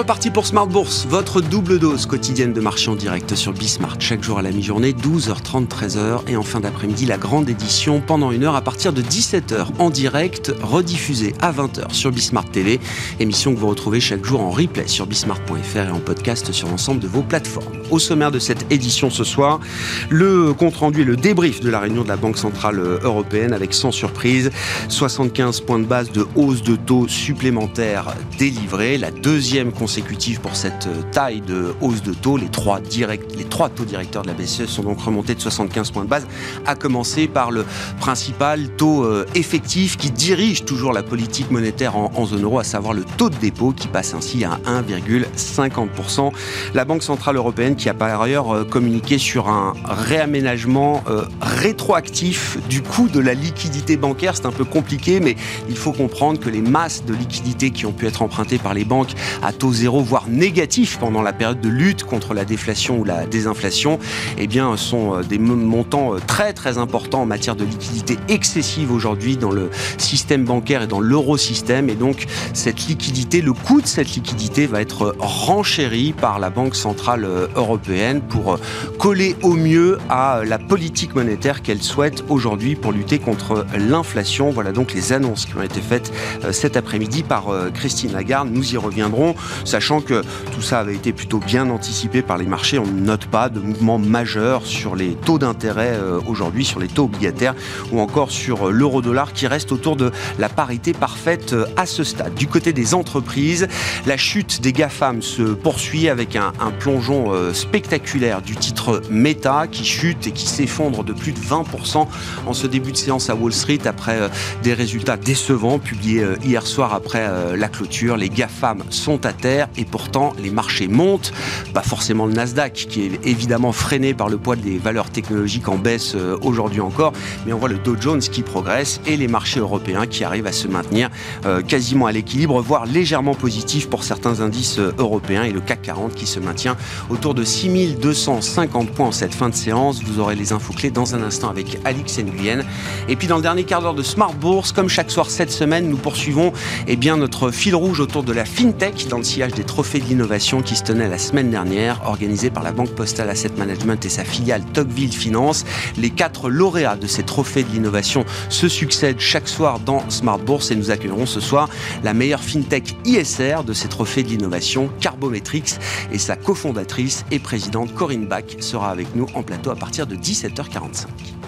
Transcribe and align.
Reparti 0.00 0.30
pour 0.30 0.46
Smart 0.46 0.66
Bourse, 0.66 1.06
votre 1.10 1.42
double 1.42 1.78
dose 1.78 2.06
quotidienne 2.06 2.54
de 2.54 2.60
marché 2.62 2.88
en 2.88 2.96
direct 2.96 3.34
sur 3.34 3.52
Bismart. 3.52 3.96
Chaque 3.98 4.22
jour 4.22 4.38
à 4.38 4.42
la 4.42 4.50
mi-journée, 4.50 4.92
12h30, 4.92 5.68
13h. 5.68 6.20
Et 6.26 6.36
en 6.38 6.42
fin 6.42 6.60
d'après-midi, 6.60 7.04
la 7.04 7.18
grande 7.18 7.50
édition 7.50 8.00
pendant 8.00 8.32
une 8.32 8.44
heure 8.44 8.54
à 8.54 8.62
partir 8.62 8.94
de 8.94 9.02
17h 9.02 9.66
en 9.78 9.90
direct, 9.90 10.54
rediffusée 10.62 11.34
à 11.42 11.52
20h 11.52 11.92
sur 11.92 12.12
Bismart 12.12 12.46
TV. 12.46 12.80
Émission 13.18 13.54
que 13.54 13.60
vous 13.60 13.66
retrouvez 13.66 14.00
chaque 14.00 14.24
jour 14.24 14.40
en 14.40 14.48
replay 14.48 14.88
sur 14.88 15.06
bismart.fr 15.06 15.76
et 15.76 15.90
en 15.90 16.00
podcast 16.00 16.50
sur 16.50 16.68
l'ensemble 16.68 17.00
de 17.00 17.06
vos 17.06 17.22
plateformes. 17.22 17.66
Au 17.90 17.98
sommaire 17.98 18.30
de 18.30 18.38
cette 18.38 18.72
édition 18.72 19.10
ce 19.10 19.24
soir, 19.24 19.60
le 20.08 20.54
compte-rendu 20.54 21.02
et 21.02 21.04
le 21.04 21.16
débrief 21.16 21.60
de 21.60 21.68
la 21.68 21.78
réunion 21.78 22.04
de 22.04 22.08
la 22.08 22.16
Banque 22.16 22.38
Centrale 22.38 22.78
Européenne 23.02 23.52
avec 23.52 23.74
sans 23.74 23.92
surprise 23.92 24.50
75 24.88 25.60
points 25.60 25.78
de 25.78 25.84
base 25.84 26.10
de 26.10 26.26
hausse 26.36 26.62
de 26.62 26.76
taux 26.76 27.06
supplémentaires 27.06 28.14
délivrés. 28.38 28.96
La 28.96 29.10
deuxième 29.10 29.72
consécutive 29.90 30.40
pour 30.40 30.54
cette 30.54 30.86
euh, 30.86 31.02
taille 31.10 31.40
de 31.40 31.74
hausse 31.80 32.00
de 32.00 32.14
taux. 32.14 32.36
Les 32.36 32.48
trois, 32.48 32.78
direct, 32.78 33.34
les 33.36 33.42
trois 33.42 33.68
taux 33.68 33.84
directeurs 33.84 34.22
de 34.22 34.28
la 34.28 34.34
BCE 34.34 34.66
sont 34.66 34.84
donc 34.84 35.00
remontés 35.00 35.34
de 35.34 35.40
75 35.40 35.90
points 35.90 36.04
de 36.04 36.08
base, 36.08 36.28
à 36.64 36.76
commencer 36.76 37.26
par 37.26 37.50
le 37.50 37.64
principal 37.98 38.68
taux 38.76 39.02
euh, 39.02 39.26
effectif 39.34 39.96
qui 39.96 40.12
dirige 40.12 40.64
toujours 40.64 40.92
la 40.92 41.02
politique 41.02 41.50
monétaire 41.50 41.96
en, 41.96 42.24
zone 42.24 42.44
euro, 42.44 42.60
à 42.60 42.64
savoir 42.64 42.94
le 42.94 43.02
taux 43.16 43.30
de 43.30 43.34
dépôt 43.34 43.72
qui 43.72 43.88
passe 43.88 44.14
ainsi 44.14 44.44
à 44.44 44.60
1,50%. 44.64 46.30
La 46.74 46.84
Banque 46.84 47.02
Centrale 47.02 47.34
Européenne 47.34 47.74
qui 47.74 47.88
a 47.88 47.94
par 47.94 48.22
ailleurs 48.22 48.54
euh, 48.54 48.62
communiqué 48.62 49.18
sur 49.18 49.48
un 49.48 49.72
réaménagement 49.84 51.02
rétroactif 51.40 52.58
du 52.68 52.80
coût 52.80 53.08
de 53.08 53.18
la 53.18 53.34
liquidité 53.34 53.96
bancaire. 53.96 54.36
C'est 54.36 54.46
un 54.46 54.52
peu 54.52 54.64
compliqué, 54.64 55.18
mais 55.18 55.34
il 55.68 55.76
faut 55.76 55.92
comprendre 55.92 56.38
que 56.38 56.48
les 56.48 56.62
masses 56.62 57.04
de 57.04 57.12
liquidités 57.12 57.70
qui 57.70 57.86
ont 57.86 57.92
pu 57.92 58.06
être 58.06 58.22
empruntées 58.22 58.58
par 58.58 58.74
les 58.74 58.84
banques 58.84 59.14
à 59.42 59.52
taux 59.52 59.79
zéro, 59.80 60.02
voire 60.02 60.28
négatif 60.28 60.98
pendant 60.98 61.22
la 61.22 61.32
période 61.32 61.60
de 61.62 61.70
lutte 61.70 62.04
contre 62.04 62.34
la 62.34 62.44
déflation 62.44 62.98
ou 62.98 63.04
la 63.04 63.24
désinflation, 63.24 63.98
eh 64.36 64.46
bien, 64.46 64.76
sont 64.76 65.14
euh, 65.14 65.22
des 65.22 65.38
montants 65.38 66.14
euh, 66.14 66.18
très 66.26 66.52
très 66.52 66.76
importants 66.76 67.22
en 67.22 67.26
matière 67.26 67.56
de 67.56 67.64
liquidité 67.64 68.18
excessive 68.28 68.92
aujourd'hui 68.92 69.38
dans 69.38 69.50
le 69.50 69.70
système 69.96 70.44
bancaire 70.44 70.82
et 70.82 70.86
dans 70.86 71.00
l'eurosystème. 71.00 71.88
Et 71.88 71.94
donc, 71.94 72.26
cette 72.52 72.88
liquidité, 72.88 73.40
le 73.40 73.54
coût 73.54 73.80
de 73.80 73.86
cette 73.86 74.14
liquidité 74.14 74.66
va 74.66 74.82
être 74.82 75.16
renchéri 75.18 76.12
par 76.12 76.38
la 76.38 76.50
Banque 76.50 76.76
Centrale 76.76 77.24
euh, 77.24 77.46
Européenne 77.56 78.20
pour 78.20 78.58
coller 78.98 79.34
au 79.40 79.54
mieux 79.54 79.96
à 80.10 80.42
la 80.44 80.58
politique 80.58 81.14
monétaire 81.14 81.62
qu'elle 81.62 81.82
souhaite 81.82 82.22
aujourd'hui 82.28 82.74
pour 82.74 82.92
lutter 82.92 83.18
contre 83.18 83.64
l'inflation. 83.78 84.50
Voilà 84.50 84.72
donc 84.72 84.92
les 84.92 85.14
annonces 85.14 85.46
qui 85.46 85.56
ont 85.56 85.62
été 85.62 85.80
faites 85.80 86.12
cet 86.52 86.76
après-midi 86.76 87.22
par 87.22 87.46
Christine 87.72 88.12
Lagarde. 88.12 88.50
Nous 88.52 88.74
y 88.74 88.76
reviendrons 88.76 89.34
sachant 89.70 90.00
que 90.00 90.22
tout 90.52 90.62
ça 90.62 90.80
avait 90.80 90.96
été 90.96 91.12
plutôt 91.12 91.38
bien 91.38 91.70
anticipé 91.70 92.22
par 92.22 92.38
les 92.38 92.46
marchés. 92.46 92.80
On 92.80 92.86
ne 92.86 93.00
note 93.00 93.26
pas 93.26 93.48
de 93.48 93.60
mouvement 93.60 94.00
majeur 94.00 94.66
sur 94.66 94.96
les 94.96 95.14
taux 95.14 95.38
d'intérêt 95.38 95.92
euh, 95.92 96.18
aujourd'hui, 96.26 96.64
sur 96.64 96.80
les 96.80 96.88
taux 96.88 97.04
obligataires 97.04 97.54
ou 97.92 98.00
encore 98.00 98.32
sur 98.32 98.68
euh, 98.68 98.72
l'euro-dollar 98.72 99.32
qui 99.32 99.46
reste 99.46 99.70
autour 99.70 99.94
de 99.94 100.10
la 100.40 100.48
parité 100.48 100.92
parfaite 100.92 101.52
euh, 101.52 101.66
à 101.76 101.86
ce 101.86 102.02
stade. 102.02 102.34
Du 102.34 102.48
côté 102.48 102.72
des 102.72 102.94
entreprises, 102.94 103.68
la 104.06 104.16
chute 104.16 104.60
des 104.60 104.72
GAFAM 104.72 105.22
se 105.22 105.42
poursuit 105.42 106.08
avec 106.08 106.34
un, 106.34 106.52
plongeon 106.80 107.52
spectaculaire 107.52 108.42
du 108.42 108.56
titre 108.56 109.02
Meta 109.10 109.66
qui 109.70 109.84
chute 109.84 110.26
et 110.26 110.30
qui 110.30 110.46
s'effondre 110.46 111.04
de 111.04 111.12
plus 111.12 111.32
de 111.32 111.38
20% 111.38 112.06
en 112.46 112.52
ce 112.54 112.66
début 112.66 112.92
de 112.92 112.96
séance 112.96 113.28
à 113.28 113.34
Wall 113.34 113.52
Street 113.52 113.80
après 113.84 114.30
des 114.62 114.72
résultats 114.72 115.16
décevants 115.16 115.78
publiés 115.78 116.24
hier 116.42 116.66
soir 116.66 116.94
après 116.94 117.56
la 117.56 117.68
clôture. 117.68 118.16
Les 118.16 118.28
GAFAM 118.28 118.82
sont 118.90 119.26
à 119.26 119.32
terre 119.32 119.59
et 119.76 119.84
pourtant 119.84 120.32
les 120.42 120.50
marchés 120.50 120.88
montent. 120.88 121.32
Pas 121.74 121.82
forcément 121.82 122.26
le 122.26 122.32
Nasdaq 122.32 122.72
qui 122.72 123.02
est 123.02 123.26
évidemment 123.26 123.72
freiné 123.72 124.14
par 124.14 124.28
le 124.28 124.38
poids 124.38 124.56
des 124.56 124.78
valeurs 124.78 125.10
technologiques 125.10 125.68
en 125.68 125.76
baisse 125.76 126.14
euh, 126.14 126.36
aujourd'hui 126.42 126.80
encore, 126.80 127.12
mais 127.46 127.52
on 127.52 127.58
voit 127.58 127.68
le 127.68 127.78
Dow 127.78 127.96
Jones 128.00 128.20
qui 128.20 128.42
progresse 128.42 129.00
et 129.06 129.16
les 129.16 129.28
marchés 129.28 129.60
européens 129.60 130.06
qui 130.06 130.24
arrivent 130.24 130.46
à 130.46 130.52
se 130.52 130.68
maintenir 130.68 131.10
euh, 131.46 131.62
quasiment 131.62 132.06
à 132.06 132.12
l'équilibre, 132.12 132.60
voire 132.60 132.86
légèrement 132.86 133.34
positif 133.34 133.88
pour 133.88 134.04
certains 134.04 134.40
indices 134.40 134.78
euh, 134.78 134.92
européens 134.98 135.44
et 135.44 135.52
le 135.52 135.60
CAC 135.60 135.82
40 135.82 136.14
qui 136.14 136.26
se 136.26 136.40
maintient 136.40 136.76
autour 137.08 137.34
de 137.34 137.44
6250 137.44 138.90
points 138.90 139.08
en 139.08 139.12
cette 139.12 139.34
fin 139.34 139.48
de 139.48 139.54
séance. 139.54 140.02
Vous 140.02 140.20
aurez 140.20 140.36
les 140.36 140.52
infos 140.52 140.72
clés 140.72 140.90
dans 140.90 141.14
un 141.14 141.22
instant 141.22 141.48
avec 141.48 141.78
Alix 141.84 142.18
Nguyen. 142.18 142.64
Et 143.08 143.16
puis 143.16 143.28
dans 143.28 143.36
le 143.36 143.42
dernier 143.42 143.64
quart 143.64 143.82
d'heure 143.82 143.94
de 143.94 144.02
Smart 144.02 144.34
Bourse, 144.34 144.72
comme 144.72 144.88
chaque 144.88 145.10
soir 145.10 145.30
cette 145.30 145.50
semaine, 145.50 145.88
nous 145.88 145.96
poursuivons 145.96 146.52
eh 146.86 146.96
bien, 146.96 147.16
notre 147.16 147.50
fil 147.50 147.74
rouge 147.74 148.00
autour 148.00 148.22
de 148.22 148.32
la 148.32 148.44
FinTech 148.44 149.08
dans 149.08 149.18
le 149.18 149.24
des 149.48 149.64
trophées 149.64 150.00
de 150.00 150.04
l'innovation 150.04 150.60
qui 150.60 150.76
se 150.76 150.82
tenait 150.82 151.08
la 151.08 151.16
semaine 151.16 151.50
dernière, 151.50 152.02
organisé 152.04 152.50
par 152.50 152.62
la 152.62 152.72
Banque 152.72 152.90
Postale 152.90 153.30
Asset 153.30 153.52
Management 153.56 154.04
et 154.04 154.10
sa 154.10 154.22
filiale 154.22 154.62
Tocqueville 154.74 155.12
Finance. 155.12 155.64
Les 155.96 156.10
quatre 156.10 156.50
lauréats 156.50 156.96
de 156.96 157.06
ces 157.06 157.22
trophées 157.22 157.62
de 157.64 157.70
l'innovation 157.70 158.26
se 158.50 158.68
succèdent 158.68 159.18
chaque 159.18 159.48
soir 159.48 159.80
dans 159.80 160.08
Smart 160.10 160.38
Bourse 160.38 160.70
et 160.70 160.76
nous 160.76 160.90
accueillerons 160.90 161.24
ce 161.24 161.40
soir 161.40 161.70
la 162.04 162.12
meilleure 162.12 162.42
fintech 162.42 162.94
ISR 163.06 163.64
de 163.64 163.72
ces 163.72 163.88
trophées 163.88 164.22
de 164.22 164.28
l'innovation, 164.28 164.90
Carbometrix, 165.00 165.78
et 166.12 166.18
sa 166.18 166.36
cofondatrice 166.36 167.24
et 167.30 167.38
présidente 167.38 167.94
Corinne 167.94 168.26
Bach 168.26 168.44
sera 168.60 168.90
avec 168.90 169.14
nous 169.14 169.26
en 169.34 169.42
plateau 169.42 169.70
à 169.70 169.76
partir 169.76 170.06
de 170.06 170.16
17h45. 170.16 171.39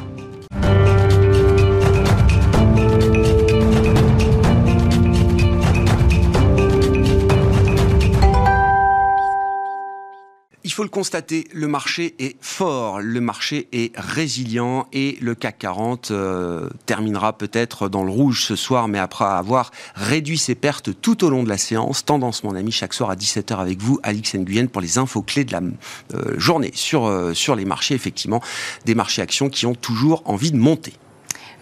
Il 10.72 10.74
faut 10.74 10.84
le 10.84 10.88
constater, 10.88 11.46
le 11.52 11.68
marché 11.68 12.14
est 12.18 12.34
fort, 12.40 13.02
le 13.02 13.20
marché 13.20 13.68
est 13.72 13.92
résilient 13.94 14.86
et 14.94 15.18
le 15.20 15.34
CAC 15.34 15.58
40 15.58 16.10
euh, 16.12 16.70
terminera 16.86 17.36
peut-être 17.36 17.90
dans 17.90 18.02
le 18.02 18.10
rouge 18.10 18.46
ce 18.46 18.56
soir, 18.56 18.88
mais 18.88 18.98
après 18.98 19.26
avoir 19.26 19.70
réduit 19.94 20.38
ses 20.38 20.54
pertes 20.54 20.98
tout 21.02 21.26
au 21.26 21.28
long 21.28 21.42
de 21.42 21.50
la 21.50 21.58
séance. 21.58 22.06
Tendance, 22.06 22.42
mon 22.42 22.54
ami, 22.54 22.72
chaque 22.72 22.94
soir 22.94 23.10
à 23.10 23.16
17h 23.16 23.58
avec 23.58 23.82
vous, 23.82 24.00
Alix 24.02 24.34
Nguyen, 24.34 24.66
pour 24.66 24.80
les 24.80 24.96
infos 24.96 25.20
clés 25.20 25.44
de 25.44 25.52
la 25.52 25.60
euh, 26.14 26.38
journée 26.38 26.70
sur, 26.72 27.04
euh, 27.04 27.34
sur 27.34 27.54
les 27.54 27.66
marchés, 27.66 27.94
effectivement, 27.94 28.40
des 28.86 28.94
marchés 28.94 29.20
actions 29.20 29.50
qui 29.50 29.66
ont 29.66 29.74
toujours 29.74 30.22
envie 30.24 30.52
de 30.52 30.56
monter. 30.56 30.94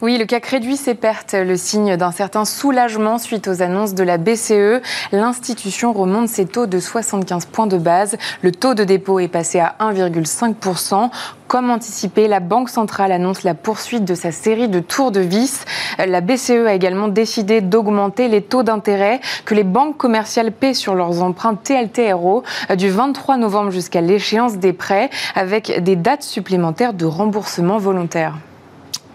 Oui, 0.02 0.16
le 0.16 0.24
CAC 0.24 0.46
réduit 0.46 0.78
ses 0.78 0.94
pertes, 0.94 1.34
le 1.34 1.58
signe 1.58 1.98
d'un 1.98 2.10
certain 2.10 2.46
soulagement 2.46 3.18
suite 3.18 3.48
aux 3.48 3.60
annonces 3.60 3.94
de 3.94 4.02
la 4.02 4.16
BCE. 4.16 4.80
L'institution 5.12 5.92
remonte 5.92 6.30
ses 6.30 6.46
taux 6.46 6.64
de 6.64 6.80
75 6.80 7.44
points 7.44 7.66
de 7.66 7.76
base. 7.76 8.16
Le 8.40 8.50
taux 8.50 8.72
de 8.72 8.82
dépôt 8.82 9.20
est 9.20 9.28
passé 9.28 9.60
à 9.60 9.76
1,5%. 9.78 11.10
Comme 11.48 11.70
anticipé, 11.70 12.28
la 12.28 12.40
Banque 12.40 12.70
centrale 12.70 13.12
annonce 13.12 13.42
la 13.42 13.52
poursuite 13.52 14.06
de 14.06 14.14
sa 14.14 14.32
série 14.32 14.68
de 14.68 14.80
tours 14.80 15.10
de 15.10 15.20
vis. 15.20 15.66
La 15.98 16.22
BCE 16.22 16.66
a 16.66 16.72
également 16.72 17.08
décidé 17.08 17.60
d'augmenter 17.60 18.28
les 18.28 18.40
taux 18.40 18.62
d'intérêt 18.62 19.20
que 19.44 19.54
les 19.54 19.64
banques 19.64 19.98
commerciales 19.98 20.52
paient 20.52 20.72
sur 20.72 20.94
leurs 20.94 21.22
emprunts 21.22 21.56
TLTRO 21.56 22.42
du 22.74 22.88
23 22.88 23.36
novembre 23.36 23.70
jusqu'à 23.70 24.00
l'échéance 24.00 24.56
des 24.56 24.72
prêts 24.72 25.10
avec 25.34 25.84
des 25.84 25.96
dates 25.96 26.22
supplémentaires 26.22 26.94
de 26.94 27.04
remboursement 27.04 27.76
volontaire. 27.76 28.38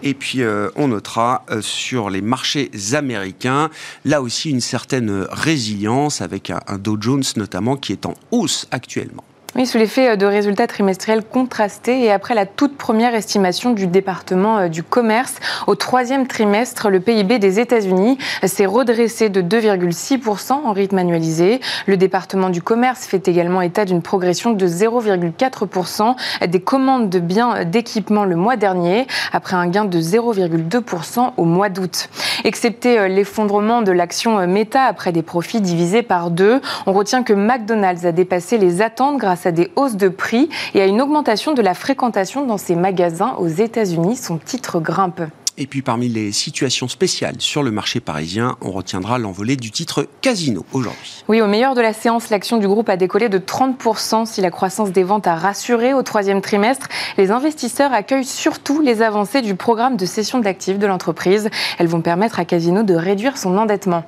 Et 0.02 0.14
puis, 0.14 0.42
euh, 0.42 0.68
on 0.76 0.88
notera 0.88 1.44
euh, 1.50 1.62
sur 1.62 2.10
les 2.10 2.20
marchés 2.20 2.70
américains, 2.92 3.70
là 4.04 4.22
aussi, 4.22 4.50
une 4.50 4.60
certaine 4.60 5.26
résilience 5.30 6.20
avec 6.20 6.50
un 6.50 6.78
Dow 6.78 6.96
Jones 7.00 7.24
notamment 7.36 7.76
qui 7.76 7.92
est 7.92 8.06
en 8.06 8.14
hausse 8.30 8.68
actuellement. 8.70 9.24
Oui, 9.56 9.64
sous 9.64 9.78
l'effet 9.78 10.10
euh, 10.10 10.16
de 10.16 10.26
résultats 10.26 10.66
trimestriels 10.66 11.24
contrastés 11.24 12.02
et 12.02 12.10
après 12.12 12.34
la 12.34 12.44
toute 12.44 12.76
première 12.76 13.14
estimation 13.14 13.72
du 13.72 13.86
département 13.86 14.58
euh, 14.58 14.68
du 14.68 14.82
commerce, 14.82 15.36
au 15.66 15.74
troisième 15.74 16.26
trimestre, 16.26 16.90
le 16.90 17.00
PIB 17.00 17.38
des 17.38 17.58
États-Unis 17.58 18.18
s'est 18.44 18.66
redressé 18.66 19.30
de 19.30 19.40
2,6% 19.40 20.52
en 20.52 20.72
rythme 20.72 20.98
annualisé. 20.98 21.62
Le 21.86 21.96
département 21.96 22.50
du 22.50 22.60
commerce 22.60 23.06
fait 23.06 23.28
également 23.28 23.62
état 23.62 23.86
d'une 23.86 24.02
progression 24.02 24.50
de 24.50 24.66
0,4% 24.66 26.16
des 26.46 26.60
commandes 26.60 27.08
de 27.08 27.18
biens 27.18 27.64
d'équipement 27.64 28.26
le 28.26 28.36
mois 28.36 28.56
dernier, 28.56 29.06
après 29.32 29.56
un 29.56 29.68
gain 29.68 29.86
de 29.86 29.98
0,2% 29.98 31.30
au 31.38 31.44
mois 31.46 31.70
d'août. 31.70 32.10
Excepté 32.44 32.98
euh, 32.98 33.08
l'effondrement 33.08 33.80
de 33.80 33.92
l'action 33.92 34.46
Meta 34.46 34.82
après 34.82 35.12
des 35.12 35.22
profits 35.22 35.62
divisés 35.62 36.02
par 36.02 36.30
deux, 36.30 36.60
on 36.84 36.92
retient 36.92 37.22
que 37.22 37.32
McDonald's 37.32 38.04
a 38.04 38.12
dépassé 38.12 38.58
les 38.58 38.82
attentes 38.82 39.16
grâce 39.16 39.45
à 39.45 39.45
des 39.52 39.70
hausses 39.76 39.96
de 39.96 40.08
prix 40.08 40.48
et 40.74 40.80
à 40.80 40.86
une 40.86 41.00
augmentation 41.00 41.54
de 41.54 41.62
la 41.62 41.74
fréquentation 41.74 42.46
dans 42.46 42.58
ses 42.58 42.76
magasins 42.76 43.34
aux 43.38 43.48
États-Unis. 43.48 44.16
Son 44.16 44.38
titre 44.38 44.80
grimpe. 44.80 45.22
Et 45.58 45.66
puis 45.66 45.80
parmi 45.80 46.08
les 46.08 46.32
situations 46.32 46.86
spéciales 46.86 47.36
sur 47.38 47.62
le 47.62 47.70
marché 47.70 48.00
parisien, 48.00 48.56
on 48.60 48.70
retiendra 48.70 49.18
l'envolée 49.18 49.56
du 49.56 49.70
titre 49.70 50.06
Casino 50.20 50.66
aujourd'hui. 50.72 51.24
Oui, 51.28 51.40
au 51.40 51.46
meilleur 51.46 51.74
de 51.74 51.80
la 51.80 51.94
séance, 51.94 52.28
l'action 52.28 52.58
du 52.58 52.68
groupe 52.68 52.90
a 52.90 52.98
décollé 52.98 53.30
de 53.30 53.38
30% 53.38 54.26
si 54.26 54.42
la 54.42 54.50
croissance 54.50 54.92
des 54.92 55.02
ventes 55.02 55.26
a 55.26 55.34
rassuré 55.34 55.94
au 55.94 56.02
troisième 56.02 56.42
trimestre. 56.42 56.88
Les 57.16 57.30
investisseurs 57.30 57.94
accueillent 57.94 58.26
surtout 58.26 58.82
les 58.82 59.00
avancées 59.00 59.40
du 59.40 59.54
programme 59.54 59.96
de 59.96 60.04
cession 60.04 60.40
d'actifs 60.40 60.78
de 60.78 60.86
l'entreprise. 60.86 61.48
Elles 61.78 61.88
vont 61.88 62.02
permettre 62.02 62.38
à 62.38 62.44
Casino 62.44 62.82
de 62.82 62.94
réduire 62.94 63.38
son 63.38 63.56
endettement. 63.56 64.04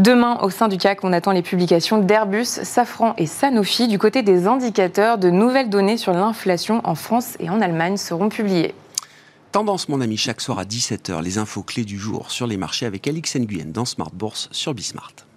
Demain, 0.00 0.38
au 0.42 0.50
sein 0.50 0.66
du 0.66 0.78
CAC, 0.78 1.04
on 1.04 1.12
attend 1.12 1.30
les 1.30 1.42
publications 1.42 1.98
d'Airbus, 1.98 2.44
Safran 2.44 3.14
et 3.18 3.26
Sanofi. 3.26 3.86
Du 3.86 4.00
côté 4.00 4.22
des 4.22 4.48
indicateurs, 4.48 5.18
de 5.18 5.30
nouvelles 5.30 5.70
données 5.70 5.96
sur 5.96 6.12
l'inflation 6.12 6.80
en 6.82 6.96
France 6.96 7.36
et 7.38 7.50
en 7.50 7.60
Allemagne 7.60 7.96
seront 7.96 8.28
publiées. 8.28 8.74
Tendance, 9.50 9.88
mon 9.88 10.02
ami, 10.02 10.18
chaque 10.18 10.42
soir 10.42 10.58
à 10.58 10.64
17h, 10.64 11.22
les 11.22 11.38
infos 11.38 11.62
clés 11.62 11.86
du 11.86 11.98
jour 11.98 12.30
sur 12.30 12.46
les 12.46 12.58
marchés 12.58 12.84
avec 12.84 13.08
Alix 13.08 13.34
Nguyen 13.34 13.72
dans 13.72 13.86
Smart 13.86 14.10
Bourse 14.12 14.50
sur 14.52 14.74
Bismart. 14.74 15.27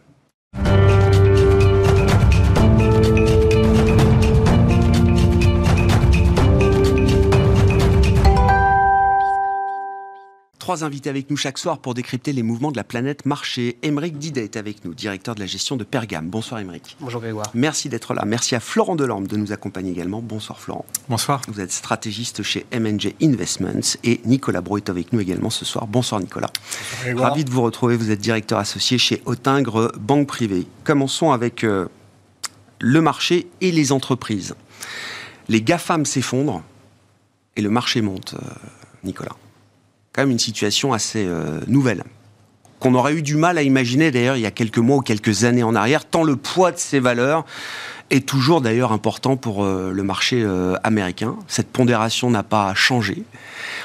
Trois 10.72 10.86
invités 10.86 11.10
avec 11.10 11.30
nous 11.30 11.36
chaque 11.36 11.58
soir 11.58 11.80
pour 11.80 11.94
décrypter 11.94 12.32
les 12.32 12.44
mouvements 12.44 12.72
de 12.72 12.78
la 12.78 12.86
planète 12.86 13.26
marché. 13.26 13.76
Émeric 13.84 14.18
Didet 14.18 14.46
est 14.46 14.56
avec 14.56 14.86
nous, 14.86 14.94
directeur 14.94 15.36
de 15.36 15.42
la 15.42 15.46
gestion 15.46 15.76
de 15.76 15.84
Pergame. 15.84 16.30
Bonsoir 16.30 16.62
Émeric. 16.62 16.96
Bonjour 17.02 17.20
Grégoire. 17.20 17.48
Merci 17.54 17.90
d'être 17.90 18.14
là. 18.14 18.24
Merci 18.26 18.56
à 18.56 18.62
Florent 18.62 18.96
Delorme 18.96 19.28
de 19.28 19.36
nous 19.36 19.52
accompagner 19.52 19.92
également. 19.92 20.22
Bonsoir 20.22 20.62
Florent. 20.62 20.86
Bonsoir. 21.10 21.42
Vous 21.50 21.60
êtes 21.60 21.74
stratégiste 21.74 22.42
chez 22.44 22.66
MNG 22.72 23.16
Investments 23.22 23.98
et 24.06 24.22
Nicolas 24.24 24.62
Bro 24.62 24.78
est 24.78 24.90
avec 24.90 25.12
nous 25.12 25.20
également 25.20 25.50
ce 25.50 25.66
soir. 25.66 25.88
Bonsoir 25.88 26.22
Nicolas. 26.22 26.50
Bonsoir 27.04 27.32
Ravi 27.32 27.44
de 27.44 27.50
vous 27.50 27.64
retrouver. 27.64 27.98
Vous 27.98 28.10
êtes 28.10 28.22
directeur 28.22 28.58
associé 28.58 28.98
chez 28.98 29.22
Autingre 29.26 29.92
Banque 30.00 30.28
Privée. 30.28 30.66
Commençons 30.86 31.34
avec 31.34 31.66
euh, 31.66 31.90
le 32.80 33.02
marché 33.02 33.50
et 33.60 33.74
les 33.74 33.92
entreprises. 33.92 34.56
Les 35.50 35.62
GAFAM 35.62 36.06
s'effondrent 36.06 36.64
et 37.58 37.62
le 37.62 37.70
marché 37.70 38.02
monte, 38.02 38.36
euh, 38.36 38.48
Nicolas 39.04 39.36
quand 40.14 40.22
même 40.24 40.32
une 40.32 40.40
situation 40.40 40.94
assez 40.94 41.26
euh, 41.26 41.60
nouvelle 41.68 42.04
qu'on 42.80 42.96
aurait 42.96 43.14
eu 43.14 43.22
du 43.22 43.36
mal 43.36 43.60
à 43.60 43.62
imaginer 43.62 44.10
d'ailleurs 44.10 44.38
il 44.38 44.42
y 44.42 44.48
a 44.48 44.52
quelques 44.52 44.80
mois 44.80 44.98
ou 44.98 45.02
quelques 45.02 45.44
années 45.44 45.62
en 45.62 45.76
arrière, 45.76 46.04
tant 46.04 46.24
le 46.24 46.36
poids 46.36 46.72
de 46.72 46.78
ces 46.78 47.00
valeurs 47.00 47.46
est 48.10 48.28
toujours 48.28 48.60
d'ailleurs 48.60 48.92
important 48.92 49.38
pour 49.38 49.64
euh, 49.64 49.92
le 49.94 50.04
marché 50.04 50.42
euh, 50.42 50.76
américain. 50.84 51.38
Cette 51.48 51.72
pondération 51.72 52.32
n'a 52.32 52.42
pas 52.44 52.74
changé. 52.74 53.24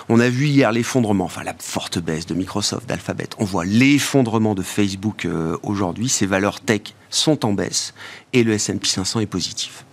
On 0.08 0.18
a 0.18 0.30
vu 0.30 0.46
hier 0.46 0.72
l'effondrement, 0.72 1.26
enfin 1.26 1.44
la 1.44 1.54
forte 1.58 1.98
baisse 1.98 2.24
de 2.26 2.34
Microsoft, 2.34 2.88
d'Alphabet. 2.88 3.28
On 3.38 3.44
voit 3.44 3.66
l'effondrement 3.66 4.54
de 4.54 4.62
Facebook 4.62 5.28
aujourd'hui. 5.62 6.08
Ces 6.08 6.26
valeurs 6.26 6.60
tech 6.60 6.94
sont 7.10 7.44
en 7.44 7.52
baisse 7.52 7.92
et 8.32 8.42
le 8.42 8.54
S&P 8.54 8.84
500 8.86 9.20
est 9.20 9.26
positif. 9.26 9.84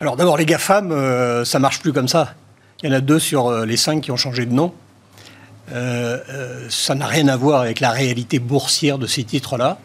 Alors 0.00 0.16
d'abord 0.16 0.36
les 0.36 0.46
GAFAM, 0.46 1.44
ça 1.44 1.58
marche 1.58 1.80
plus 1.80 1.92
comme 1.92 2.08
ça. 2.08 2.34
Il 2.84 2.90
y 2.90 2.92
en 2.92 2.96
a 2.96 3.00
deux 3.00 3.18
sur 3.18 3.46
euh, 3.46 3.64
les 3.64 3.78
cinq 3.78 4.02
qui 4.02 4.10
ont 4.10 4.18
changé 4.18 4.44
de 4.44 4.52
nom. 4.52 4.74
Euh, 5.72 6.18
euh, 6.28 6.66
ça 6.68 6.94
n'a 6.94 7.06
rien 7.06 7.28
à 7.28 7.36
voir 7.38 7.62
avec 7.62 7.80
la 7.80 7.90
réalité 7.90 8.38
boursière 8.38 8.98
de 8.98 9.06
ces 9.06 9.24
titres-là. 9.24 9.78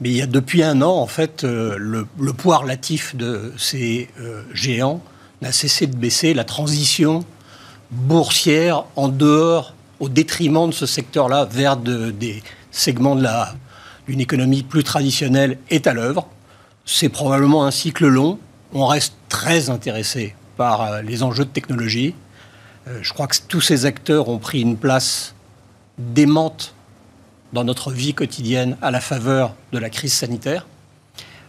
Mais 0.00 0.10
il 0.10 0.16
y 0.16 0.22
a 0.22 0.26
depuis 0.26 0.64
un 0.64 0.82
an, 0.82 0.90
en 0.90 1.06
fait, 1.06 1.44
le, 1.44 2.04
poids 2.36 2.56
relatif 2.56 3.14
de 3.14 3.52
ces 3.56 4.08
géants 4.52 5.00
n'a 5.42 5.52
cessé 5.52 5.86
de 5.86 5.94
baisser. 5.94 6.34
La 6.34 6.42
transition 6.42 7.24
boursière 7.92 8.86
en 8.96 9.06
dehors, 9.06 9.74
au 10.00 10.08
détriment 10.08 10.66
de 10.66 10.74
ce 10.74 10.86
secteur-là, 10.86 11.44
vers 11.44 11.76
des 11.76 12.42
segments 12.72 13.14
d'une 14.08 14.20
économie 14.20 14.64
plus 14.64 14.82
traditionnelle 14.82 15.58
est 15.70 15.86
à 15.86 15.94
l'œuvre. 15.94 16.26
C'est 16.84 17.10
probablement 17.10 17.64
un 17.64 17.70
cycle 17.70 18.08
long. 18.08 18.40
On 18.72 18.86
reste 18.88 19.14
très 19.28 19.70
intéressé 19.70 20.34
par 20.56 21.00
les 21.02 21.22
enjeux 21.22 21.44
de 21.44 21.50
technologie. 21.50 22.16
Euh, 22.88 22.98
je 23.02 23.12
crois 23.12 23.26
que 23.26 23.36
tous 23.48 23.60
ces 23.60 23.86
acteurs 23.86 24.28
ont 24.28 24.38
pris 24.38 24.60
une 24.60 24.76
place 24.76 25.34
démente 25.98 26.74
dans 27.52 27.64
notre 27.64 27.90
vie 27.90 28.14
quotidienne 28.14 28.76
à 28.82 28.90
la 28.90 29.00
faveur 29.00 29.54
de 29.72 29.78
la 29.78 29.90
crise 29.90 30.12
sanitaire. 30.12 30.66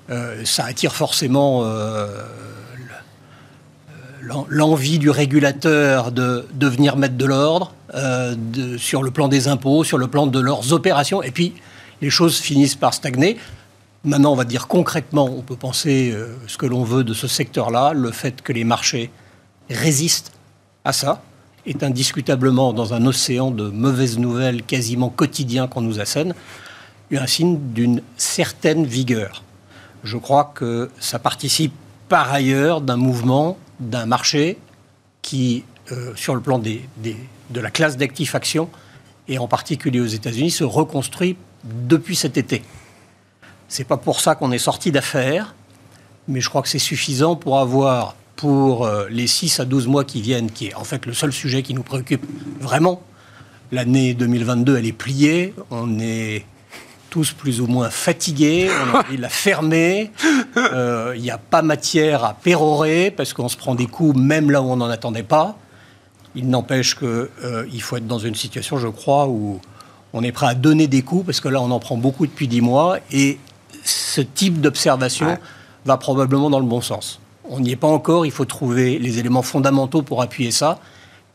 Euh, 0.09 0.43
ça 0.45 0.65
attire 0.65 0.93
forcément 0.93 1.61
euh, 1.63 2.07
l'envie 4.49 4.99
du 4.99 5.09
régulateur 5.09 6.11
de, 6.11 6.45
de, 6.53 6.67
venir 6.67 6.97
mettre 6.97 7.15
de 7.15 7.25
l'ordre 7.25 7.73
sur 8.77 9.03
le 9.03 9.11
plan 9.11 9.27
des 9.27 9.47
impôts, 9.47 9.83
sur 9.83 9.97
le 9.97 10.07
plan 10.07 10.27
de 10.27 10.39
leurs 10.39 10.73
opérations. 10.73 11.21
Et 11.21 11.31
puis, 11.31 11.53
les 12.01 12.09
choses 12.09 12.37
finissent 12.39 12.75
par 12.75 12.93
stagner. 12.93 13.37
Maintenant, 14.03 14.33
on 14.33 14.35
va 14.35 14.45
dire 14.45 14.67
concrètement, 14.67 15.25
on 15.25 15.41
peut 15.41 15.55
penser 15.55 16.13
ce 16.47 16.57
que 16.57 16.65
l'on 16.65 16.83
veut 16.83 17.03
de 17.03 17.13
ce 17.13 17.27
secteur-là, 17.27 17.93
le 17.93 18.11
fait 18.11 18.41
que 18.41 18.51
les 18.51 18.63
marchés 18.63 19.11
résistent 19.69 20.31
à 20.85 20.93
ça 20.93 21.21
est 21.65 21.83
indiscutablement 21.83 22.73
dans 22.73 22.93
un 22.93 23.05
océan 23.05 23.51
de 23.51 23.69
mauvaises 23.69 24.17
nouvelles 24.17 24.63
quasiment 24.63 25.09
quotidien 25.09 25.67
qu'on 25.67 25.81
nous 25.81 25.99
assène, 25.99 26.33
un 27.17 27.27
signe 27.27 27.59
d'une 27.73 28.01
certaine 28.17 28.85
vigueur. 28.85 29.43
Je 30.03 30.17
crois 30.17 30.51
que 30.55 30.89
ça 30.99 31.19
participe 31.19 31.73
par 32.09 32.33
ailleurs 32.33 32.81
d'un 32.81 32.97
mouvement, 32.97 33.57
d'un 33.79 34.05
marché 34.05 34.57
qui, 35.21 35.63
euh, 35.91 36.13
sur 36.15 36.35
le 36.35 36.41
plan 36.41 36.59
de 36.59 37.59
la 37.59 37.71
classe 37.71 37.97
d'actifs 37.97 38.35
actions, 38.35 38.69
et 39.27 39.37
en 39.37 39.47
particulier 39.47 40.01
aux 40.01 40.05
États-Unis, 40.05 40.51
se 40.51 40.63
reconstruit 40.63 41.37
depuis 41.63 42.15
cet 42.15 42.37
été. 42.37 42.61
C'est 43.69 43.85
pas 43.85 43.97
pour 43.97 44.19
ça 44.19 44.35
qu'on 44.35 44.51
est 44.51 44.57
sorti 44.57 44.91
d'affaires, 44.91 45.55
mais 46.27 46.41
je 46.41 46.49
crois 46.49 46.61
que 46.61 46.69
c'est 46.69 46.79
suffisant 46.79 47.35
pour 47.35 47.59
avoir 47.59 48.15
pour 48.35 48.85
euh, 48.85 49.07
les 49.09 49.27
6 49.27 49.59
à 49.59 49.65
12 49.65 49.87
mois 49.87 50.03
qui 50.03 50.21
viennent, 50.21 50.51
qui 50.51 50.67
est 50.67 50.75
en 50.75 50.83
fait 50.83 51.05
le 51.05 51.13
seul 51.13 51.31
sujet 51.31 51.63
qui 51.63 51.73
nous 51.73 51.83
préoccupe 51.83 52.25
vraiment. 52.59 53.01
L'année 53.71 54.13
2022, 54.13 54.77
elle 54.77 54.85
est 54.85 54.91
pliée. 54.91 55.53
On 55.71 55.99
est 55.99 56.45
tous 57.09 57.31
plus 57.31 57.61
ou 57.61 57.67
moins 57.67 57.89
fatigués. 57.89 58.69
On 58.69 58.95
a 58.95 58.99
envie 59.01 59.17
de 59.17 59.21
la 59.21 59.29
fermer. 59.29 60.11
Euh, 60.57 61.13
il 61.15 61.21
n'y 61.21 61.31
a 61.31 61.37
pas 61.37 61.61
matière 61.61 62.23
à 62.23 62.33
pérorer 62.33 63.11
parce 63.11 63.33
qu'on 63.33 63.49
se 63.49 63.57
prend 63.57 63.75
des 63.75 63.87
coups 63.87 64.15
même 64.15 64.51
là 64.51 64.61
où 64.61 64.65
on 64.65 64.75
n'en 64.75 64.89
attendait 64.89 65.23
pas. 65.23 65.57
Il 66.35 66.49
n'empêche 66.49 66.95
qu'il 66.95 67.07
euh, 67.07 67.79
faut 67.79 67.97
être 67.97 68.07
dans 68.07 68.19
une 68.19 68.35
situation, 68.35 68.77
je 68.77 68.87
crois, 68.87 69.27
où 69.27 69.59
on 70.13 70.23
est 70.23 70.31
prêt 70.31 70.47
à 70.47 70.55
donner 70.55 70.87
des 70.87 71.01
coups 71.01 71.25
parce 71.25 71.39
que 71.39 71.49
là, 71.49 71.61
on 71.61 71.71
en 71.71 71.79
prend 71.79 71.97
beaucoup 71.97 72.27
depuis 72.27 72.47
10 72.47 72.61
mois 72.61 72.97
et 73.11 73.39
ce 73.83 74.21
type 74.21 74.61
d'observation 74.61 75.37
va 75.85 75.97
probablement 75.97 76.49
dans 76.49 76.59
le 76.59 76.65
bon 76.65 76.81
sens. 76.81 77.19
On 77.49 77.59
n'y 77.59 77.71
est 77.71 77.77
pas 77.77 77.87
encore, 77.87 78.25
il 78.25 78.31
faut 78.31 78.45
trouver 78.45 78.97
les 78.99 79.19
éléments 79.19 79.41
fondamentaux 79.41 80.01
pour 80.01 80.21
appuyer 80.21 80.51
ça, 80.51 80.79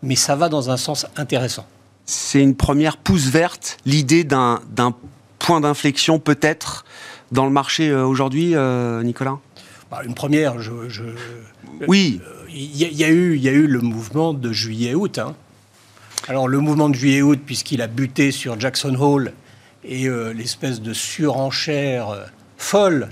mais 0.03 0.17
ça 0.17 0.37
va 0.37 0.49
dans 0.49 0.71
un 0.71 0.77
sens 0.77 1.07
intéressant. 1.17 1.67
C'est 2.07 2.41
une 2.41 2.55
première 2.55 2.97
pousse 2.97 3.27
verte, 3.27 3.77
l'idée 3.85 4.25
d'un 4.25 4.61
point 5.38 5.61
d'inflexion 5.61 6.19
peut-être 6.19 6.85
dans 7.33 7.45
le 7.45 7.50
marché 7.50 7.91
euh, 7.91 8.07
aujourd'hui, 8.07 8.55
euh, 8.55 9.03
Nicolas? 9.03 9.38
Bah, 9.91 10.00
Une 10.05 10.15
première, 10.15 10.61
je... 10.61 10.73
oui. 11.87 12.21
Il 12.50 12.77
y, 12.77 13.05
a 13.05 13.11
eu, 13.11 13.37
y 13.37 13.49
a 13.49 13.53
eu 13.53 13.67
le 13.67 13.81
mouvement 13.81 14.33
de 14.33 14.53
juillet-août. 14.53 15.19
Hein. 15.19 15.37
Alors 16.29 16.49
le 16.49 16.59
mouvement 16.59 16.88
de 16.88 16.95
juillet-août, 16.95 17.38
puisqu'il 17.45 17.83
a 17.83 17.87
buté 17.87 18.33
sur 18.33 18.59
Jackson 18.59 18.97
Hole 18.99 19.33
et 19.85 20.09
euh, 20.09 20.33
l'espèce 20.33 20.81
de 20.81 20.95
surenchère 20.95 22.31
folle 22.57 23.09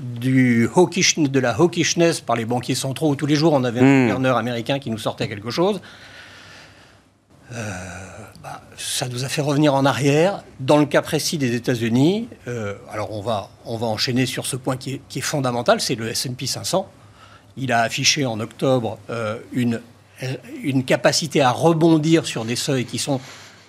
du 0.00 0.68
hawkish, 0.74 1.18
de 1.18 1.40
la 1.40 1.52
hawkishness 1.52 2.20
par 2.20 2.36
les 2.36 2.44
banquiers 2.44 2.74
centraux, 2.74 3.10
où 3.10 3.16
tous 3.16 3.26
les 3.26 3.36
jours 3.36 3.52
on 3.52 3.64
avait 3.64 3.80
un 3.80 3.84
hmm. 3.84 4.02
gouverneur 4.02 4.36
américain 4.36 4.78
qui 4.78 4.90
nous 4.90 4.98
sortait 4.98 5.28
quelque 5.28 5.50
chose. 5.50 5.80
Euh, 7.52 7.72
bah, 8.42 8.62
ça 8.76 9.08
nous 9.08 9.24
a 9.24 9.28
fait 9.28 9.40
revenir 9.40 9.74
en 9.74 9.84
arrière. 9.84 10.42
Dans 10.60 10.78
le 10.78 10.86
cas 10.86 11.02
précis 11.02 11.38
des 11.38 11.54
États-Unis, 11.54 12.28
euh, 12.48 12.74
alors 12.90 13.12
on 13.12 13.20
va, 13.20 13.50
on 13.64 13.76
va 13.76 13.86
enchaîner 13.86 14.26
sur 14.26 14.46
ce 14.46 14.56
point 14.56 14.76
qui 14.76 14.94
est, 14.94 15.00
qui 15.08 15.20
est 15.20 15.22
fondamental, 15.22 15.80
c'est 15.80 15.94
le 15.94 16.08
S&P 16.08 16.46
500. 16.46 16.88
Il 17.56 17.72
a 17.72 17.80
affiché 17.80 18.26
en 18.26 18.38
octobre 18.40 18.98
euh, 19.08 19.38
une, 19.52 19.80
une 20.62 20.84
capacité 20.84 21.40
à 21.40 21.50
rebondir 21.50 22.26
sur 22.26 22.44
des 22.44 22.56
seuils 22.56 22.84
qui 22.84 22.98
sont 22.98 23.20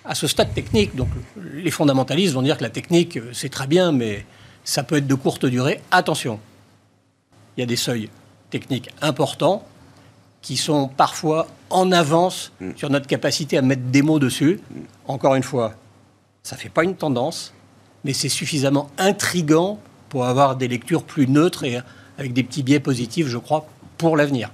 à 0.04 0.14
ce 0.14 0.26
stade 0.26 0.52
technique. 0.52 0.94
Donc 0.94 1.08
les 1.54 1.70
fondamentalistes 1.70 2.34
vont 2.34 2.42
dire 2.42 2.58
que 2.58 2.64
la 2.64 2.70
technique, 2.70 3.18
c'est 3.32 3.48
très 3.48 3.66
bien, 3.66 3.92
mais 3.92 4.26
ça 4.68 4.82
peut 4.82 4.96
être 4.96 5.06
de 5.06 5.14
courte 5.14 5.46
durée. 5.46 5.80
Attention, 5.90 6.38
il 7.56 7.60
y 7.60 7.62
a 7.62 7.66
des 7.66 7.74
seuils 7.74 8.10
techniques 8.50 8.90
importants 9.00 9.64
qui 10.42 10.58
sont 10.58 10.88
parfois 10.88 11.46
en 11.70 11.90
avance 11.90 12.52
mm. 12.60 12.72
sur 12.76 12.90
notre 12.90 13.06
capacité 13.06 13.56
à 13.56 13.62
mettre 13.62 13.84
des 13.84 14.02
mots 14.02 14.18
dessus. 14.18 14.60
Mm. 14.70 14.80
Encore 15.06 15.36
une 15.36 15.42
fois, 15.42 15.72
ça 16.42 16.54
ne 16.54 16.60
fait 16.60 16.68
pas 16.68 16.84
une 16.84 16.96
tendance, 16.96 17.54
mais 18.04 18.12
c'est 18.12 18.28
suffisamment 18.28 18.90
intrigant 18.98 19.80
pour 20.10 20.26
avoir 20.26 20.54
des 20.54 20.68
lectures 20.68 21.02
plus 21.02 21.26
neutres 21.28 21.64
et 21.64 21.80
avec 22.18 22.34
des 22.34 22.42
petits 22.42 22.62
biais 22.62 22.78
positifs, 22.78 23.26
je 23.26 23.38
crois, 23.38 23.66
pour 23.96 24.18
l'avenir. 24.18 24.50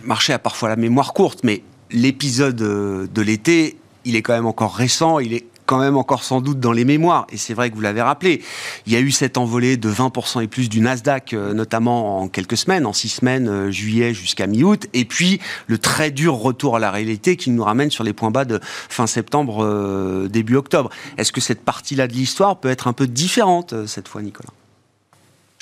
Le 0.00 0.06
marché 0.06 0.32
a 0.32 0.38
parfois 0.38 0.70
la 0.70 0.76
mémoire 0.76 1.12
courte, 1.12 1.40
mais 1.44 1.62
l'épisode 1.90 2.62
euh, 2.62 3.06
de 3.06 3.20
l'été 3.20 3.76
il 4.04 4.16
est 4.16 4.22
quand 4.22 4.34
même 4.34 4.46
encore 4.46 4.74
récent, 4.74 5.18
il 5.18 5.32
est 5.32 5.46
quand 5.66 5.78
même 5.78 5.96
encore 5.96 6.24
sans 6.24 6.40
doute 6.40 6.60
dans 6.60 6.72
les 6.72 6.84
mémoires. 6.84 7.26
Et 7.30 7.36
c'est 7.36 7.54
vrai 7.54 7.70
que 7.70 7.74
vous 7.74 7.80
l'avez 7.80 8.02
rappelé. 8.02 8.42
Il 8.86 8.92
y 8.92 8.96
a 8.96 9.00
eu 9.00 9.10
cette 9.10 9.38
envolée 9.38 9.76
de 9.76 9.90
20% 9.90 10.42
et 10.42 10.48
plus 10.48 10.68
du 10.68 10.80
Nasdaq, 10.80 11.32
euh, 11.32 11.54
notamment 11.54 12.20
en 12.20 12.28
quelques 12.28 12.56
semaines, 12.56 12.86
en 12.86 12.92
six 12.92 13.08
semaines, 13.08 13.48
euh, 13.48 13.70
juillet 13.70 14.14
jusqu'à 14.14 14.46
mi-août. 14.46 14.86
Et 14.92 15.04
puis 15.04 15.40
le 15.66 15.78
très 15.78 16.10
dur 16.10 16.34
retour 16.34 16.76
à 16.76 16.78
la 16.78 16.90
réalité 16.90 17.36
qui 17.36 17.50
nous 17.50 17.64
ramène 17.64 17.90
sur 17.90 18.04
les 18.04 18.12
points 18.12 18.30
bas 18.30 18.44
de 18.44 18.60
fin 18.62 19.06
septembre, 19.06 19.64
euh, 19.64 20.28
début 20.28 20.56
octobre. 20.56 20.90
Est-ce 21.18 21.32
que 21.32 21.40
cette 21.40 21.64
partie-là 21.64 22.08
de 22.08 22.12
l'histoire 22.12 22.58
peut 22.58 22.70
être 22.70 22.88
un 22.88 22.92
peu 22.92 23.06
différente 23.06 23.74
cette 23.86 24.08
fois, 24.08 24.22
Nicolas? 24.22 24.50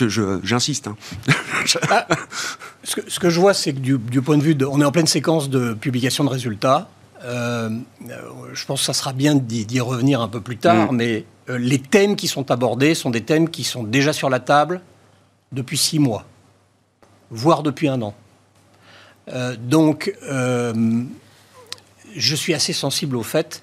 J'insiste. 0.09 0.89
Hein. 0.89 0.97
Ah, 1.91 2.07
ce, 2.85 3.21
que, 3.21 3.29
je 3.29 3.39
vois, 3.39 3.53
c'est 3.53 3.75
que 3.75 3.81
du, 3.81 3.99
du, 3.99 4.23
point 4.23 4.39
de 4.39 4.43
vue 4.43 4.55
de. 4.55 4.65
On 4.65 4.81
est 4.81 4.85
en 4.85 4.93
pleine 4.93 5.07
séquence 5.07 5.51
de 5.51 5.75
publication 5.75 6.25
de 6.25 6.31
résultats. 6.31 6.89
Euh, 7.23 7.71
je 8.53 8.65
pense 8.65 8.81
que 8.81 8.87
ça 8.87 8.95
sera 8.95 9.13
bien 9.13 9.35
d'y 9.35 9.81
revenir 9.81 10.21
un 10.21 10.29
peu 10.29 10.41
plus 10.41 10.57
tard, 10.57 10.93
mm. 10.93 10.97
mais 10.97 11.25
euh, 11.49 11.59
les 11.59 11.79
thèmes 11.79 12.17
qui 12.17 12.29
sont 12.29 12.51
abordés 12.51 12.95
sont 12.95 13.11
des 13.11 13.23
thèmes 13.23 13.51
qui 13.51 13.65
sont 13.65 13.83
déjà 13.83 14.13
sur 14.13 14.31
la 14.31 14.41
table 14.41 14.81
depuis 15.53 15.77
six 15.77 15.99
mois, 15.99 16.25
voire 17.31 17.63
depuis 17.63 17.89
un 17.89 18.01
an. 18.03 18.15
Euh, 19.29 19.57
donc, 19.59 20.13
je 22.17 22.35
suis 22.35 22.55
assez 22.55 22.73
sensible 22.73 23.17
au 23.17 23.23
fait 23.23 23.63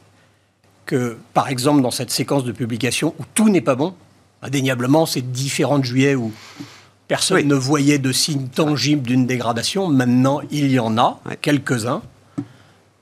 que, 0.86 1.18
par 1.34 1.50
exemple, 1.50 1.82
dans 1.82 1.92
cette 1.92 2.12
séquence 2.12 2.44
de 2.44 2.52
publication 2.52 3.14
où 3.20 3.24
tout 3.34 3.50
n'est 3.50 3.62
pas 3.62 3.76
bon, 3.76 3.94
indéniablement, 4.42 5.06
c'est 5.06 5.32
différent 5.32 5.80
de 5.80 5.84
juillet 5.84 6.16
où 6.16 6.32
personne 7.08 7.46
ne 7.48 7.56
voyait 7.56 8.00
de 8.00 8.12
signes 8.12 8.48
tangibles 8.48 9.02
d'une 9.02 9.26
dégradation. 9.26 9.88
Maintenant, 9.88 10.42
il 10.52 10.72
y 10.72 10.80
en 10.80 10.98
a, 10.98 11.20
quelques-uns. 11.42 12.02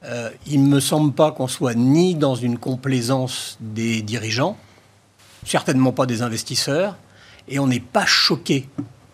Euh, 0.08 0.30
il 0.46 0.64
ne 0.64 0.68
me 0.68 0.80
semble 0.80 1.14
pas 1.14 1.32
qu'on 1.32 1.48
soit 1.48 1.74
ni 1.74 2.16
dans 2.16 2.36
une 2.36 2.58
complaisance 2.58 3.58
des 3.60 4.02
dirigeants, 4.02 4.58
certainement 5.46 5.92
pas 5.92 6.06
des 6.06 6.22
investisseurs, 6.22 6.96
et 7.48 7.60
on 7.60 7.68
n'est 7.68 7.80
pas 7.80 8.06
choqué, 8.06 8.68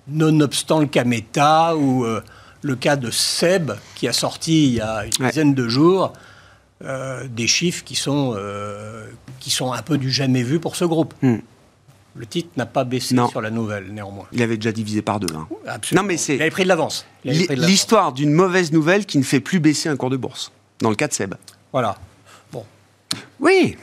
nonobstant 0.07 0.79
le 0.79 0.87
cas 0.87 1.05
Meta 1.05 1.77
ou 1.77 2.03
euh, 2.03 2.21
le 2.61 2.75
cas 2.75 2.97
de 2.97 3.09
Seb, 3.09 3.71
qui 3.95 4.07
a 4.07 4.13
sorti 4.13 4.67
il 4.67 4.73
y 4.73 4.81
a 4.81 5.05
une 5.05 5.27
dizaine 5.27 5.53
de 5.53 5.67
jours 5.69 6.11
euh, 6.83 7.25
des 7.29 7.47
chiffres 7.47 7.83
qui 7.85 7.95
sont, 7.95 8.35
qui 9.39 9.49
sont 9.49 9.71
un 9.71 9.81
peu 9.81 9.97
du 9.97 10.11
jamais 10.11 10.43
vu 10.43 10.59
pour 10.59 10.75
ce 10.75 10.83
groupe. 10.83 11.13
Hmm. 11.21 11.37
Le 12.13 12.25
titre 12.25 12.49
n'a 12.57 12.65
pas 12.65 12.83
baissé 12.83 13.15
sur 13.29 13.39
la 13.39 13.49
nouvelle, 13.49 13.93
néanmoins. 13.93 14.25
Il 14.33 14.41
avait 14.41 14.57
déjà 14.57 14.73
divisé 14.73 15.01
par 15.01 15.21
deux. 15.21 15.33
Hein. 15.33 15.47
Absolument. 15.65 16.03
Non, 16.03 16.07
mais 16.09 16.17
c'est... 16.17 16.35
Il 16.35 16.41
avait 16.41 16.51
pris 16.51 16.63
de 16.63 16.67
l'avance. 16.67 17.05
L'histoire 17.23 18.11
d'une 18.11 18.33
mauvaise 18.33 18.73
nouvelle 18.73 19.05
qui 19.05 19.17
ne 19.17 19.23
fait 19.23 19.39
plus 19.39 19.61
baisser 19.61 19.87
un 19.87 19.95
cours 19.95 20.09
de 20.09 20.17
bourse 20.17 20.51
dans 20.81 20.89
le 20.89 20.95
cas 20.95 21.07
de 21.07 21.13
Seb. 21.13 21.35
Voilà. 21.71 21.97
Bon. 22.51 22.65
Oui. 23.39 23.77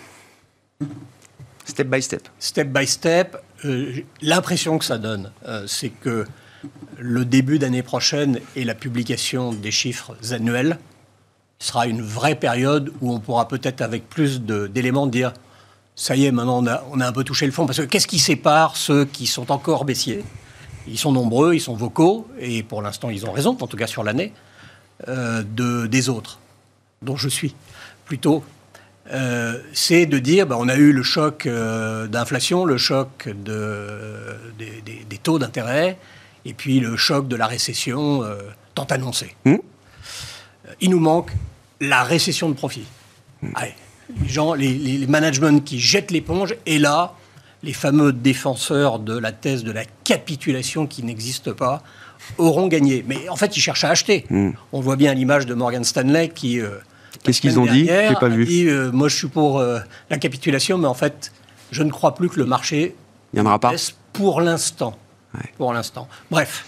Step 1.65 1.89
by 1.89 2.03
step. 2.03 2.29
Step 2.39 2.69
by 2.69 2.87
step. 2.87 3.37
Euh, 3.65 4.01
l'impression 4.23 4.79
que 4.79 4.85
ça 4.85 4.99
donne, 4.99 5.33
euh, 5.47 5.65
c'est 5.67 5.91
que 5.91 6.27
le 6.99 7.25
début 7.25 7.59
d'année 7.59 7.83
prochaine 7.83 8.41
et 8.57 8.65
la 8.65 8.75
publication 8.75 9.53
des 9.53 9.71
chiffres 9.71 10.17
annuels 10.31 10.79
sera 11.59 11.87
une 11.87 12.03
vraie 12.03 12.37
période 12.37 12.93
où 13.01 13.13
on 13.13 13.21
pourra 13.21 13.49
peut-être 13.49 13.81
avec 13.81 14.09
plus 14.09 14.41
d'éléments 14.41 15.07
dire 15.07 15.33
ça 15.97 16.15
y 16.15 16.27
est, 16.27 16.31
maintenant 16.31 16.63
on 16.63 16.67
a, 16.69 16.85
on 16.93 17.01
a 17.01 17.07
un 17.09 17.13
peu 17.13 17.25
touché 17.25 17.47
le 17.47 17.53
fond. 17.53 17.67
Parce 17.67 17.79
que 17.79 17.85
qu'est-ce 17.85 18.07
qui 18.07 18.21
sépare 18.21 18.77
ceux 18.77 19.05
qui 19.05 19.27
sont 19.27 19.51
encore 19.51 19.85
baissiers? 19.85 20.25
Ils 20.87 20.99
sont 20.99 21.13
nombreux, 21.13 21.55
ils 21.55 21.61
sont 21.61 21.75
vocaux, 21.75 22.29
et 22.39 22.63
pour 22.63 22.81
l'instant 22.81 23.11
ils 23.11 23.27
ont 23.27 23.33
raison, 23.33 23.57
en 23.61 23.67
tout 23.67 23.77
cas 23.77 23.89
sur 23.89 24.05
l'année, 24.05 24.33
euh, 25.09 25.43
de, 25.43 25.87
des 25.87 26.09
autres 26.09 26.39
dont 27.03 27.17
je 27.17 27.29
suis 27.29 27.55
plutôt, 28.05 28.45
euh, 29.11 29.59
c'est 29.73 30.07
de 30.07 30.19
dire 30.19 30.47
ben, 30.47 30.57
on 30.59 30.69
a 30.69 30.77
eu 30.77 30.93
le 30.93 31.03
choc 31.03 31.47
euh, 31.47 32.07
d'inflation, 32.07 32.65
le 32.65 32.77
choc 32.77 33.29
de, 33.29 34.37
des, 34.59 35.19
taux 35.19 35.39
d'intérêt, 35.39 35.99
et 36.45 36.53
puis 36.55 36.81
le 36.81 36.97
choc 36.97 37.29
de 37.29 37.37
la 37.37 37.47
récession 37.47 38.23
euh, 38.23 38.37
tant 38.75 38.85
annoncée. 38.85 39.35
Mmh. 39.45 39.57
Il 40.81 40.91
nous 40.91 41.01
manque 41.01 41.33
la 41.81 42.03
récession 42.03 42.49
de 42.49 42.55
profit. 42.55 42.87
Mmh. 43.41 43.53
les 44.21 44.29
gens, 44.29 44.55
les, 44.55 44.75
les 44.75 45.07
managements 45.07 45.61
qui 45.61 45.79
jettent 45.79 46.11
l'éponge, 46.11 46.55
et 46.67 46.79
là, 46.79 47.15
les 47.63 47.73
fameux 47.73 48.13
défenseurs 48.13 48.99
de 48.99 49.17
la 49.17 49.33
thèse 49.33 49.65
de 49.65 49.73
la 49.73 49.85
capitulation 50.05 50.87
qui 50.87 51.03
n'existe 51.03 51.53
pas 51.53 51.83
auront 52.37 52.69
gagné. 52.69 53.05
Mais 53.07 53.29
en 53.29 53.37
fait, 53.37 53.57
ils 53.57 53.61
cherchent 53.61 53.85
à 53.85 53.91
acheter. 53.91 54.25
Hmm. 54.31 54.51
On 54.73 54.81
voit 54.81 54.97
bien 54.97 55.15
l'image 55.15 55.47
de 55.47 55.55
Morgan 55.55 55.85
Stanley 55.85 56.29
qui. 56.29 56.61
Euh, 56.61 56.71
Qu'est-ce 57.23 57.41
qu'ils 57.41 57.59
ont 57.59 57.67
dit 57.67 57.87
J'ai 57.87 58.15
pas 58.15 58.29
vu. 58.29 58.45
Dit, 58.45 58.69
euh, 58.69 58.93
moi, 58.93 59.09
je 59.09 59.17
suis 59.17 59.29
pour 59.29 59.59
euh, 59.59 59.81
la 60.11 60.19
capitulation, 60.19 60.79
mais 60.79 60.87
en 60.87 60.95
fait, 60.95 61.33
je 61.73 61.83
ne 61.83 61.91
crois 61.91 62.15
plus 62.15 62.29
que 62.29 62.39
le 62.39 62.47
marché. 62.47 62.95
Il 63.33 63.41
n'y 63.41 63.43
en 63.43 63.47
aura 63.47 63.59
pas. 63.59 63.73
Pour 64.13 64.41
l'instant. 64.41 64.97
Pour 65.57 65.73
l'instant. 65.73 66.09
Bref. 66.31 66.65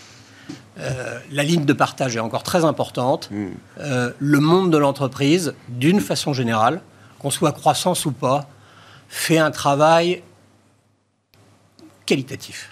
la 0.77 1.43
ligne 1.43 1.65
de 1.65 1.73
partage 1.73 2.17
est 2.17 2.21
encore 2.21 2.43
très 2.43 2.65
importante. 2.65 3.31
Hmm. 3.31 3.51
le 4.19 4.41
monde 4.41 4.71
de 4.71 4.79
l'entreprise, 4.79 5.55
d'une 5.69 6.01
façon 6.01 6.33
générale, 6.33 6.81
qu'on 7.19 7.31
soit 7.31 7.53
croissance 7.53 8.07
ou 8.07 8.13
pas, 8.13 8.49
fait 9.09 9.39
un 9.39 9.51
travail 9.51 10.23
qualitatif. 12.07 12.71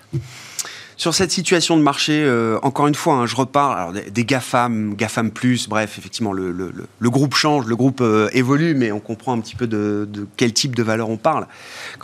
Sur 0.98 1.14
cette 1.14 1.30
situation 1.30 1.76
de 1.76 1.82
marché, 1.82 2.24
euh, 2.24 2.58
encore 2.64 2.88
une 2.88 2.94
fois, 2.96 3.14
hein, 3.14 3.26
je 3.26 3.36
reparle 3.36 4.02
des, 4.10 4.24
GAFAM, 4.24 4.96
GAFAM+, 4.96 5.30
bref, 5.68 5.96
effectivement, 5.96 6.32
le, 6.32 6.72
groupe 7.02 7.36
change, 7.36 7.66
le 7.66 7.76
groupe 7.76 8.00
euh, 8.00 8.28
évolue, 8.32 8.74
mais 8.74 8.90
on 8.90 8.98
comprend 8.98 9.32
un 9.32 9.38
petit 9.38 9.54
peu 9.54 9.68
de, 9.68 10.08
quel 10.36 10.52
type 10.52 10.74
de 10.74 10.82
valeur 10.82 11.08
on 11.08 11.16
parle. 11.16 11.46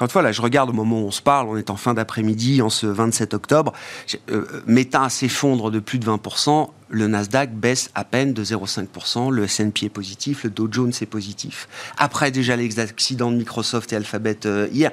Une 0.01 0.09
fois, 0.09 0.23
là, 0.23 0.31
je 0.31 0.41
regarde 0.41 0.71
au 0.71 0.73
moment 0.73 1.01
où 1.01 1.07
on 1.07 1.11
se 1.11 1.23
parle, 1.23 1.49
on 1.49 1.57
est 1.57 1.71
en 1.71 1.77
fin 1.77 1.93
d'après-midi, 1.93 2.63
en 2.63 2.71
ce 2.71 2.87
27 2.87 3.35
octobre, 3.35 3.73
euh, 4.31 4.45
Meta 4.69 5.09
s'effondre 5.09 5.73
de 5.73 5.81
plus 5.81 5.99
de 5.99 6.07
20%, 6.07 6.71
le 6.89 7.09
Nasdaq 7.09 7.53
baisse 7.53 7.91
à 7.97 8.05
peine 8.05 8.33
de 8.33 8.45
0,5%, 8.45 9.29
le 9.33 9.43
S&P 9.43 9.87
est 9.87 9.89
positif, 9.89 10.45
le 10.45 10.51
Dow 10.51 10.69
Jones 10.71 10.93
est 11.01 11.07
positif. 11.07 11.67
Après 11.99 12.31
déjà 12.31 12.55
les 12.55 12.79
accidents 12.79 13.33
de 13.33 13.39
Microsoft 13.39 13.93
et 13.93 13.97
Alphabet 13.97 14.39
hier. 14.71 14.93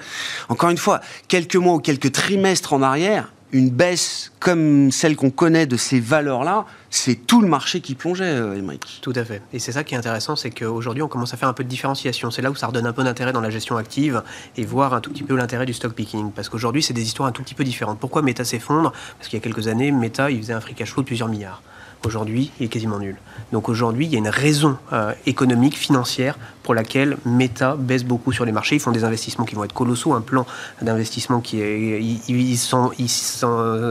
Encore 0.50 0.72
une 0.72 0.80
fois, 0.80 1.02
quelques 1.28 1.58
mois 1.58 1.76
ou 1.76 1.80
quelques 1.80 2.12
trimestres 2.12 2.74
en 2.74 2.82
arrière, 2.82 3.32
une 3.54 3.70
baisse 3.70 4.32
comme 4.40 4.92
celle 4.92 5.16
qu'on 5.16 5.30
connaît 5.30 5.66
de 5.66 5.78
ces 5.78 6.00
valeurs-là, 6.00 6.66
c'est 6.90 7.16
tout 7.16 7.42
le 7.42 7.48
marché 7.48 7.82
qui 7.82 7.96
plongeait. 7.96 8.24
Euh, 8.24 8.62
tout 9.02 9.14
à 9.16 9.24
fait. 9.24 9.42
Et 9.54 9.60
c'est 9.60 9.72
ça 9.72 9.84
qui 9.84 9.94
est 9.94 9.98
intéressant, 9.98 10.36
c'est 10.36 10.52
qu'aujourd'hui, 10.52 11.04
on 11.04 11.08
commence 11.08 11.34
à 11.34 11.38
faire 11.38 11.50
un 11.50 11.54
peu 11.54 11.64
de 11.64 11.70
différenciation. 11.70 12.32
C'est 12.32 12.42
là 12.42 12.52
où 12.52 12.56
ça 12.56 12.68
redonne 12.68 12.86
un 12.86 12.94
peu 12.94 13.04
d'intérêt 13.04 13.34
dans 13.34 13.42
la 13.42 13.50
gestion 13.50 13.78
active 13.78 14.24
et 14.58 14.66
voir 14.66 14.94
un 14.94 15.02
tout 15.02 15.12
petit 15.12 15.24
peu 15.24 15.36
l'intérêt 15.36 15.66
du 15.66 15.74
stock 15.74 15.94
picking. 15.94 16.32
Parce 16.32 16.50
qu'aujourd'hui, 16.50 16.82
c'est 16.84 16.94
des 16.94 17.04
histoires 17.04 17.28
un 17.28 17.32
tout 17.32 17.44
petit 17.44 17.56
peu 17.56 17.64
différentes. 17.64 18.00
Pourquoi 18.00 18.22
Meta 18.22 18.44
s'effondre? 18.46 18.92
Parce 19.18 19.30
qu'il 19.30 19.38
y 19.38 19.42
a 19.42 19.44
quelques 19.44 19.68
années, 19.68 19.92
Meta, 19.92 20.32
il 20.32 20.40
faisait 20.42 20.54
un 20.54 20.62
free 20.62 20.76
cash 20.76 20.92
flow 20.92 21.04
de 21.04 21.08
plusieurs 21.08 21.30
milliards. 21.30 21.62
Aujourd'hui, 22.04 22.52
il 22.60 22.66
est 22.66 22.70
quasiment 22.70 22.98
nul. 22.98 23.18
Donc 23.52 23.70
aujourd'hui, 23.70 24.08
il 24.08 24.12
y 24.12 24.16
a 24.16 24.18
une 24.18 24.28
raison 24.28 24.78
euh, 24.92 25.14
économique, 25.28 25.78
financière, 25.78 26.36
pour 26.64 26.74
laquelle 26.74 27.18
Meta 27.26 27.76
baisse 27.78 28.04
beaucoup 28.04 28.32
sur 28.32 28.46
les 28.46 28.52
marchés. 28.52 28.76
Ils 28.76 28.80
font 28.80 28.92
des 28.92 29.04
investissements 29.04 29.46
qui 29.46 29.56
vont 29.56 29.64
être 29.64 29.74
colossaux, 29.74 30.14
un 30.14 30.22
plan 30.22 30.46
d'investissement 30.82 31.40
qui 31.40 31.62
est, 31.62 32.02
ils, 32.02 32.58
sont, 32.58 32.92
ils 32.98 33.10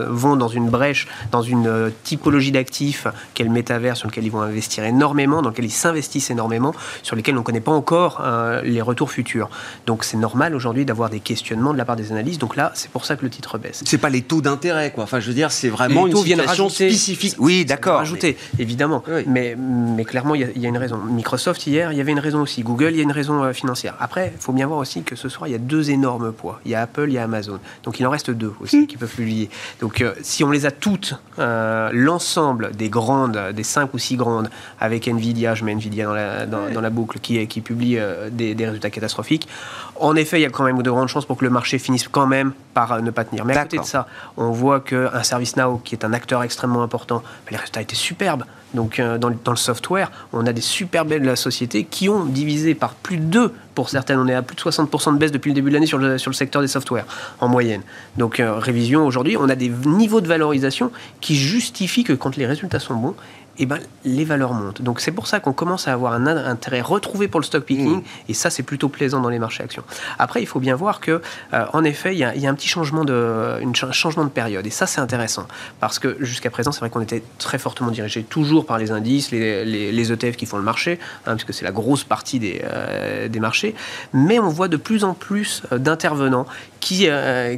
vont 0.08 0.36
dans 0.36 0.48
une 0.48 0.68
brèche, 0.68 1.08
dans 1.32 1.42
une 1.42 1.66
euh, 1.66 1.90
typologie 2.04 2.52
d'actifs 2.52 3.06
qu'est 3.34 3.44
le 3.44 3.50
métavers, 3.50 3.96
sur 3.96 4.08
lequel 4.08 4.24
ils 4.24 4.30
vont 4.30 4.42
investir 4.42 4.84
énormément, 4.84 5.42
dans 5.42 5.50
lequel 5.50 5.64
ils 5.64 5.70
s'investissent 5.70 6.30
énormément, 6.30 6.74
sur 7.02 7.16
lesquels 7.16 7.34
on 7.34 7.40
ne 7.40 7.44
connaît 7.44 7.60
pas 7.60 7.72
encore 7.72 8.20
euh, 8.24 8.62
les 8.62 8.82
retours 8.82 9.10
futurs. 9.10 9.50
Donc 9.86 10.04
c'est 10.04 10.16
normal 10.16 10.54
aujourd'hui 10.54 10.84
d'avoir 10.84 11.10
des 11.10 11.20
questionnements 11.20 11.72
de 11.72 11.78
la 11.78 11.84
part 11.84 11.96
des 11.96 12.12
analystes. 12.12 12.40
Donc 12.40 12.56
là, 12.56 12.72
c'est 12.74 12.90
pour 12.90 13.04
ça 13.04 13.16
que 13.16 13.22
le 13.22 13.30
titre 13.30 13.58
baisse. 13.58 13.82
C'est 13.84 13.98
pas 13.98 14.10
les 14.10 14.22
taux 14.22 14.40
d'intérêt, 14.40 14.92
quoi. 14.92 15.04
Enfin, 15.04 15.20
je 15.20 15.26
veux 15.26 15.34
dire, 15.34 15.50
c'est 15.50 15.68
vraiment 15.68 16.06
une 16.06 16.16
situation 16.16 16.68
spécifique. 16.68 17.34
Oui, 17.38 17.64
d'accord. 17.64 17.98
Rajouter, 17.98 18.36
évidemment. 18.58 19.02
Mais, 19.26 19.56
mais 19.56 20.04
clairement, 20.04 20.34
il 20.34 20.52
y, 20.56 20.60
y, 20.60 20.66
a 20.66 20.68
une 20.68 20.78
raison. 20.78 20.98
Microsoft 20.98 21.66
hier, 21.66 21.92
il 21.92 21.98
y 21.98 22.00
avait 22.00 22.12
une 22.12 22.20
raison 22.20 22.42
aussi. 22.42 22.59
Google, 22.62 22.90
il 22.90 22.96
y 22.96 23.00
a 23.00 23.02
une 23.02 23.12
raison 23.12 23.42
euh, 23.42 23.52
financière. 23.52 23.94
Après, 24.00 24.32
il 24.34 24.40
faut 24.40 24.52
bien 24.52 24.66
voir 24.66 24.78
aussi 24.78 25.02
que 25.02 25.16
ce 25.16 25.28
soir, 25.28 25.48
il 25.48 25.52
y 25.52 25.54
a 25.54 25.58
deux 25.58 25.90
énormes 25.90 26.32
poids. 26.32 26.60
Il 26.64 26.70
y 26.70 26.74
a 26.74 26.82
Apple, 26.82 27.06
il 27.08 27.14
y 27.14 27.18
a 27.18 27.24
Amazon. 27.24 27.58
Donc 27.84 28.00
il 28.00 28.06
en 28.06 28.10
reste 28.10 28.30
deux 28.30 28.52
aussi 28.60 28.80
hmm. 28.80 28.86
qui 28.86 28.96
peuvent 28.96 29.14
publier. 29.14 29.50
Donc 29.80 30.00
euh, 30.00 30.14
si 30.22 30.44
on 30.44 30.50
les 30.50 30.66
a 30.66 30.70
toutes, 30.70 31.14
euh, 31.38 31.90
l'ensemble 31.92 32.72
des 32.72 32.88
grandes, 32.88 33.38
des 33.54 33.62
cinq 33.62 33.94
ou 33.94 33.98
six 33.98 34.16
grandes, 34.16 34.50
avec 34.80 35.08
Nvidia, 35.08 35.54
je 35.54 35.64
mets 35.64 35.72
Nvidia 35.72 36.06
dans 36.06 36.14
la, 36.14 36.46
dans, 36.46 36.80
la 36.80 36.90
boucle, 36.90 37.18
qui, 37.20 37.46
qui 37.46 37.60
publie 37.60 37.98
des, 38.30 38.54
des, 38.54 38.66
résultats 38.66 38.90
catastrophiques, 38.90 39.48
en 39.96 40.16
effet, 40.16 40.38
il 40.38 40.42
y 40.42 40.46
a 40.46 40.50
quand 40.50 40.64
même 40.64 40.82
de 40.82 40.90
grandes 40.90 41.08
chances 41.08 41.26
pour 41.26 41.36
que 41.36 41.44
le 41.44 41.50
marché 41.50 41.78
finisse 41.78 42.08
quand 42.08 42.26
même 42.26 42.52
par 42.74 43.02
ne 43.02 43.10
pas 43.10 43.24
tenir. 43.24 43.44
Mais 43.44 43.56
à 43.56 43.62
côté 43.62 43.78
de 43.78 43.84
ça, 43.84 44.06
on 44.36 44.50
voit 44.50 44.80
qu'un 44.80 45.22
ServiceNow, 45.22 45.78
qui 45.84 45.94
est 45.94 46.04
un 46.04 46.12
acteur 46.12 46.42
extrêmement 46.42 46.82
important, 46.82 47.22
les 47.50 47.56
résultats 47.56 47.82
étaient 47.82 47.94
superbes. 47.94 48.44
Donc 48.74 49.00
dans, 49.00 49.28
le 49.28 49.56
software, 49.56 50.10
on 50.32 50.46
a 50.46 50.52
des 50.52 50.60
super 50.60 51.04
belles 51.04 51.36
sociétés 51.36 51.84
qui 51.84 52.08
ont 52.08 52.24
divisé 52.24 52.49
par 52.74 52.94
plus 52.94 53.16
de 53.16 53.24
2 53.24 53.52
pour 53.74 53.88
certaines. 53.88 54.18
On 54.18 54.28
est 54.28 54.34
à 54.34 54.42
plus 54.42 54.56
de 54.56 54.60
60% 54.60 55.14
de 55.14 55.18
baisse 55.18 55.32
depuis 55.32 55.50
le 55.50 55.54
début 55.54 55.70
de 55.70 55.74
l'année 55.74 55.86
sur 55.86 55.98
le, 55.98 56.18
secteur 56.18 56.62
des 56.62 56.68
softwares 56.68 57.06
en 57.40 57.48
moyenne. 57.48 57.82
Donc 58.16 58.40
euh, 58.40 58.54
révision 58.54 59.06
aujourd'hui, 59.06 59.36
on 59.36 59.48
a 59.48 59.54
des 59.54 59.68
niveaux 59.68 60.20
de 60.20 60.28
valorisation 60.28 60.90
qui 61.20 61.36
justifient 61.36 62.04
que 62.04 62.12
quand 62.12 62.36
les 62.36 62.46
résultats 62.46 62.80
sont 62.80 62.94
bons, 62.94 63.14
eh 63.62 63.66
ben, 63.66 63.78
les 64.06 64.24
valeurs 64.24 64.54
montent. 64.54 64.80
Donc 64.80 65.00
c'est 65.00 65.12
pour 65.12 65.26
ça 65.26 65.38
qu'on 65.38 65.52
commence 65.52 65.86
à 65.86 65.92
avoir 65.92 66.14
un 66.14 66.26
intérêt 66.26 66.80
retrouvé 66.80 67.28
pour 67.28 67.40
le 67.40 67.44
stock 67.44 67.62
picking, 67.64 67.98
mmh. 67.98 68.02
et 68.30 68.34
ça 68.34 68.48
c'est 68.48 68.62
plutôt 68.62 68.88
plaisant 68.88 69.20
dans 69.20 69.28
les 69.28 69.38
marchés 69.38 69.62
actions. 69.62 69.84
Après, 70.18 70.40
il 70.40 70.46
faut 70.46 70.60
bien 70.60 70.74
voir 70.74 70.98
que, 71.00 71.20
euh, 71.52 71.66
en 71.74 71.84
effet, 71.84 72.14
il 72.14 72.18
y, 72.18 72.24
a 72.24 72.50
un 72.50 72.54
petit 72.54 72.68
changement 72.68 73.04
de, 73.04 73.60
une, 73.60 73.74
changement 73.74 74.24
de 74.24 74.30
période, 74.30 74.66
et 74.66 74.70
ça 74.70 74.86
c'est 74.86 75.02
intéressant, 75.02 75.46
parce 75.78 75.98
que 75.98 76.16
jusqu'à 76.20 76.48
présent, 76.48 76.72
c'est 76.72 76.80
vrai 76.80 76.88
qu'on 76.88 77.02
était 77.02 77.22
très 77.36 77.58
fortement 77.58 77.90
dirigé 77.90 78.22
toujours 78.22 78.64
par 78.64 78.78
les 78.78 78.92
indices, 78.92 79.30
les, 79.30 79.66
les, 79.66 80.12
ETF 80.12 80.36
qui 80.36 80.46
font 80.46 80.56
le 80.56 80.62
marché, 80.62 80.98
hein, 81.26 81.34
puisque 81.34 81.52
c'est 81.52 81.66
la 81.66 81.70
grosse 81.70 82.02
partie 82.02 82.38
des, 82.38 82.62
euh, 82.64 83.28
des 83.28 83.40
marchés, 83.40 83.74
mais 84.14 84.38
on 84.38 84.48
voit 84.48 84.68
de 84.68 84.78
plus 84.78 85.04
en 85.04 85.12
plus 85.12 85.64
euh, 85.70 85.78
d'intervenants 85.78 86.46
qui, 86.80 87.10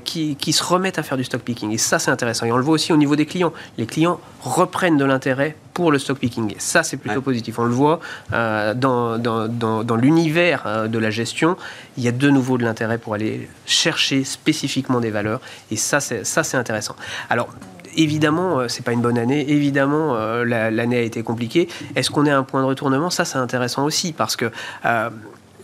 qui, 0.04 0.34
qui 0.34 0.52
se 0.52 0.64
remettent 0.64 0.98
à 0.98 1.04
faire 1.04 1.16
du 1.16 1.22
stock 1.22 1.42
picking, 1.42 1.70
et 1.70 1.78
ça 1.78 2.00
c'est 2.00 2.10
intéressant. 2.10 2.44
Et 2.44 2.50
on 2.50 2.56
le 2.56 2.64
voit 2.64 2.74
aussi 2.74 2.92
au 2.92 2.96
niveau 2.96 3.14
des 3.14 3.24
clients. 3.24 3.52
Les 3.78 3.86
clients 3.86 4.18
reprennent 4.42 4.96
de 4.96 5.04
l'intérêt 5.04 5.56
pour 5.74 5.90
le 5.90 5.98
stock 5.98 6.18
picking. 6.18 6.54
Ça, 6.58 6.82
c'est 6.82 6.96
plutôt 6.96 7.22
positif. 7.22 7.58
On 7.58 7.64
le 7.64 7.70
voit 7.70 8.00
euh, 8.32 8.74
dans, 8.74 9.18
dans, 9.18 9.48
dans, 9.48 9.96
l'univers 9.96 10.62
euh, 10.66 10.88
de 10.88 10.98
la 10.98 11.10
gestion, 11.10 11.56
il 11.96 12.04
y 12.04 12.08
a 12.08 12.12
de 12.12 12.30
nouveau 12.30 12.58
de 12.58 12.64
l'intérêt 12.64 12.98
pour 12.98 13.14
aller 13.14 13.48
chercher 13.66 14.24
spécifiquement 14.24 15.00
des 15.00 15.10
valeurs. 15.10 15.40
Et 15.70 15.76
ça, 15.76 16.00
c'est, 16.00 16.54
intéressant. 16.54 16.96
Alors, 17.30 17.48
évidemment, 17.96 18.60
euh, 18.60 18.68
c'est 18.68 18.84
pas 18.84 18.92
une 18.92 19.00
bonne 19.00 19.18
année. 19.18 19.50
Évidemment, 19.50 20.14
l'année 20.44 20.98
a 20.98 21.02
été 21.02 21.22
compliquée. 21.22 21.68
Est-ce 21.96 22.10
qu'on 22.10 22.26
est 22.26 22.30
à 22.30 22.38
un 22.38 22.42
point 22.42 22.60
de 22.60 22.66
retournement? 22.66 23.10
Ça, 23.10 23.24
c'est 23.24 23.38
intéressant 23.38 23.84
aussi 23.84 24.12
parce 24.12 24.36
que 24.36 24.50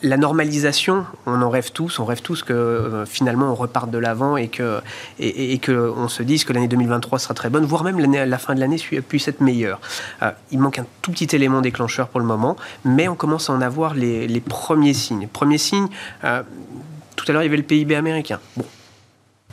la 0.03 0.17
normalisation, 0.17 1.05
on 1.27 1.43
en 1.43 1.51
rêve 1.51 1.73
tous, 1.73 1.99
on 1.99 2.05
rêve 2.05 2.23
tous 2.23 2.43
que 2.43 2.53
euh, 2.53 3.07
finalement 3.07 3.51
on 3.51 3.55
reparte 3.55 3.91
de 3.91 3.99
l'avant 3.99 4.37
et 4.37 4.49
que 4.49 4.81
et, 5.19 5.59
que 5.59 5.93
on 5.97 6.09
se 6.09 6.23
dise 6.23 6.45
que 6.45 6.53
l'année 6.53 6.69
2023 6.69 7.19
sera 7.19 7.35
très 7.35 7.51
bonne, 7.51 7.65
voire 7.65 7.85
même 7.85 7.99
l'année, 7.99 8.25
la 8.25 8.39
fin 8.39 8.55
de 8.55 8.61
l'année 8.61 8.79
puisse 9.09 9.29
être 9.29 9.41
meilleure. 9.41 9.81
Euh, 10.23 10.31
il 10.51 10.59
manque 10.59 10.79
un 10.79 10.87
tout 11.03 11.11
petit 11.11 11.35
élément 11.35 11.61
déclencheur 11.61 12.09
pour 12.09 12.21
le 12.21 12.27
moment, 12.27 12.57
mais 12.85 13.09
on 13.09 13.15
commence 13.15 13.51
à 13.51 13.53
en 13.53 13.61
avoir 13.61 13.95
les, 13.95 14.41
premiers 14.41 14.95
signes. 14.95 15.27
Premier 15.27 15.59
signe, 15.59 15.89
euh, 16.25 16.43
tout 17.17 17.25
à 17.29 17.33
l'heure 17.33 17.43
il 17.43 17.47
y 17.47 17.49
avait 17.49 17.57
le 17.57 17.63
PIB 17.63 17.95
américain. 17.95 18.39
Bon, 18.57 18.65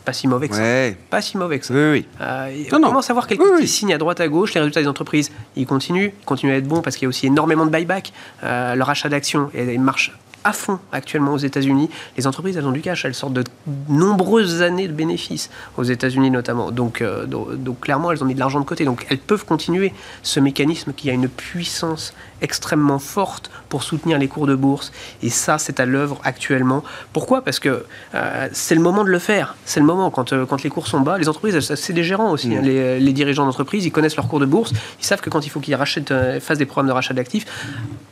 pas 0.03 0.13
si 0.13 0.27
mauvais 0.27 0.47
que 0.47 0.55
ça. 0.55 0.95
Pas 1.09 1.21
si 1.21 1.37
mauvais 1.37 1.59
que 1.59 1.65
ça. 1.65 1.73
Oui, 1.73 2.05
oui. 2.19 2.67
on 2.71 2.81
commence 2.81 3.09
à 3.09 3.13
voir 3.13 3.25
quelques 3.25 3.41
petits 3.41 3.67
signes 3.67 3.93
à 3.93 3.97
droite 3.97 4.19
à 4.19 4.27
gauche. 4.27 4.53
Les 4.53 4.59
résultats 4.59 4.81
des 4.81 4.87
entreprises, 4.87 5.31
ils 5.55 5.65
continuent, 5.65 6.11
ils 6.21 6.25
continuent 6.25 6.53
à 6.53 6.57
être 6.57 6.67
bons 6.67 6.81
parce 6.81 6.95
qu'il 6.95 7.05
y 7.05 7.07
a 7.07 7.09
aussi 7.09 7.25
énormément 7.25 7.65
de 7.65 7.71
buyback. 7.71 8.13
leur 8.43 8.89
achat 8.89 9.09
d'actions 9.09 9.49
marche 9.79 10.13
à 10.45 10.53
fond 10.53 10.79
actuellement 10.91 11.33
aux 11.33 11.37
États-Unis. 11.37 11.89
Les 12.17 12.27
entreprises, 12.27 12.55
elles 12.55 12.67
ont 12.67 12.71
du 12.71 12.81
cash, 12.81 13.03
elles 13.03 13.15
sortent 13.15 13.33
de 13.33 13.43
nombreuses 13.89 14.61
années 14.61 14.87
de 14.87 14.93
bénéfices, 14.93 15.49
aux 15.75 15.83
États-Unis 15.83 16.29
notamment. 16.29 16.71
Donc, 16.71 17.01
euh, 17.01 17.25
donc, 17.25 17.81
clairement, 17.81 18.11
elles 18.11 18.23
ont 18.23 18.27
mis 18.27 18.35
de 18.35 18.39
l'argent 18.39 18.59
de 18.59 18.65
côté. 18.65 18.85
Donc 18.85 19.07
elles 19.09 19.17
peuvent 19.17 19.43
continuer 19.43 19.91
ce 20.21 20.39
mécanisme 20.39 20.93
qui 20.93 21.09
a 21.09 21.13
une 21.13 21.27
puissance 21.27 22.13
extrêmement 22.41 22.99
forte 22.99 23.49
pour 23.69 23.81
soutenir 23.81 24.19
les 24.19 24.27
cours 24.27 24.45
de 24.45 24.53
bourse. 24.53 24.91
Et 25.23 25.31
ça, 25.31 25.57
c'est 25.57 25.79
à 25.79 25.85
l'œuvre 25.85 26.21
actuellement. 26.23 26.83
Pourquoi? 27.11 27.41
Parce 27.41 27.59
que 27.59 27.83
euh, 28.13 28.47
c'est 28.53 28.75
le 28.75 28.81
moment 28.81 29.03
de 29.03 29.09
le 29.09 29.19
faire. 29.19 29.55
C'est 29.65 29.79
le 29.79 29.85
moment. 29.87 30.11
Quand, 30.11 30.31
euh, 30.31 30.45
quand 30.45 30.61
les 30.61 30.69
cours 30.69 30.87
sont 30.87 31.01
bas, 31.01 31.17
les 31.17 31.27
entreprises, 31.27 31.59
c'est 31.59 31.93
des 31.93 32.03
gérants 32.03 32.31
aussi. 32.31 32.55
Hein. 32.55 32.61
Mmh. 32.61 32.65
les, 32.65 32.99
les, 32.99 33.13
dirigeants 33.13 33.45
d'entreprise, 33.45 33.83
ils 33.83 33.91
connaissent 33.91 34.15
leur 34.15 34.27
cours 34.27 34.39
de 34.39 34.45
bourse. 34.45 34.73
Ils 34.99 35.05
savent 35.05 35.21
que 35.21 35.31
quand 35.31 35.43
il 35.47 35.49
faut 35.49 35.59
qu'ils 35.59 35.73
rachètent, 35.73 36.13
fassent 36.39 36.59
des 36.59 36.65
programmes 36.67 36.87
de 36.87 36.91
rachat 36.91 37.15
d'actifs, 37.15 37.45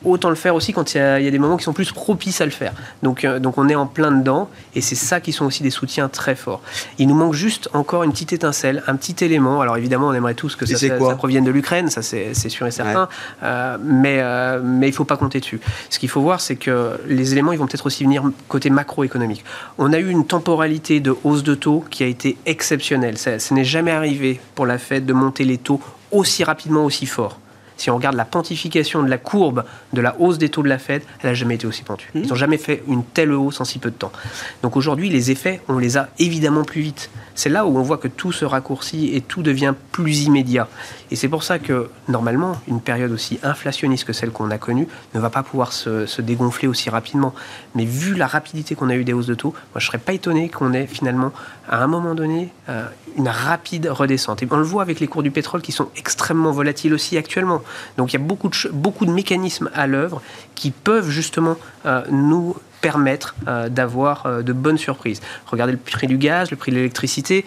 autant 0.03 0.29
le 0.29 0.35
faire 0.35 0.55
aussi 0.55 0.73
quand 0.73 0.95
il 0.95 0.97
y, 0.97 0.99
y 0.99 1.27
a 1.27 1.31
des 1.31 1.39
moments 1.39 1.57
qui 1.57 1.63
sont 1.63 1.73
plus 1.73 1.91
propices 1.91 2.23
à 2.39 2.46
le 2.46 2.51
faire. 2.51 2.74
Donc, 3.01 3.25
euh, 3.25 3.39
donc 3.39 3.58
on 3.58 3.70
est 3.70 3.75
en 3.75 3.86
plein 3.86 4.12
dedans, 4.12 4.50
et 4.75 4.82
c'est 4.82 4.96
ça 4.96 5.20
qui 5.20 5.32
sont 5.32 5.46
aussi 5.46 5.63
des 5.63 5.70
soutiens 5.70 6.10
très 6.10 6.36
forts. 6.36 6.62
Il 6.98 7.08
nous 7.08 7.15
manque 7.15 7.34
juste 7.34 7.70
encore 7.74 8.03
une 8.03 8.12
petite 8.12 8.34
étincelle, 8.34 8.84
un 8.88 8.96
petit 8.96 9.24
élément. 9.24 9.62
Alors 9.62 9.77
évidemment, 9.77 10.08
on 10.08 10.13
aimerait 10.13 10.34
tous 10.34 10.56
que 10.56 10.65
ça, 10.65 10.77
ça, 10.77 11.15
provienne 11.15 11.44
de 11.44 11.51
l'Ukraine, 11.51 11.89
ça 11.89 12.01
c'est 12.01 12.34
sûr 12.50 12.68
et 12.68 12.72
certain, 12.72 13.10
euh, 13.44 13.77
mais, 13.84 14.20
euh, 14.22 14.62
mais 14.63 14.88
il 14.88 14.92
ne 14.92 14.96
faut 14.96 15.06
pas 15.06 15.18
compter 15.18 15.39
dessus. 15.39 15.60
Ce 15.89 16.00
qu'il 16.00 16.10
faut 16.10 16.22
voir, 16.22 16.42
c'est 16.42 16.56
que 16.56 17.00
les 17.08 17.34
éléments, 17.34 17.51
ils 17.51 17.60
vont 17.60 17.68
peut-être 17.68 17.86
aussi 17.86 18.03
venir 18.03 18.24
côté 18.48 18.70
macroéconomique. 18.70 19.44
On 19.77 19.94
a 19.94 20.00
eu 20.00 20.10
une 20.10 20.25
temporalité 20.25 21.00
de 21.00 21.15
hausse 21.24 21.44
de 21.44 21.56
taux 21.56 21.84
qui 21.89 22.03
a 22.03 22.08
été 22.08 22.38
exceptionnelle. 22.46 23.18
Ça, 23.18 23.39
ce 23.39 23.53
n'est 23.53 23.65
jamais 23.65 23.92
arrivé 23.92 24.39
pour 24.56 24.65
la 24.65 24.77
Fed 24.77 25.06
de 25.06 25.13
monter 25.13 25.44
les 25.44 25.58
taux 25.58 25.82
aussi 26.12 26.44
rapidement, 26.44 26.86
aussi 26.86 27.06
fort 27.06 27.39
si 27.83 27.89
on 27.89 27.98
regarde 27.98 28.15
la 28.15 28.24
pontification 28.24 29.03
de 29.03 29.09
la 29.09 29.17
courbe 29.17 29.65
de 29.91 30.00
la 30.00 30.15
hausse 30.17 30.37
des 30.37 30.48
taux 30.48 30.63
de 30.63 30.69
la 30.69 30.79
Fed, 30.79 31.01
elle 31.22 31.29
n'a 31.29 31.33
jamais 31.33 31.55
été 31.55 31.67
aussi 31.67 31.83
pentue. 31.83 32.09
Ils 32.15 32.27
n'ont 32.27 32.35
jamais 32.35 32.57
fait 32.57 32.81
une 32.87 33.03
telle 33.03 33.33
hausse 33.33 33.59
en 33.59 33.65
si 33.65 33.77
peu 33.77 33.91
de 33.91 33.96
temps. 33.96 34.13
Donc 34.61 34.77
aujourd'hui, 34.77 35.09
les 35.09 35.31
effets, 35.31 35.59
on 35.67 35.77
les 35.79 35.98
a 35.98 36.07
évidemment 36.17 36.63
plus 36.63 36.79
vite. 36.79 37.09
C'est 37.35 37.50
là 37.50 37.65
où 37.65 37.77
on 37.77 37.81
voit 37.81 37.98
que 37.98 38.07
tout 38.07 38.31
se 38.31 38.46
raccourcit 38.46 39.15
et 39.15 39.22
tout 39.22 39.41
devient 39.41 39.74
plus 39.91 40.24
immédiat. 40.24 40.67
Et 41.11 41.15
c'est 41.15 41.27
pour 41.27 41.43
ça 41.43 41.59
que, 41.59 41.89
normalement, 42.07 42.57
une 42.67 42.81
période 42.81 43.11
aussi 43.11 43.39
inflationniste 43.43 44.05
que 44.05 44.13
celle 44.13 44.31
qu'on 44.31 44.51
a 44.51 44.57
connue 44.57 44.87
ne 45.13 45.19
va 45.19 45.29
pas 45.29 45.43
pouvoir 45.43 45.74
se, 45.74 46.22
dégonfler 46.22 46.67
aussi 46.67 46.89
rapidement. 46.89 47.33
Mais 47.75 47.85
vu 47.85 48.15
la 48.15 48.27
rapidité 48.27 48.75
qu'on 48.75 48.89
a 48.89 48.96
eu 48.96 49.03
des 49.03 49.13
hausses 49.13 49.27
de 49.27 49.35
taux, 49.35 49.51
moi, 49.51 49.79
je 49.79 49.85
ne 49.85 49.87
serais 49.87 49.98
pas 49.98 50.13
étonné 50.13 50.50
qu'on 50.50 50.74
ait 50.74 50.87
finalement, 50.87 51.31
à 51.67 51.83
un 51.83 51.87
moment 51.87 52.15
donné, 52.15 52.50
euh, 52.69 52.85
une 53.17 53.27
rapide 53.27 53.87
redescente. 53.87 54.43
Et 54.43 54.48
on 54.50 54.57
le 54.57 54.63
voit 54.63 54.81
avec 54.81 55.00
les 55.00 55.07
cours 55.07 55.24
du 55.24 55.31
pétrole 55.31 55.61
qui 55.61 55.72
sont 55.72 55.89
extrêmement 55.96 56.51
volatiles 56.51 56.93
aussi 56.93 57.17
actuellement. 57.17 57.61
Donc 57.98 58.13
il 58.13 58.19
y 58.19 58.24
a 58.24 58.25
beaucoup 58.25 58.50
de, 58.50 58.69
beaucoup 58.72 59.05
de 59.05 59.11
mécanismes 59.11 59.69
à 59.74 59.87
l'œuvre 59.87 60.22
qui 60.55 60.72
peuvent 60.72 61.09
justement 61.09 61.57
euh, 61.85 62.03
nous 62.11 62.55
permettre 62.83 63.33
euh, 63.48 63.69
d'avoir 63.69 64.43
de 64.43 64.53
bonnes 64.53 64.77
surprises. 64.77 65.22
Regardez 65.48 65.72
le 65.72 65.79
prix 65.79 66.05
du 66.05 66.17
gaz, 66.17 66.51
le 66.51 66.57
prix 66.57 66.72
de 66.72 66.75
l'électricité 66.75 67.46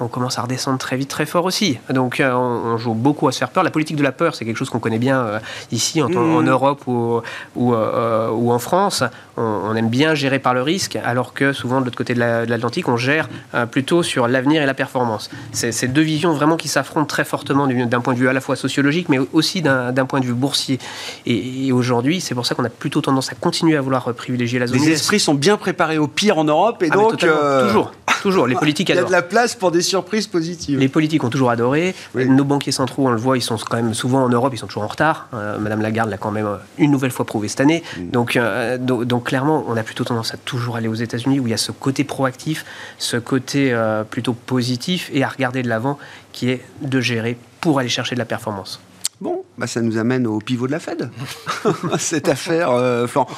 on 0.00 0.08
commence 0.08 0.38
à 0.38 0.42
redescendre 0.42 0.78
très 0.78 0.96
vite, 0.96 1.08
très 1.08 1.26
fort 1.26 1.44
aussi. 1.44 1.78
Donc 1.90 2.20
euh, 2.20 2.32
on, 2.32 2.76
joue 2.78 2.94
beaucoup 2.94 3.28
à 3.28 3.32
se 3.32 3.38
faire 3.38 3.50
peur. 3.50 3.62
La 3.62 3.70
politique 3.70 3.96
de 3.96 4.02
la 4.02 4.12
peur, 4.12 4.34
c'est 4.34 4.44
quelque 4.44 4.56
chose 4.56 4.70
qu'on 4.70 4.80
connaît 4.80 4.98
bien 4.98 5.20
euh, 5.20 5.38
ici 5.70 6.02
en, 6.02 6.08
mmh. 6.08 6.48
Europe 6.48 6.82
ou, 6.86 7.22
euh, 7.56 8.30
ou, 8.30 8.52
en 8.52 8.58
France. 8.58 9.04
On, 9.36 9.74
aime 9.74 9.88
bien 9.88 10.14
gérer 10.14 10.38
par 10.38 10.52
le 10.52 10.62
risque, 10.62 10.96
alors 10.96 11.32
que 11.32 11.52
souvent 11.52 11.80
de 11.80 11.86
l'autre 11.86 11.96
côté 11.96 12.14
de 12.14 12.20
l'Atlantique, 12.20 12.88
on 12.88 12.98
gère 12.98 13.28
plutôt 13.70 14.02
sur 14.02 14.28
l'avenir 14.28 14.62
et 14.62 14.66
la 14.66 14.74
performance. 14.74 15.30
C'est 15.52 15.88
deux 15.88 16.02
visions 16.02 16.34
vraiment 16.34 16.56
qui 16.56 16.68
s'affrontent 16.68 17.06
très 17.06 17.24
fortement 17.24 17.66
d'un 17.66 18.00
point 18.00 18.12
de 18.12 18.18
vue 18.18 18.28
à 18.28 18.34
la 18.34 18.42
fois 18.42 18.56
sociologique, 18.56 19.08
mais 19.08 19.18
aussi 19.32 19.62
d'un 19.62 20.06
point 20.06 20.20
de 20.20 20.26
vue 20.26 20.34
boursier. 20.34 20.78
Et, 21.24 21.72
aujourd'hui, 21.72 22.20
c'est 22.20 22.34
pour 22.34 22.44
ça 22.44 22.54
qu'on 22.54 22.64
a 22.64 22.68
plutôt 22.68 23.00
tendance 23.00 23.32
à 23.32 23.34
continuer 23.34 23.76
à 23.76 23.80
vouloir 23.80 24.12
privilégier 24.12 24.58
la 24.58 24.66
zone. 24.66 24.78
Les 24.78 24.90
esprits 24.90 25.20
sont 25.20 25.34
bien 25.34 25.56
préparés 25.56 25.96
au 25.96 26.08
pire 26.08 26.36
en 26.36 26.44
Europe, 26.44 26.82
et 26.82 26.88
ah, 26.90 26.94
donc 26.94 27.16
toujours, 27.16 27.92
toujours. 28.22 28.46
Les 28.46 28.54
politiques 28.54 28.88
Il 28.88 28.94
y 28.94 28.98
a 28.98 29.04
de 29.04 29.10
la 29.10 29.22
place 29.22 29.54
pour 29.54 29.70
des 29.72 29.82
surprise 29.82 30.26
positive. 30.26 30.78
Les 30.78 30.88
politiques 30.88 31.24
ont 31.24 31.28
toujours 31.28 31.50
adoré. 31.50 31.94
Nos 32.14 32.44
banquiers 32.44 32.72
centraux, 32.72 33.08
on 33.08 33.10
le 33.10 33.16
voit, 33.16 33.36
ils 33.36 33.42
sont 33.42 33.56
quand 33.56 33.76
même 33.76 33.94
souvent 33.94 34.22
en 34.22 34.28
Europe, 34.28 34.54
ils 34.54 34.58
sont 34.58 34.68
toujours 34.68 34.84
en 34.84 34.88
retard. 34.88 35.28
Euh, 35.34 35.58
Madame 35.58 35.82
Lagarde 35.82 36.08
l'a 36.08 36.18
quand 36.18 36.30
même 36.30 36.46
euh, 36.46 36.56
une 36.78 36.90
nouvelle 36.90 37.10
fois 37.10 37.26
prouvé 37.26 37.48
cette 37.48 37.60
année. 37.60 37.82
Mm. 37.98 38.10
Donc, 38.10 38.36
euh, 38.36 38.78
donc, 38.78 39.24
clairement, 39.24 39.64
on 39.66 39.76
a 39.76 39.82
plutôt 39.82 40.04
tendance 40.04 40.32
à 40.32 40.36
toujours 40.36 40.76
aller 40.76 40.88
aux 40.88 40.94
États-Unis 40.94 41.40
où 41.40 41.48
il 41.48 41.50
y 41.50 41.54
a 41.54 41.58
ce 41.58 41.72
côté 41.72 42.04
proactif, 42.04 42.64
ce 42.98 43.16
côté 43.16 43.76
plutôt 44.10 44.34
positif 44.34 45.10
et 45.12 45.24
à 45.24 45.28
regarder 45.28 45.62
de 45.62 45.68
l'avant 45.68 45.98
qui 46.32 46.50
est 46.50 46.60
de 46.80 47.00
gérer 47.00 47.36
pour 47.60 47.78
aller 47.78 47.88
chercher 47.88 48.14
de 48.14 48.20
la 48.20 48.24
performance. 48.24 48.80
Bon, 49.20 49.44
bah 49.58 49.66
ça 49.66 49.80
nous 49.80 49.98
amène 49.98 50.26
au 50.26 50.38
pivot 50.38 50.66
de 50.66 50.72
la 50.72 50.80
Fed, 50.80 51.10
cette 51.98 52.28
affaire. 52.28 52.70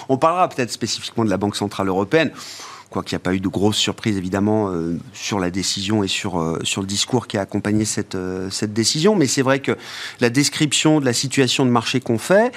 On 0.09 0.17
parlera 0.17 0.49
peut-être 0.49 0.71
spécifiquement 0.71 1.25
de 1.25 1.31
la 1.31 1.37
Banque 1.37 1.57
Centrale 1.57 1.89
Européenne 1.89 2.31
qu'il 3.03 3.17
n'y 3.17 3.23
a 3.23 3.25
pas 3.25 3.35
eu 3.35 3.41
de 3.41 3.49
grosses 3.49 3.77
surprises 3.77 4.17
évidemment 4.17 4.69
euh, 4.69 4.99
sur 5.13 5.39
la 5.39 5.51
décision 5.51 6.03
et 6.03 6.09
sur, 6.09 6.41
euh, 6.41 6.59
sur 6.63 6.81
le 6.81 6.87
discours 6.87 7.27
qui 7.27 7.37
a 7.37 7.43
accompagné 7.43 7.85
cette, 7.85 8.15
euh, 8.15 8.51
cette 8.51 8.73
décision. 8.73 9.17
Mais 9.17 9.27
c'est 9.27 9.43
vrai 9.43 9.61
que 9.61 9.77
la 10.21 10.31
description 10.31 11.01
de 11.01 11.05
la 11.05 11.13
situation 11.13 11.67
de 11.67 11.71
marché 11.71 12.01
qu'on 12.01 12.19
fait, 12.19 12.53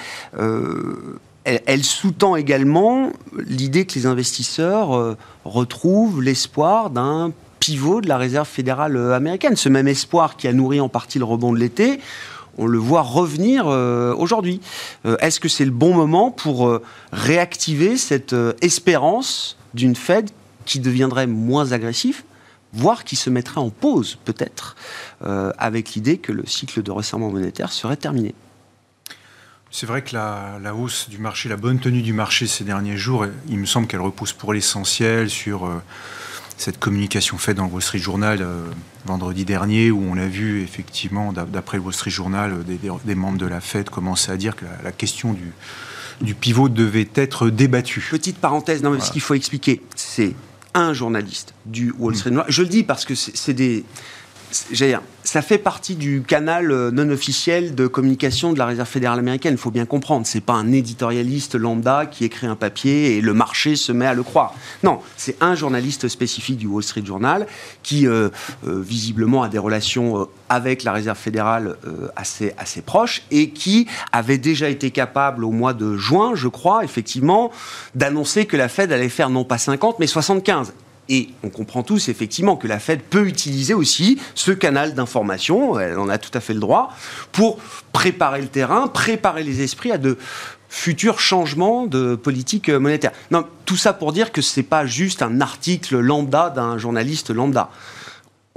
elle 1.44 1.84
sous-tend 1.84 2.36
également 2.36 3.10
l'idée 3.36 3.86
que 3.86 3.94
les 3.94 4.06
investisseurs 4.06 5.16
retrouvent 5.44 6.22
l'espoir 6.22 6.90
d'un 6.90 7.32
pivot 7.58 8.00
de 8.00 8.08
la 8.08 8.18
réserve 8.18 8.46
fédérale 8.46 8.96
américaine. 9.12 9.56
Ce 9.56 9.68
même 9.68 9.88
espoir 9.88 10.36
qui 10.36 10.46
a 10.46 10.52
nourri 10.52 10.80
en 10.80 10.88
partie 10.88 11.18
le 11.18 11.24
rebond 11.24 11.52
de 11.52 11.58
l'été, 11.58 12.00
on 12.58 12.66
le 12.66 12.78
voit 12.78 13.02
revenir 13.02 13.66
aujourd'hui. 13.66 14.60
Est-ce 15.20 15.40
que 15.40 15.48
c'est 15.48 15.64
le 15.64 15.70
bon 15.70 15.94
moment 15.94 16.30
pour 16.30 16.80
réactiver 17.12 17.96
cette 17.96 18.34
espérance 18.60 19.57
d'une 19.74 19.96
Fed 19.96 20.30
qui 20.64 20.80
deviendrait 20.80 21.26
moins 21.26 21.72
agressif, 21.72 22.24
voire 22.72 23.04
qui 23.04 23.16
se 23.16 23.30
mettrait 23.30 23.60
en 23.60 23.70
pause 23.70 24.18
peut-être, 24.24 24.76
euh, 25.24 25.52
avec 25.58 25.94
l'idée 25.94 26.18
que 26.18 26.32
le 26.32 26.46
cycle 26.46 26.82
de 26.82 26.90
resserrement 26.90 27.30
monétaire 27.30 27.72
serait 27.72 27.96
terminé. 27.96 28.34
C'est 29.70 29.86
vrai 29.86 30.02
que 30.02 30.14
la, 30.14 30.74
hausse 30.74 31.08
du 31.08 31.18
marché, 31.18 31.48
la 31.48 31.56
bonne 31.56 31.78
tenue 31.78 32.02
du 32.02 32.12
marché 32.12 32.46
ces 32.46 32.64
derniers 32.64 32.96
jours, 32.96 33.26
il 33.48 33.58
me 33.58 33.66
semble 33.66 33.86
qu'elle 33.86 34.00
repousse 34.00 34.32
pour 34.32 34.54
l'essentiel 34.54 35.28
sur 35.28 35.66
euh, 35.66 35.82
cette 36.56 36.78
communication 36.78 37.36
faite 37.36 37.56
dans 37.56 37.66
le 37.66 37.70
Wall 37.70 37.82
Street 37.82 37.98
Journal 37.98 38.40
euh, 38.40 38.64
vendredi 39.04 39.44
dernier, 39.44 39.90
où 39.90 40.02
on 40.02 40.16
a 40.16 40.26
vu 40.26 40.62
effectivement, 40.62 41.32
d'après 41.32 41.76
le 41.76 41.82
Wall 41.82 41.92
Street 41.92 42.10
Journal, 42.10 42.64
des, 42.64 43.14
membres 43.14 43.38
de 43.38 43.46
la 43.46 43.60
Fed 43.60 43.90
commencer 43.90 44.32
à 44.32 44.36
dire 44.36 44.56
que 44.56 44.64
la 44.82 44.92
question 44.92 45.34
du, 45.34 45.52
du 46.20 46.34
pivot 46.34 46.68
devait 46.68 47.08
être 47.14 47.50
débattu. 47.50 48.06
Petite 48.10 48.38
parenthèse, 48.38 48.82
non, 48.82 48.90
mais 48.90 49.00
ce 49.00 49.10
qu'il 49.10 49.20
faut 49.20 49.34
expliquer, 49.34 49.82
c'est 49.94 50.34
un 50.74 50.92
journaliste 50.92 51.54
du 51.66 51.94
Wall 51.98 52.16
Street 52.16 52.30
Journal. 52.30 52.46
Je 52.48 52.62
le 52.62 52.68
dis 52.68 52.84
parce 52.84 53.04
que 53.04 53.14
c'est 53.14 53.54
des 53.54 53.84
J'ai 54.72 54.96
ça 55.24 55.42
fait 55.42 55.58
partie 55.58 55.94
du 55.94 56.22
canal 56.22 56.72
euh, 56.72 56.90
non 56.90 57.10
officiel 57.10 57.74
de 57.74 57.86
communication 57.86 58.54
de 58.54 58.58
la 58.58 58.64
Réserve 58.64 58.88
fédérale 58.88 59.18
américaine. 59.18 59.52
Il 59.52 59.58
faut 59.58 59.70
bien 59.70 59.84
comprendre, 59.84 60.26
c'est 60.26 60.40
pas 60.40 60.54
un 60.54 60.72
éditorialiste 60.72 61.54
lambda 61.54 62.06
qui 62.06 62.24
écrit 62.24 62.46
un 62.46 62.56
papier 62.56 63.16
et 63.16 63.20
le 63.20 63.34
marché 63.34 63.76
se 63.76 63.92
met 63.92 64.06
à 64.06 64.14
le 64.14 64.22
croire. 64.22 64.54
Non, 64.82 65.00
c'est 65.18 65.36
un 65.42 65.54
journaliste 65.54 66.08
spécifique 66.08 66.56
du 66.56 66.66
Wall 66.66 66.82
Street 66.82 67.04
Journal 67.04 67.46
qui 67.82 68.06
euh, 68.06 68.30
euh, 68.66 68.80
visiblement 68.80 69.42
a 69.42 69.50
des 69.50 69.58
relations 69.58 70.26
avec 70.48 70.82
la 70.82 70.92
Réserve 70.92 71.18
fédérale 71.18 71.76
assez 72.16 72.54
assez 72.58 72.82
proches 72.82 73.22
et 73.30 73.50
qui 73.50 73.86
avait 74.12 74.38
déjà 74.38 74.68
été 74.68 74.90
capable 74.90 75.44
au 75.44 75.50
mois 75.50 75.74
de 75.74 75.96
juin, 75.96 76.32
je 76.34 76.48
crois, 76.48 76.84
effectivement, 76.84 77.50
d'annoncer 77.94 78.46
que 78.46 78.56
la 78.56 78.68
Fed 78.68 78.92
allait 78.92 79.08
faire 79.08 79.30
non 79.30 79.44
pas 79.44 79.58
50 79.58 79.98
mais 79.98 80.06
75. 80.06 80.72
Et 81.10 81.30
on 81.42 81.48
comprend 81.48 81.82
tous 81.82 82.08
effectivement 82.08 82.56
que 82.56 82.66
la 82.66 82.78
Fed 82.78 83.00
peut 83.00 83.26
utiliser 83.26 83.72
aussi 83.72 84.20
ce 84.34 84.52
canal 84.52 84.94
d'information, 84.94 85.78
elle 85.80 85.98
en 85.98 86.08
a 86.08 86.18
tout 86.18 86.30
à 86.34 86.40
fait 86.40 86.52
le 86.52 86.60
droit, 86.60 86.94
pour 87.32 87.58
préparer 87.92 88.42
le 88.42 88.48
terrain, 88.48 88.88
préparer 88.88 89.42
les 89.42 89.62
esprits 89.62 89.90
à 89.90 89.98
de 89.98 90.18
futurs 90.68 91.18
changements 91.18 91.86
de 91.86 92.14
politique 92.14 92.68
monétaire. 92.68 93.12
Non, 93.30 93.46
tout 93.64 93.76
ça 93.76 93.94
pour 93.94 94.12
dire 94.12 94.32
que 94.32 94.42
ce 94.42 94.60
n'est 94.60 94.66
pas 94.66 94.84
juste 94.84 95.22
un 95.22 95.40
article 95.40 95.98
lambda 95.98 96.50
d'un 96.50 96.76
journaliste 96.76 97.30
lambda. 97.30 97.70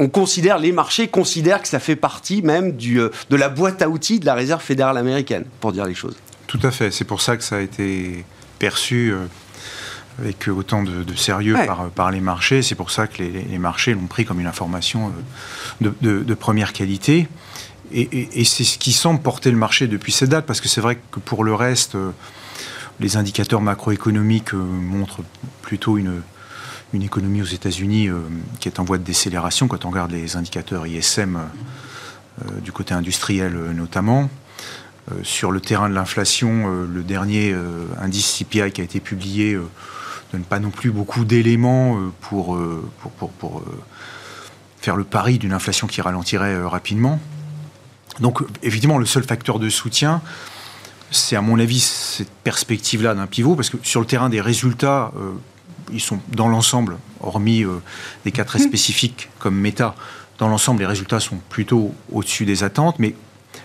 On 0.02 0.10
considère, 0.10 0.58
les 0.58 0.72
marchés 0.72 1.10
considèrent 1.10 1.62
que 1.62 1.68
ça 1.68 1.80
fait 1.80 1.96
partie 1.96 2.42
même 2.42 2.72
du, 2.72 3.00
euh, 3.00 3.10
de 3.30 3.36
la 3.36 3.50
boîte 3.50 3.84
à 3.84 3.88
outils 3.88 4.20
de 4.20 4.26
la 4.26 4.34
Réserve 4.34 4.60
fédérale 4.60 4.98
américaine, 4.98 5.46
pour 5.60 5.72
dire 5.72 5.86
les 5.86 5.94
choses. 5.94 6.16
Tout 6.48 6.60
à 6.64 6.72
fait, 6.72 6.90
c'est 6.90 7.06
pour 7.06 7.22
ça 7.22 7.38
que 7.38 7.44
ça 7.44 7.58
a 7.58 7.60
été 7.60 8.26
perçu 8.58 9.14
euh, 9.14 9.28
avec 10.18 10.48
autant 10.48 10.82
de, 10.82 11.06
sérieux 11.16 11.56
par, 11.94 12.10
les 12.10 12.20
marchés. 12.20 12.64
C'est 12.64 12.74
pour 12.74 12.90
ça 12.90 13.06
que 13.06 13.22
les, 13.22 13.60
marchés 13.60 13.94
l'ont 13.94 14.08
pris 14.08 14.26
comme 14.26 14.40
une 14.40 14.48
information 14.48 15.14
euh, 15.84 15.92
de, 16.02 16.34
première 16.34 16.74
qualité. 16.74 17.28
Et, 17.94 18.44
c'est 18.44 18.64
ce 18.64 18.80
qui 18.80 18.94
semble 18.94 19.22
porter 19.22 19.52
le 19.52 19.58
marché 19.58 19.86
depuis 19.86 20.12
cette 20.12 20.30
date, 20.30 20.48
parce 20.48 20.62
que 20.62 20.68
c'est 20.68 20.82
vrai 20.82 20.98
que 21.12 21.20
pour 21.20 21.44
le 21.44 21.54
reste, 21.54 21.96
les 23.00 23.18
indicateurs 23.18 23.62
macroéconomiques 23.62 24.54
montrent 24.54 25.22
plutôt 25.62 26.00
une, 26.00 26.24
une 26.94 27.04
économie 27.04 27.42
aux 27.42 27.46
États-Unis 27.46 28.10
qui 28.60 28.68
est 28.68 28.80
en 28.80 28.84
voie 28.84 28.98
de 28.98 29.04
décélération 29.04 29.68
quand 29.68 29.86
on 29.86 29.90
regarde 29.90 30.12
les 30.12 30.36
indicateurs 30.36 30.86
ISM 30.88 31.40
du 32.62 32.72
côté 32.72 32.94
industriel 32.94 33.54
notamment. 33.74 34.30
sur 35.24 35.52
le 35.52 35.62
terrain 35.62 35.90
de 35.90 35.94
l'inflation, 35.94 36.68
le 36.86 37.04
dernier 37.04 37.56
indice 38.02 38.44
CPI 38.44 38.72
qui 38.72 38.82
a 38.82 38.84
été 38.84 39.00
publié 39.00 39.58
donne 40.32 40.44
pas 40.44 40.60
non 40.60 40.70
plus 40.70 40.92
beaucoup 40.92 41.26
d'éléments 41.26 41.98
euh, 41.98 42.12
pour, 42.22 42.56
euh, 42.56 42.90
pour, 43.18 43.30
pour, 43.32 43.60
euh, 43.60 43.80
faire 44.80 44.96
le 44.96 45.04
pari 45.04 45.38
d'une 45.38 45.54
inflation 45.54 45.88
qui 45.88 46.02
ralentirait 46.02 46.64
rapidement. 46.64 47.20
Donc, 48.20 48.42
évidemment, 48.64 48.98
le 48.98 49.06
seul 49.06 49.24
facteur 49.24 49.60
de 49.60 49.70
soutien, 49.70 50.22
c'est 51.12 51.36
à 51.36 51.42
mon 51.42 51.60
avis 51.60 51.80
cette 51.80 52.32
perspective-là 52.44 53.14
d'un 53.14 53.28
pivot, 53.28 53.56
parce 53.56 53.70
que 53.70 53.78
sur 53.84 54.00
le 54.00 54.08
terrain 54.08 54.30
des 54.30 54.42
résultats, 54.42 55.12
ils 55.92 56.00
sont 56.00 56.20
dans 56.30 56.48
l'ensemble, 56.48 56.98
hormis 57.22 57.66
des 58.26 58.32
cas 58.32 58.46
très 58.46 58.60
mmh. 58.60 58.64
spécifiques 58.64 59.30
comme 59.40 59.56
Meta, 59.56 59.96
dans 60.38 60.48
l'ensemble, 60.48 60.80
les 60.80 60.88
résultats 60.88 61.20
sont 61.20 61.38
plutôt 61.50 61.94
au-dessus 62.12 62.46
des 62.46 62.64
attentes, 62.64 62.98
mais 62.98 63.14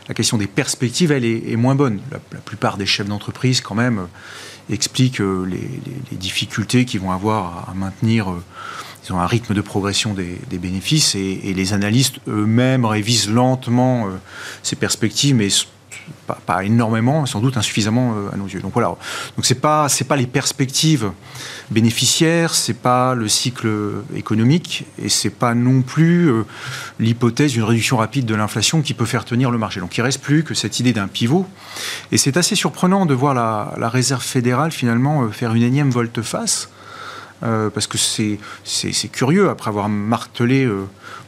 la 0.09 0.15
question 0.15 0.37
des 0.37 0.47
perspectives, 0.47 1.11
elle 1.11 1.25
est, 1.25 1.57
moins 1.57 1.75
bonne. 1.75 2.01
La, 2.11 2.19
la, 2.33 2.39
plupart 2.39 2.77
des 2.77 2.87
chefs 2.87 3.09
d'entreprise, 3.09 3.61
quand 3.61 3.75
même, 3.75 4.07
explique 4.71 5.21
euh, 5.21 5.47
les, 5.47 6.17
difficultés 6.17 6.85
qu'ils 6.85 7.01
vont 7.01 7.13
avoir 7.13 7.69
à 7.71 7.75
maintenir 7.75 8.31
euh, 8.31 8.43
un 9.11 9.27
rythme 9.27 9.55
de 9.55 9.61
progression 9.61 10.15
des, 10.15 10.59
bénéfices 10.59 11.15
et, 11.15 11.55
les 11.55 11.73
analystes 11.73 12.17
eux-mêmes 12.27 12.85
révisent 12.85 13.31
lentement 13.31 14.07
euh, 14.07 14.11
ces 14.63 14.77
perspectives, 14.77 15.37
mais 15.37 15.49
pas, 16.47 16.65
énormément, 16.65 17.27
sans 17.27 17.41
doute 17.41 17.57
insuffisamment 17.57 18.15
euh, 18.17 18.35
à 18.35 18.37
nos 18.37 18.47
yeux. 18.47 18.61
Donc 18.61 18.73
voilà. 18.73 18.89
Donc 18.89 19.45
c'est 19.45 19.61
pas 19.61 19.89
c'est 19.89 20.05
pas 20.05 20.17
les 20.17 20.27
perspectives 20.27 21.11
bénéficiaires, 21.71 22.55
c'est 22.55 22.75
pas 22.75 23.15
le 23.15 23.29
cycle 23.29 23.69
économique 24.15 24.87
et 25.03 25.09
c'est 25.09 25.31
pas 25.31 25.55
non 25.55 25.83
plus 25.83 26.31
euh, 26.31 26.45
l'hypothèse 26.99 27.53
d'une 27.53 27.63
réduction 27.63 27.97
rapide 27.97 28.27
de 28.27 28.35
l'inflation 28.35 28.83
qui 28.83 28.95
peut 28.95 29.05
faire 29.05 29.25
tenir 29.25 29.51
le 29.51 29.59
marché. 29.59 29.81
Donc 29.81 29.97
il 29.97 30.03
reste 30.03 30.21
plus 30.21 30.43
que 30.43 30.55
cette 30.55 30.81
idée 30.81 30.93
d'un 30.93 31.09
pivot. 31.09 31.47
Et 32.13 32.19
c'est 32.19 32.37
assez 32.37 32.55
surprenant 32.55 33.07
de 33.07 33.15
voir 33.15 33.35
la, 33.35 33.75
la 33.79 33.89
Réserve 33.89 34.23
fédérale 34.23 34.73
finalement 34.73 35.25
euh, 35.25 35.29
faire 35.31 35.55
une 35.55 35.63
énième 35.63 35.91
volte-face. 35.91 36.69
parce 37.41 37.87
que 37.87 37.99
c'est 37.99 39.09
curieux, 39.13 39.51
après 39.51 39.69
avoir 39.69 39.89
martelé 39.89 40.67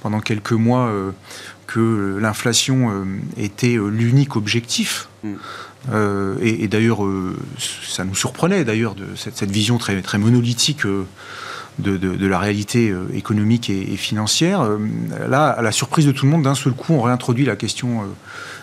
pendant 0.01 0.21
quelques 0.21 0.53
mois 0.53 0.91
que 1.69 2.19
l'inflation 2.19 2.91
euh, 2.91 3.05
était 3.37 3.77
euh, 3.77 3.89
l'unique 3.89 4.35
objectif. 4.35 5.09
Mm. 5.23 5.35
Euh, 5.93 6.35
et, 6.41 6.67
d'ailleurs, 6.67 6.99
ça 7.87 8.05
nous 8.05 8.15
surprenait 8.15 8.65
d'ailleurs 8.65 8.95
de 8.95 9.07
cette, 9.15 9.51
vision 9.51 9.79
très, 9.79 10.03
très 10.03 10.19
monolithique 10.19 10.83
de, 11.79 12.27
la 12.27 12.39
réalité 12.39 12.93
économique 13.15 13.71
et, 13.71 13.97
financière. 13.97 14.69
là, 15.31 15.47
à 15.47 15.63
la 15.63 15.73
surprise 15.73 16.05
de 16.05 16.13
tout 16.13 16.27
le 16.27 16.33
monde, 16.33 16.43
d'un 16.43 16.57
seul 16.57 16.73
coup, 16.75 16.93
on 16.93 17.01
réintroduit 17.01 17.47
la 17.47 17.57
question 17.57 18.03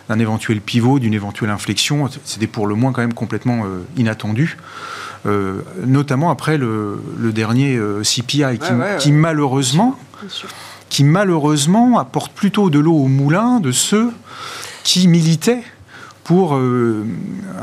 d'un 0.08 0.20
éventuel 0.20 0.62
pivot, 0.62 1.00
d'une 1.00 1.16
éventuelle 1.16 1.50
inflexion. 1.50 2.10
C'était 2.26 2.48
pour 2.48 2.68
le 2.68 2.76
moins 2.76 2.92
quand 2.92 3.02
même 3.02 3.14
complètement 3.14 3.64
inattendu. 3.98 4.58
notamment 5.26 6.30
après 6.30 6.58
le, 6.60 7.00
dernier 7.34 7.80
CPI, 8.04 8.60
qui, 9.00 9.12
malheureusement 9.14 9.98
qui 10.96 11.04
malheureusement 11.04 12.00
apporte 12.00 12.32
plutôt 12.32 12.70
de 12.70 12.80
l'eau 12.80 12.94
au 12.94 13.08
moulin 13.08 13.60
de 13.60 13.74
ceux 13.74 14.14
qui 14.86 15.10
militaient 15.10 15.62
pour 16.24 16.56
euh, 16.56 17.06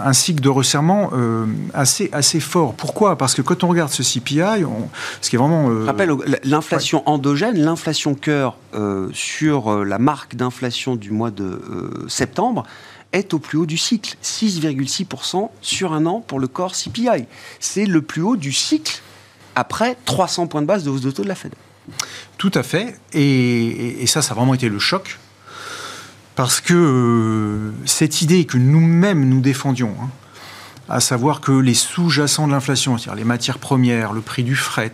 un 0.04 0.12
cycle 0.12 0.42
de 0.42 0.50
resserrement 0.50 1.08
euh, 1.14 1.46
assez, 1.72 2.10
assez 2.12 2.40
fort. 2.40 2.74
Pourquoi? 2.74 3.16
Parce 3.16 3.34
que 3.34 3.40
quand 3.40 3.64
on 3.64 3.68
regarde 3.68 3.90
ce 3.90 4.02
CPI, 4.02 4.66
ce 5.22 5.30
qui 5.30 5.36
est 5.36 5.38
vraiment... 5.38 5.70
Euh, 5.70 5.86
rappelle, 5.86 6.10
l'inflation 6.44 7.02
endogène, 7.08 7.58
l'inflation 7.58 8.14
cœur 8.14 8.58
sur 9.14 9.82
la 9.82 9.98
marque 9.98 10.36
d'inflation 10.36 10.94
du 10.94 11.10
mois 11.10 11.30
de 11.30 11.58
septembre 12.08 12.64
est 13.14 13.32
au 13.32 13.38
plus 13.38 13.56
haut 13.56 13.66
du 13.66 13.78
cycle. 13.78 14.14
6,6% 14.22 15.48
sur 15.62 15.94
un 15.94 16.04
an 16.04 16.20
pour 16.20 16.38
le 16.38 16.48
corps 16.48 16.74
CPI. 16.74 17.24
C'est 17.60 17.86
le 17.86 18.02
plus 18.02 18.20
haut 18.20 18.36
du 18.36 18.52
cycle 18.52 19.00
après 19.54 19.96
300 20.04 20.48
points 20.48 20.60
de 20.60 20.66
base 20.66 20.84
de 20.84 20.90
hausse 20.90 21.00
de 21.00 21.10
taux 21.10 21.22
de 21.22 21.28
la 21.28 21.34
Fed. 21.34 21.54
Tout 22.38 22.52
à 22.54 22.62
fait. 22.62 22.98
Et, 23.12 24.06
ça, 24.06 24.22
ça 24.22 24.32
a 24.32 24.36
vraiment 24.36 24.54
été 24.54 24.68
le 24.68 24.78
choc. 24.78 25.18
Parce 26.34 26.60
que 26.60 26.72
euh, 26.74 27.72
cette 27.84 28.22
idée 28.22 28.46
que 28.46 28.56
nous-mêmes 28.56 29.28
nous 29.28 29.40
défendions, 29.40 29.94
hein, 30.00 30.08
à 30.88 31.00
savoir 31.00 31.40
que 31.40 31.52
les 31.52 31.74
sous-jacents 31.74 32.46
de 32.46 32.52
l'inflation, 32.52 32.96
c'est-à-dire 32.96 33.16
les 33.16 33.24
matières 33.24 33.58
premières, 33.58 34.12
le 34.12 34.22
prix 34.22 34.42
du 34.42 34.56
fret, 34.56 34.92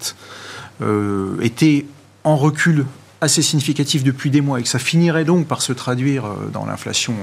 euh, 0.82 1.40
étaient 1.40 1.86
en 2.24 2.36
recul 2.36 2.86
assez 3.20 3.42
significatif 3.42 4.02
depuis 4.02 4.30
des 4.30 4.40
mois 4.40 4.58
et 4.58 4.62
que 4.62 4.68
ça 4.68 4.78
finirait 4.78 5.24
donc 5.24 5.46
par 5.46 5.62
se 5.62 5.72
traduire 5.72 6.26
euh, 6.26 6.50
dans 6.52 6.66
l'inflation 6.66 7.14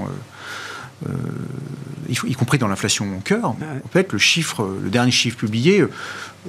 y 2.10 2.34
compris 2.34 2.58
dans 2.58 2.68
l'inflation 2.68 3.06
en 3.16 3.20
cœur. 3.20 3.46
En 3.50 3.90
fait, 3.92 4.14
le 4.14 4.20
chiffre, 4.20 4.68
le 4.84 4.90
dernier 4.90 5.12
chiffre 5.12 5.38
publié 5.38 5.86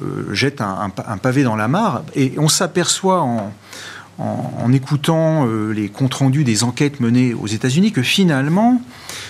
euh, 0.02 0.34
jette 0.34 0.60
un, 0.60 0.90
pavé 0.90 1.42
dans 1.42 1.56
la 1.56 1.68
mare 1.68 2.02
et 2.14 2.34
on 2.38 2.48
s'aperçoit 2.48 3.22
en, 3.22 3.52
en, 4.18 4.72
écoutant 4.72 5.46
euh, 5.46 5.72
les 5.72 5.88
comptes 5.88 6.14
rendus 6.14 6.44
des 6.44 6.64
enquêtes 6.64 7.00
menées 7.00 7.34
aux 7.34 7.46
États-Unis 7.46 7.92
que 7.92 8.02
finalement, 8.02 8.80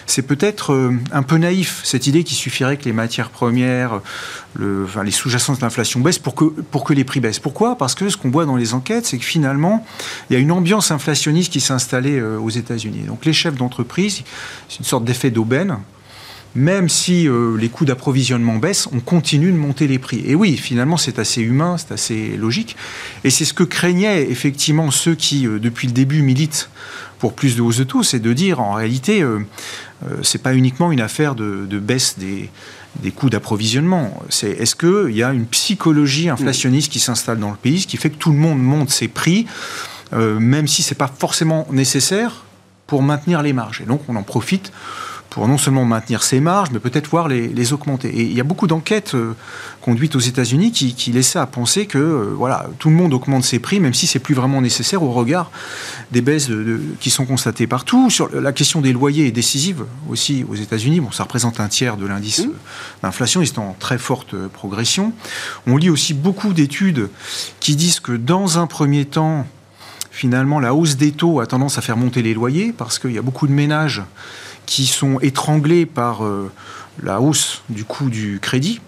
c'est 0.06 0.22
peut-être 0.22 0.72
euh, 0.72 0.94
un 1.12 1.22
peu 1.22 1.36
naïf 1.36 1.80
cette 1.84 2.06
idée 2.06 2.24
qu'il 2.24 2.36
suffirait 2.36 2.76
que 2.76 2.84
les 2.84 2.92
matières 2.92 3.30
premières, 3.30 4.00
le, 4.54 4.86
les 5.04 5.10
sous-jacents 5.10 5.54
de 5.54 5.60
l'inflation 5.60 6.00
baissent 6.00 6.18
pour 6.18 6.34
que, 6.34 6.92
les 6.94 7.04
prix 7.04 7.20
baissent. 7.20 7.38
Pourquoi? 7.38 7.76
Parce 7.76 7.94
que 7.94 8.08
ce 8.08 8.16
qu'on 8.16 8.30
voit 8.30 8.46
dans 8.46 8.56
les 8.56 8.74
enquêtes, 8.74 9.06
c'est 9.06 9.18
que 9.18 9.24
finalement, 9.24 9.84
il 10.30 10.34
y 10.34 10.36
a 10.36 10.38
une 10.38 10.52
ambiance 10.52 10.90
inflationniste 10.90 11.52
qui 11.52 11.60
s'est 11.60 11.72
installée 11.72 12.18
euh, 12.18 12.38
aux 12.38 12.50
États-Unis. 12.50 13.02
Donc 13.06 13.24
les 13.24 13.32
chefs 13.32 13.56
d'entreprise, 13.56 14.22
c'est 14.68 14.78
une 14.78 14.84
sorte 14.84 15.04
d'effet 15.04 15.30
d'aubaine 15.30 15.78
même 16.56 16.88
si 16.88 17.28
euh, 17.28 17.56
les 17.56 17.68
coûts 17.68 17.84
d'approvisionnement 17.84 18.56
baissent, 18.56 18.88
on 18.92 19.00
continue 19.00 19.52
de 19.52 19.56
monter 19.56 19.86
les 19.86 19.98
prix. 19.98 20.22
Et 20.24 20.34
oui, 20.34 20.56
finalement, 20.56 20.96
c'est 20.96 21.18
assez 21.18 21.42
humain, 21.42 21.76
c'est 21.76 21.92
assez 21.92 22.36
logique. 22.36 22.76
Et 23.24 23.30
c'est 23.30 23.44
ce 23.44 23.52
que 23.52 23.62
craignaient 23.62 24.22
effectivement 24.22 24.90
ceux 24.90 25.14
qui, 25.14 25.46
euh, 25.46 25.58
depuis 25.58 25.86
le 25.86 25.92
début, 25.92 26.22
militent 26.22 26.70
pour 27.18 27.34
plus 27.34 27.56
de 27.56 27.62
hausse 27.62 27.78
de 27.78 27.84
taux, 27.84 28.02
c'est 28.02 28.20
de 28.20 28.32
dire, 28.32 28.60
en 28.60 28.72
réalité, 28.72 29.22
euh, 29.22 29.40
c'est 30.22 30.42
pas 30.42 30.54
uniquement 30.54 30.92
une 30.92 31.00
affaire 31.00 31.34
de, 31.34 31.78
baisse 31.78 32.16
des, 32.18 32.50
coûts 33.12 33.30
d'approvisionnement. 33.30 34.22
C'est 34.28 34.50
est-ce 34.50 34.76
qu'il 34.76 35.16
y 35.16 35.22
a 35.22 35.32
une 35.32 35.46
psychologie 35.46 36.28
inflationniste 36.28 36.92
qui 36.92 37.00
s'installe 37.00 37.38
dans 37.38 37.50
le 37.50 37.56
pays, 37.56 37.80
ce 37.80 37.86
qui 37.86 37.96
fait 37.96 38.10
que 38.10 38.16
tout 38.16 38.30
le 38.30 38.38
monde 38.38 38.62
monte 38.62 38.90
ses 38.90 39.08
prix, 39.08 39.46
même 40.12 40.66
si 40.66 40.82
c'est 40.82 40.94
pas 40.94 41.10
forcément 41.18 41.66
nécessaire 41.70 42.44
pour 42.86 43.02
maintenir 43.02 43.42
les 43.42 43.52
marges? 43.52 43.80
Et 43.80 43.84
donc, 43.84 44.02
on 44.08 44.16
en 44.16 44.22
profite 44.22 44.72
pour 45.30 45.46
non 45.48 45.58
seulement 45.58 45.84
maintenir 45.84 46.22
ses 46.22 46.40
marges, 46.40 46.70
mais 46.72 46.78
peut-être 46.78 47.08
voir 47.08 47.28
les, 47.28 47.72
augmenter. 47.72 48.08
Et 48.08 48.22
il 48.22 48.32
y 48.32 48.40
a 48.40 48.44
beaucoup 48.44 48.66
d'enquêtes 48.66 49.14
euh, 49.14 49.34
conduites 49.82 50.16
aux 50.16 50.20
États-Unis 50.20 50.72
qui, 50.72 50.94
qui, 50.94 51.12
laissaient 51.12 51.38
à 51.38 51.46
penser 51.46 51.86
que 51.86 51.98
euh, 51.98 52.34
voilà, 52.36 52.66
tout 52.78 52.90
le 52.90 52.94
monde 52.94 53.12
augmente 53.12 53.44
ses 53.44 53.58
prix, 53.58 53.80
même 53.80 53.94
si 53.94 54.06
c'est 54.06 54.18
plus 54.18 54.34
vraiment 54.34 54.60
nécessaire 54.60 55.02
au 55.02 55.12
regard 55.12 55.50
des 56.12 56.20
baisses 56.20 56.50
qui 57.00 57.10
sont 57.10 57.26
constatées 57.26 57.66
partout. 57.66 58.08
Sur 58.10 58.28
la 58.34 58.52
question 58.52 58.80
des 58.80 58.92
loyers 58.92 59.26
est 59.26 59.32
décisive 59.32 59.84
aussi 60.08 60.44
aux 60.48 60.54
États-Unis. 60.54 61.00
Bon, 61.00 61.10
ça 61.10 61.24
représente 61.24 61.60
un 61.60 61.68
tiers 61.68 61.96
de 61.96 62.06
l'indice 62.06 62.46
mmh. 62.46 62.50
d'inflation, 63.02 63.42
ils 63.42 63.48
sont 63.48 63.60
en 63.60 63.76
très 63.78 63.98
forte 63.98 64.36
progression. 64.48 65.12
On 65.66 65.76
lit 65.76 65.90
aussi 65.90 66.14
beaucoup 66.14 66.52
d'études 66.52 67.08
qui 67.60 67.76
disent 67.76 68.00
que 68.00 68.12
dans 68.12 68.58
un 68.58 68.66
premier 68.66 69.04
temps, 69.04 69.46
finalement, 70.10 70.60
la 70.60 70.74
hausse 70.74 70.96
des 70.96 71.12
taux 71.12 71.40
a 71.40 71.46
tendance 71.46 71.78
à 71.78 71.82
faire 71.82 71.96
monter 71.96 72.22
les 72.22 72.34
loyers 72.34 72.72
parce 72.76 72.98
qu'il 72.98 73.12
y 73.12 73.18
a 73.18 73.22
beaucoup 73.22 73.46
de 73.46 73.52
ménages 73.52 74.02
qui 74.66 74.86
sont 74.86 75.18
étranglés 75.20 75.86
par 75.86 76.24
euh, 76.24 76.50
la 77.02 77.20
hausse 77.20 77.62
du 77.68 77.84
coût 77.84 78.10
du 78.10 78.38
crédit, 78.40 78.80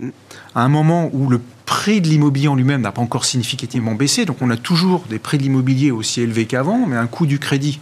à 0.54 0.62
un 0.62 0.68
moment 0.68 1.10
où 1.12 1.28
le 1.28 1.40
prix 1.66 2.00
de 2.00 2.08
l'immobilier 2.08 2.48
en 2.48 2.54
lui-même 2.54 2.80
n'a 2.80 2.92
pas 2.92 3.02
encore 3.02 3.24
significativement 3.24 3.94
baissé, 3.94 4.24
donc 4.24 4.38
on 4.40 4.50
a 4.50 4.56
toujours 4.56 5.04
des 5.08 5.18
prix 5.18 5.38
de 5.38 5.42
l'immobilier 5.42 5.90
aussi 5.90 6.20
élevés 6.20 6.46
qu'avant, 6.46 6.86
mais 6.86 6.96
un 6.96 7.06
coût 7.06 7.26
du 7.26 7.38
crédit 7.38 7.78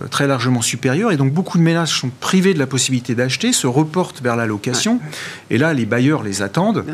euh, 0.00 0.06
très 0.06 0.28
largement 0.28 0.62
supérieur, 0.62 1.10
et 1.10 1.16
donc 1.16 1.32
beaucoup 1.32 1.58
de 1.58 1.62
ménages 1.64 1.98
sont 1.98 2.10
privés 2.20 2.54
de 2.54 2.60
la 2.60 2.68
possibilité 2.68 3.16
d'acheter, 3.16 3.52
se 3.52 3.66
reportent 3.66 4.22
vers 4.22 4.36
la 4.36 4.46
location, 4.46 5.00
et 5.50 5.58
là 5.58 5.74
les 5.74 5.84
bailleurs 5.84 6.22
les 6.22 6.40
attendent, 6.42 6.84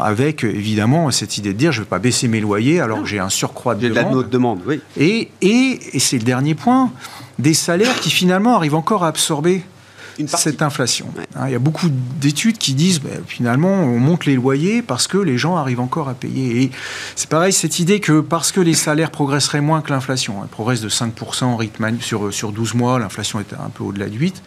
avec 0.00 0.44
évidemment 0.44 1.10
cette 1.10 1.36
idée 1.38 1.52
de 1.52 1.58
dire 1.58 1.72
je 1.72 1.80
ne 1.80 1.84
vais 1.84 1.90
pas 1.90 1.98
baisser 1.98 2.28
mes 2.28 2.40
loyers 2.40 2.80
alors 2.80 3.02
que 3.02 3.08
j'ai 3.08 3.18
un 3.18 3.28
surcroît 3.30 3.74
de 3.74 3.88
demande. 3.88 4.30
demande 4.30 4.60
oui. 4.66 4.80
Et, 4.96 5.30
et, 5.40 5.80
et 5.92 5.98
c'est 5.98 6.18
le 6.18 6.24
dernier 6.24 6.54
point, 6.54 6.92
des 7.42 7.54
salaires 7.54 7.98
qui 8.00 8.10
finalement 8.10 8.56
arrivent 8.56 8.74
encore 8.74 9.04
à 9.04 9.08
absorber 9.08 9.62
cette 10.26 10.62
inflation. 10.62 11.06
Hein, 11.34 11.44
il 11.46 11.52
y 11.52 11.54
a 11.54 11.58
beaucoup 11.58 11.88
d'études 11.90 12.58
qui 12.58 12.74
disent 12.74 13.00
ben, 13.00 13.22
finalement 13.26 13.72
on 13.72 13.98
monte 13.98 14.26
les 14.26 14.34
loyers 14.34 14.82
parce 14.82 15.06
que 15.06 15.18
les 15.18 15.38
gens 15.38 15.56
arrivent 15.56 15.80
encore 15.80 16.08
à 16.08 16.14
payer. 16.14 16.62
Et 16.62 16.70
c'est 17.16 17.28
pareil 17.28 17.52
cette 17.52 17.78
idée 17.78 18.00
que 18.00 18.20
parce 18.20 18.52
que 18.52 18.60
les 18.60 18.74
salaires 18.74 19.10
progresseraient 19.10 19.60
moins 19.60 19.80
que 19.80 19.90
l'inflation, 19.90 20.42
hein, 20.42 20.48
progresse 20.50 20.80
de 20.80 20.88
5% 20.88 21.44
en 21.44 21.56
rythme 21.56 21.98
sur, 22.00 22.32
sur 22.32 22.52
12 22.52 22.74
mois, 22.74 22.98
l'inflation 22.98 23.40
est 23.40 23.52
un 23.54 23.70
peu 23.70 23.84
au-delà 23.84 24.08
de 24.08 24.16
8. 24.16 24.42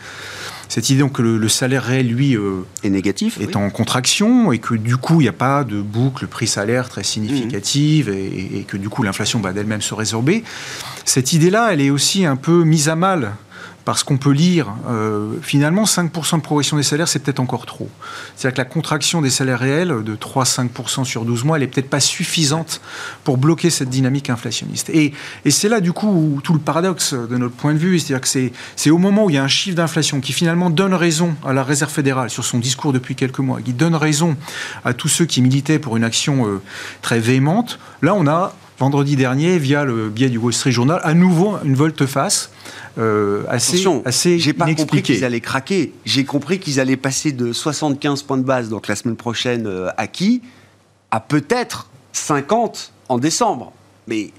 Cette 0.69 0.89
idée 0.89 0.99
donc 0.99 1.13
que 1.13 1.21
le, 1.21 1.49
salaire 1.49 1.83
réel, 1.83 2.07
lui, 2.07 2.35
euh, 2.35 2.65
est 2.83 2.89
négatif, 2.89 3.39
est 3.39 3.55
en 3.55 3.69
contraction 3.69 4.51
et 4.51 4.59
que 4.59 4.75
du 4.75 4.97
coup, 4.97 5.21
il 5.21 5.25
n'y 5.25 5.29
a 5.29 5.33
pas 5.33 5.63
de 5.63 5.81
boucle 5.81 6.27
prix-salaire 6.27 6.89
très 6.89 7.03
significative 7.03 8.09
et, 8.09 8.59
et, 8.59 8.63
que 8.63 8.77
du 8.77 8.89
coup, 8.89 9.03
l'inflation 9.03 9.39
va 9.39 9.53
d'elle-même 9.53 9.81
se 9.81 9.93
résorber. 9.93 10.43
Cette 11.05 11.33
idée-là, 11.33 11.69
elle 11.71 11.81
est 11.81 11.89
aussi 11.89 12.25
un 12.25 12.35
peu 12.35 12.63
mise 12.63 12.89
à 12.89 12.95
mal 12.95 13.33
parce 13.85 14.03
qu'on 14.03 14.17
peut 14.17 14.31
lire, 14.31 14.73
euh, 14.89 15.35
finalement, 15.43 15.83
5% 15.83 16.37
de 16.37 16.41
progression 16.41 16.75
des 16.75 16.83
salaires, 16.83 17.07
c'est 17.07 17.19
peut-être 17.19 17.39
encore 17.39 17.67
trop. 17.67 17.87
C'est-à-dire 18.35 18.55
que 18.55 18.61
la 18.61 18.65
contraction 18.65 19.21
des 19.21 19.29
salaires 19.29 19.59
réels 19.59 20.03
de 20.03 20.15
3-5% 20.15 21.05
sur 21.05 21.23
12 21.23 21.43
mois, 21.43 21.57
elle 21.57 21.63
n'est 21.63 21.69
peut-être 21.69 21.89
pas 21.89 21.99
suffisante 21.99 22.81
pour 23.23 23.37
bloquer 23.37 23.69
cette 23.69 23.89
dynamique 23.89 24.31
inflationniste. 24.31 24.89
Et, 24.89 25.13
et 25.45 25.51
c'est 25.51 25.69
là, 25.69 25.81
du 25.81 25.93
coup, 25.93 26.41
tout 26.43 26.53
le 26.53 26.59
paradoxe 26.59 27.13
de 27.13 27.37
notre 27.37 27.53
point 27.53 27.73
de 27.73 27.77
vue, 27.77 27.99
c'est-à-dire 27.99 28.21
que 28.21 28.51
c'est 28.75 28.89
au 28.89 28.97
moment 28.97 29.25
où 29.25 29.29
il 29.29 29.35
y 29.35 29.39
a 29.39 29.43
un 29.43 29.47
chiffre 29.47 29.75
d'inflation 29.75 30.19
qui 30.19 30.33
finalement 30.33 30.71
donne 30.71 30.95
raison 30.95 31.35
à 31.45 31.53
la 31.53 31.63
Réserve 31.63 31.91
fédérale 31.91 32.31
sur 32.31 32.43
son 32.43 32.57
discours 32.57 32.91
depuis 32.91 33.15
quelques 33.15 33.39
mois, 33.39 33.61
qui 33.61 33.73
donne 33.73 33.95
raison 33.95 34.35
à 34.83 34.93
tous 34.93 35.09
ceux 35.09 35.25
qui 35.25 35.43
militaient 35.43 35.77
pour 35.77 35.95
une 35.95 36.03
action 36.03 36.47
euh, 36.47 36.61
très 37.03 37.19
véhémente, 37.19 37.77
là, 38.01 38.15
on 38.15 38.25
a 38.27 38.55
vendredi 38.79 39.15
dernier, 39.15 39.57
via 39.57 39.85
le 39.85 40.09
biais 40.09 40.29
du 40.29 40.37
Wall 40.37 40.53
Street 40.53 40.71
Journal, 40.71 40.99
à 41.03 41.13
nouveau 41.13 41.55
une 41.63 41.75
volte-face 41.75 42.51
euh, 42.97 43.43
assez, 43.47 43.73
Attention, 43.73 44.01
assez 44.05 44.39
j'ai 44.39 44.53
pas 44.53 44.73
compris 44.73 45.01
qu'ils 45.01 45.23
allaient 45.23 45.41
craquer. 45.41 45.93
J'ai 46.05 46.25
compris 46.25 46.59
qu'ils 46.59 46.79
allaient 46.79 46.97
passer 46.97 47.31
de 47.31 47.53
75 47.53 48.23
points 48.23 48.37
de 48.37 48.43
base, 48.43 48.69
donc 48.69 48.87
la 48.87 48.95
semaine 48.95 49.15
prochaine 49.15 49.67
euh, 49.67 49.89
acquis, 49.97 50.41
à 51.11 51.19
peut-être 51.19 51.89
50 52.13 52.91
en 53.09 53.17
décembre. 53.17 53.73
Mais 54.07 54.31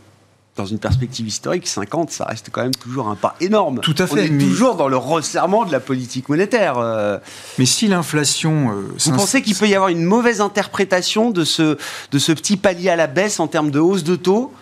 dans 0.56 0.64
une 0.64 0.78
perspective 0.78 1.26
historique, 1.26 1.66
50, 1.66 2.10
ça 2.10 2.24
reste 2.24 2.48
quand 2.50 2.62
même 2.62 2.74
toujours 2.74 3.08
un 3.08 3.14
pas 3.14 3.36
énorme. 3.40 3.80
Tout 3.80 3.94
à 3.98 4.06
fait. 4.06 4.14
On 4.14 4.16
est 4.16 4.38
toujours 4.38 4.76
dans 4.76 4.88
le 4.88 4.96
resserrement 4.96 5.64
de 5.64 5.72
la 5.72 5.80
politique 5.80 6.28
monétaire. 6.28 6.78
Euh. 6.78 7.18
Mais 7.58 7.66
si 7.66 7.88
l'inflation... 7.88 8.72
Vous 8.98 9.12
pensez 9.12 9.42
qu'il 9.42 9.54
peut 9.54 9.68
y 9.68 9.74
avoir 9.74 9.90
une 9.90 10.04
mauvaise 10.04 10.40
interprétation 10.40 11.30
de 11.30 11.44
ce, 11.44 11.76
de 12.10 12.18
ce 12.18 12.32
petit 12.32 12.56
palier 12.56 12.88
à 12.88 12.96
la 12.96 13.06
baisse 13.06 13.38
en 13.38 13.48
termes 13.48 13.70
de 13.70 13.78
hausse 13.78 14.04
de 14.04 14.16
taux 14.16 14.52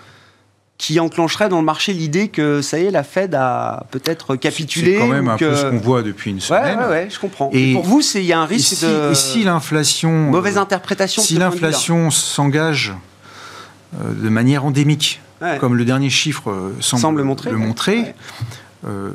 qui 0.77 0.99
enclencherait 0.99 1.49
dans 1.49 1.61
le 1.61 1.65
marché 1.65 1.93
l'idée 1.93 2.29
que 2.29 2.61
ça 2.61 2.79
y 2.79 2.87
est, 2.87 2.91
la 2.91 3.05
Fed 3.05 3.35
a 3.35 3.87
peut-être 3.91 4.37
capitulé. 4.37 4.95
C'est 4.95 4.99
quand 4.99 5.07
même 5.07 5.29
un 5.29 5.37
peu 5.37 5.55
ce 5.55 5.67
qu'on 5.67 5.79
voit 5.79 6.03
depuis 6.03 6.31
une 6.31 6.41
semaine. 6.41 6.79
Ouais, 6.79 6.89
ouais, 6.89 7.09
je 7.11 7.19
comprends. 7.19 7.51
Et, 7.53 7.73
pour 7.75 7.85
vous, 7.85 8.01
il 8.15 8.25
y 8.25 8.33
a 8.33 8.41
un 8.41 8.47
risque 8.47 8.83
de. 8.83 9.13
Et 9.13 9.15
si 9.15 9.45
l'inflation. 9.45 10.11
Mauvaise 10.11 10.59
interprétation. 10.59 11.23
Si 11.23 11.37
l'inflation 11.37 12.11
s'engage 12.11 12.93
euh, 13.95 14.13
de 14.13 14.29
manière 14.29 14.65
endémique, 14.65 15.21
comme 15.61 15.77
le 15.77 15.85
dernier 15.85 16.11
chiffre 16.11 16.51
euh, 16.51 16.77
semble, 16.81 17.23
montrer, 17.23 17.51
le 17.51 17.59
montrer, 17.59 18.15
euh, 18.87 19.13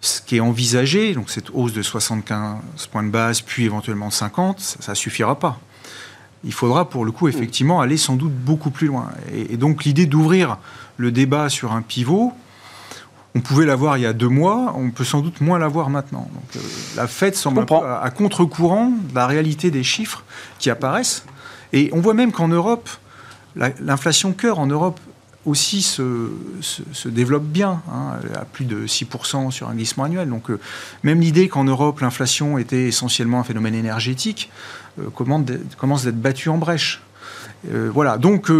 ce 0.00 0.20
qui 0.20 0.36
est 0.36 0.40
envisagé, 0.40 1.14
donc 1.14 1.30
cette 1.30 1.50
hausse 1.52 1.72
de 1.72 1.82
75 1.82 2.86
points 2.90 3.02
de 3.02 3.10
base, 3.10 3.40
puis 3.40 3.64
éventuellement 3.64 4.10
50, 4.10 4.60
ça 4.60 4.92
ne 4.92 4.96
suffira 4.96 5.38
pas 5.38 5.58
il 6.44 6.52
faudra 6.52 6.88
pour 6.88 7.04
le 7.04 7.10
coup 7.10 7.28
effectivement 7.28 7.80
aller 7.80 7.96
sans 7.96 8.16
doute 8.16 8.32
beaucoup 8.32 8.70
plus 8.70 8.86
loin. 8.86 9.08
Et, 9.32 9.56
donc 9.56 9.84
l'idée 9.84 10.06
d'ouvrir 10.06 10.58
le 10.96 11.10
débat 11.10 11.48
sur 11.48 11.72
un 11.72 11.82
pivot, 11.82 12.32
on 13.34 13.40
pouvait 13.40 13.66
l'avoir 13.66 13.96
il 13.98 14.02
y 14.02 14.06
a 14.06 14.12
deux 14.12 14.28
mois, 14.28 14.74
on 14.76 14.90
peut 14.90 15.04
sans 15.04 15.20
doute 15.20 15.40
moins 15.40 15.58
l'avoir 15.58 15.90
maintenant. 15.90 16.28
Donc, 16.32 16.56
euh, 16.56 16.60
la 16.96 17.08
Fed 17.08 17.34
semble 17.34 17.60
un 17.60 17.64
peu 17.64 17.74
à, 17.74 18.08
contre-courant 18.10 18.90
de 18.90 19.14
la 19.14 19.26
réalité 19.26 19.70
des 19.70 19.82
chiffres 19.82 20.22
qui 20.58 20.70
apparaissent. 20.70 21.24
Et 21.72 21.90
on 21.92 22.00
voit 22.00 22.14
même 22.14 22.30
qu'en 22.30 22.46
Europe, 22.46 22.88
l'inflation 23.56 24.32
cœur 24.32 24.60
en 24.60 24.66
Europe 24.66 25.00
aussi 25.46 25.82
se, 25.82 26.30
développe 27.06 27.44
bien, 27.44 27.82
hein, 27.92 28.18
à 28.34 28.44
plus 28.44 28.64
de 28.64 28.86
6% 28.86 29.50
sur 29.50 29.68
un 29.68 29.74
glissement 29.74 30.04
annuel. 30.04 30.28
Donc 30.28 30.50
euh, 30.50 30.58
même 31.02 31.20
l'idée 31.20 31.48
qu'en 31.48 31.64
Europe 31.64 32.00
l'inflation 32.00 32.58
était 32.58 32.84
essentiellement 32.88 33.40
un 33.40 33.44
phénomène 33.44 33.74
énergétique 33.74 34.50
euh, 35.00 35.10
commence 35.10 36.04
d'être 36.04 36.20
battue 36.20 36.48
en 36.48 36.58
brèche. 36.58 37.02
Euh, 37.70 37.90
voilà, 37.92 38.18
donc 38.18 38.50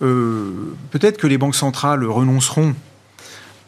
peut-être 0.00 1.16
que 1.16 1.26
les 1.26 1.38
banques 1.38 1.54
centrales 1.54 2.04
renonceront 2.04 2.74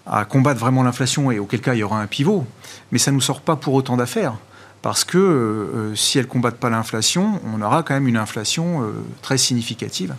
à 0.05 0.25
combattre 0.25 0.61
vraiment 0.61 0.83
l'inflation 0.83 1.31
et 1.31 1.39
auquel 1.39 1.61
cas 1.61 1.75
il 1.75 1.79
y 1.79 1.83
aura 1.83 2.01
un 2.01 2.07
pivot, 2.07 2.47
mais 2.93 2.99
ça 2.99 3.11
ne 3.11 3.17
nous 3.17 3.23
sort 3.23 3.41
pas 3.41 3.57
pour 3.57 3.75
autant 3.75 3.97
d'affaires 3.97 4.35
parce 4.87 5.03
que 5.03 5.19
euh, 5.19 5.97
si 5.97 6.17
elles 6.17 6.27
ne 6.27 6.31
combattent 6.31 6.61
pas 6.61 6.71
l'inflation, 6.71 7.41
on 7.53 7.61
aura 7.61 7.83
quand 7.83 7.95
même 7.95 8.07
une 8.07 8.17
inflation 8.17 8.85
euh, 8.85 8.93
très 9.21 9.37
significative 9.37 10.15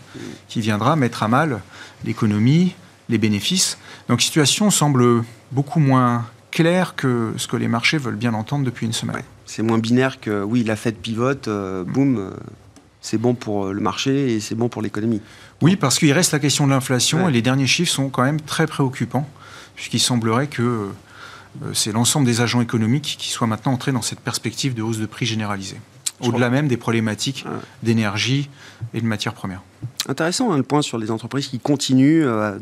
qui 0.49 0.59
viendra 0.59 0.97
mettre 0.97 1.23
à 1.23 1.29
mal 1.29 1.61
l'économie, 2.03 2.75
les 3.07 3.17
bénéfices. 3.17 3.77
Donc 4.09 4.19
la 4.19 4.25
situation 4.25 4.69
semble 4.69 5.23
beaucoup 5.53 5.79
moins 5.79 6.25
claire 6.51 6.95
que 6.97 7.31
ce 7.37 7.47
que 7.47 7.55
les 7.55 7.69
marchés 7.69 7.97
veulent 7.97 8.17
bien 8.17 8.33
entendre 8.33 8.65
depuis 8.65 8.85
une 8.85 8.91
semaine. 8.91 9.21
C'est 9.45 9.63
moins 9.63 9.77
binaire 9.77 10.19
que 10.19 10.43
oui, 10.43 10.65
la 10.65 10.75
Fed 10.75 10.97
pivote, 10.97 11.47
euh, 11.47 11.85
boum, 11.85 12.33
c'est 12.99 13.17
bon 13.17 13.35
pour 13.35 13.67
le 13.67 13.79
marché 13.79 14.33
et 14.33 14.41
c'est 14.41 14.55
bon 14.55 14.67
pour 14.67 14.81
l'économie. 14.81 15.21
Oui, 15.61 15.77
parce 15.77 15.97
qu'il 15.97 16.11
reste 16.11 16.33
la 16.33 16.39
question 16.39 16.67
de 16.67 16.71
l'inflation 16.71 17.29
et 17.29 17.31
les 17.31 17.41
derniers 17.41 17.67
chiffres 17.67 17.93
sont 17.93 18.09
quand 18.09 18.23
même 18.23 18.41
très 18.41 18.67
préoccupants, 18.67 19.29
puisqu'il 19.75 20.01
semblerait 20.01 20.47
que 20.47 20.61
euh, 20.61 20.87
c'est 21.73 21.91
l'ensemble 21.91 22.25
des 22.25 22.41
agents 22.41 22.61
économiques 22.61 23.17
qui 23.19 23.29
soient 23.29 23.47
maintenant 23.47 23.73
entrés 23.73 23.91
dans 23.91 24.01
cette 24.01 24.19
perspective 24.19 24.73
de 24.73 24.81
hausse 24.81 24.99
de 24.99 25.05
prix 25.05 25.25
généralisée. 25.25 25.77
Au-delà 26.19 26.49
même 26.49 26.67
des 26.67 26.77
problématiques 26.77 27.45
d'énergie 27.83 28.49
et 28.93 29.01
de 29.01 29.05
matières 29.05 29.33
premières. 29.33 29.61
Intéressant 30.07 30.51
hein, 30.51 30.57
le 30.57 30.63
point 30.63 30.81
sur 30.81 30.97
les 30.97 31.11
entreprises 31.11 31.47
qui 31.47 31.59
continuent 31.59 32.25
euh, 32.25 32.57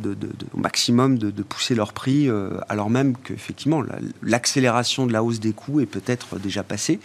au 0.53 0.57
maximum 0.57 1.17
de, 1.17 1.43
pousser 1.43 1.75
leurs 1.75 1.93
prix, 1.93 2.29
euh, 2.29 2.57
alors 2.67 2.89
même 2.89 3.15
qu'effectivement 3.15 3.81
l'accélération 4.21 5.05
de 5.05 5.13
la 5.13 5.23
hausse 5.23 5.39
des 5.39 5.53
coûts 5.53 5.79
est 5.79 5.85
peut-être 5.85 6.37
déjà 6.37 6.63
passée. 6.63 6.99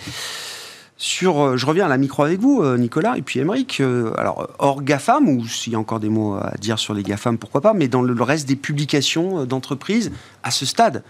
Sur, 0.97 1.57
je 1.57 1.65
reviens 1.65 1.87
à 1.87 1.89
la 1.89 1.97
micro 1.97 2.25
avec 2.25 2.41
vous, 2.41 2.63
Nicolas, 2.77 3.17
et 3.17 3.23
puis 3.23 3.41
Émeric. 3.41 3.81
alors, 4.19 4.51
hors 4.59 4.83
GAFAM, 4.83 5.31
ou 5.31 5.47
s'il 5.47 5.73
y 5.73 5.77
a 5.77 5.79
encore 5.79 5.99
des 5.99 6.11
mots 6.11 6.35
à 6.35 6.53
dire 6.61 6.79
sur 6.79 6.93
les 6.93 7.03
GAFAM, 7.03 7.39
pourquoi 7.39 7.63
pas, 7.63 7.73
mais 7.73 7.89
dans 7.89 8.03
le 8.03 8.23
reste 8.23 8.47
des 8.47 8.57
publications 8.57 9.47
d'entreprises, 9.47 10.13
à 10.43 10.51
ce 10.51 10.67
stade, 10.67 11.03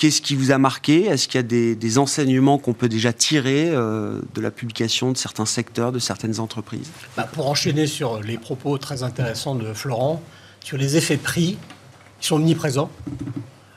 Qu'est-ce 0.00 0.22
qui 0.22 0.34
vous 0.34 0.50
a 0.50 0.56
marqué? 0.56 1.04
Est-ce 1.04 1.28
qu'il 1.28 1.38
y 1.38 1.44
a 1.44 1.74
des, 1.74 1.98
enseignements 1.98 2.56
qu'on 2.56 2.72
peut 2.72 2.88
déjà 2.88 3.12
tirer 3.12 3.68
euh, 3.68 4.18
de 4.34 4.40
la 4.40 4.50
publication 4.50 5.12
de 5.12 5.18
certains 5.18 5.44
secteurs, 5.44 5.92
de 5.92 5.98
certaines 5.98 6.40
entreprises? 6.40 6.90
Bah, 7.18 7.28
Pour 7.30 7.50
enchaîner 7.50 7.86
sur 7.86 8.18
les 8.22 8.38
propos 8.38 8.78
très 8.78 9.02
intéressants 9.02 9.54
de 9.54 9.74
Florent, 9.74 10.22
sur 10.64 10.78
les 10.78 10.96
effets 10.96 11.18
prix, 11.18 11.58
ils 12.18 12.26
sont 12.26 12.36
omniprésents. 12.36 12.90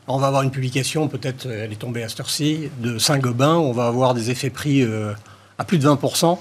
On 0.08 0.18
va 0.18 0.28
avoir 0.28 0.44
une 0.44 0.52
publication, 0.52 1.10
peut-être 1.10 1.46
elle 1.46 1.74
est 1.74 1.80
tombée 1.80 2.04
à 2.04 2.08
cette 2.08 2.22
heure-ci, 2.22 2.70
de 2.80 2.98
Saint-Gobain, 2.98 3.56
on 3.56 3.74
va 3.74 3.88
avoir 3.88 4.14
des 4.14 4.32
effets 4.32 4.50
prix 4.50 4.82
euh, 4.82 5.12
à 5.58 5.66
plus 5.66 5.78
de 5.78 5.86
20%. 5.86 6.38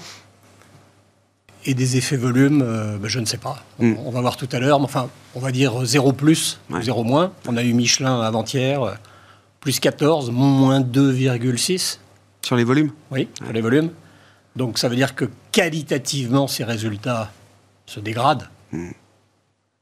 Et 1.65 1.73
des 1.73 1.97
effets 1.97 2.15
volume, 2.15 2.61
euh, 2.61 2.97
bah, 2.97 3.09
je 3.09 3.19
ne 3.19 3.25
sais 3.25 3.35
pas. 3.35 3.61
Hmm. 3.79 3.95
On, 4.05 4.11
va 4.11 4.21
voir 4.21 4.37
tout 4.37 4.47
à 4.53 4.59
l'heure, 4.59 4.79
mais 4.79 4.85
enfin, 4.85 5.09
on 5.35 5.41
va 5.41 5.51
dire 5.51 5.83
0 5.83 6.13
plus, 6.13 6.61
0 6.71 7.03
moins. 7.03 7.33
On 7.49 7.57
a 7.57 7.63
eu 7.63 7.73
Michelin 7.73 8.21
avant-hier 8.21 8.97
plus 9.63 9.79
14, 9.79 10.29
moins 10.29 10.81
2,6. 10.81 11.99
Sur 12.41 12.57
les 12.57 12.65
volumes? 12.65 12.91
Oui, 13.11 13.29
sur 13.41 13.53
les 13.53 13.61
volumes. 13.61 13.91
Donc 14.57 14.77
ça 14.77 14.89
veut 14.89 14.97
dire 14.97 15.15
que 15.15 15.29
qualitativement, 15.53 16.49
ces 16.49 16.65
résultats 16.65 17.31
se 17.85 18.01
dégradent. 18.01 18.49
Hmm. 18.73 18.89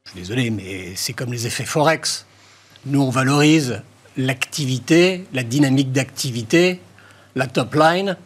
Je 0.04 0.10
suis 0.12 0.20
désolé, 0.20 0.50
mais 0.50 0.92
c'est 0.94 1.12
comme 1.14 1.32
les 1.32 1.48
effets 1.48 1.64
Forex. 1.64 2.26
Nous, 2.86 3.02
on 3.02 3.10
valorise 3.10 3.82
l'activité, 4.16 5.24
la 5.32 5.42
dynamique 5.42 5.90
d'activité, 5.90 6.80
la 7.34 7.48
top 7.48 7.74
line, 7.74 8.16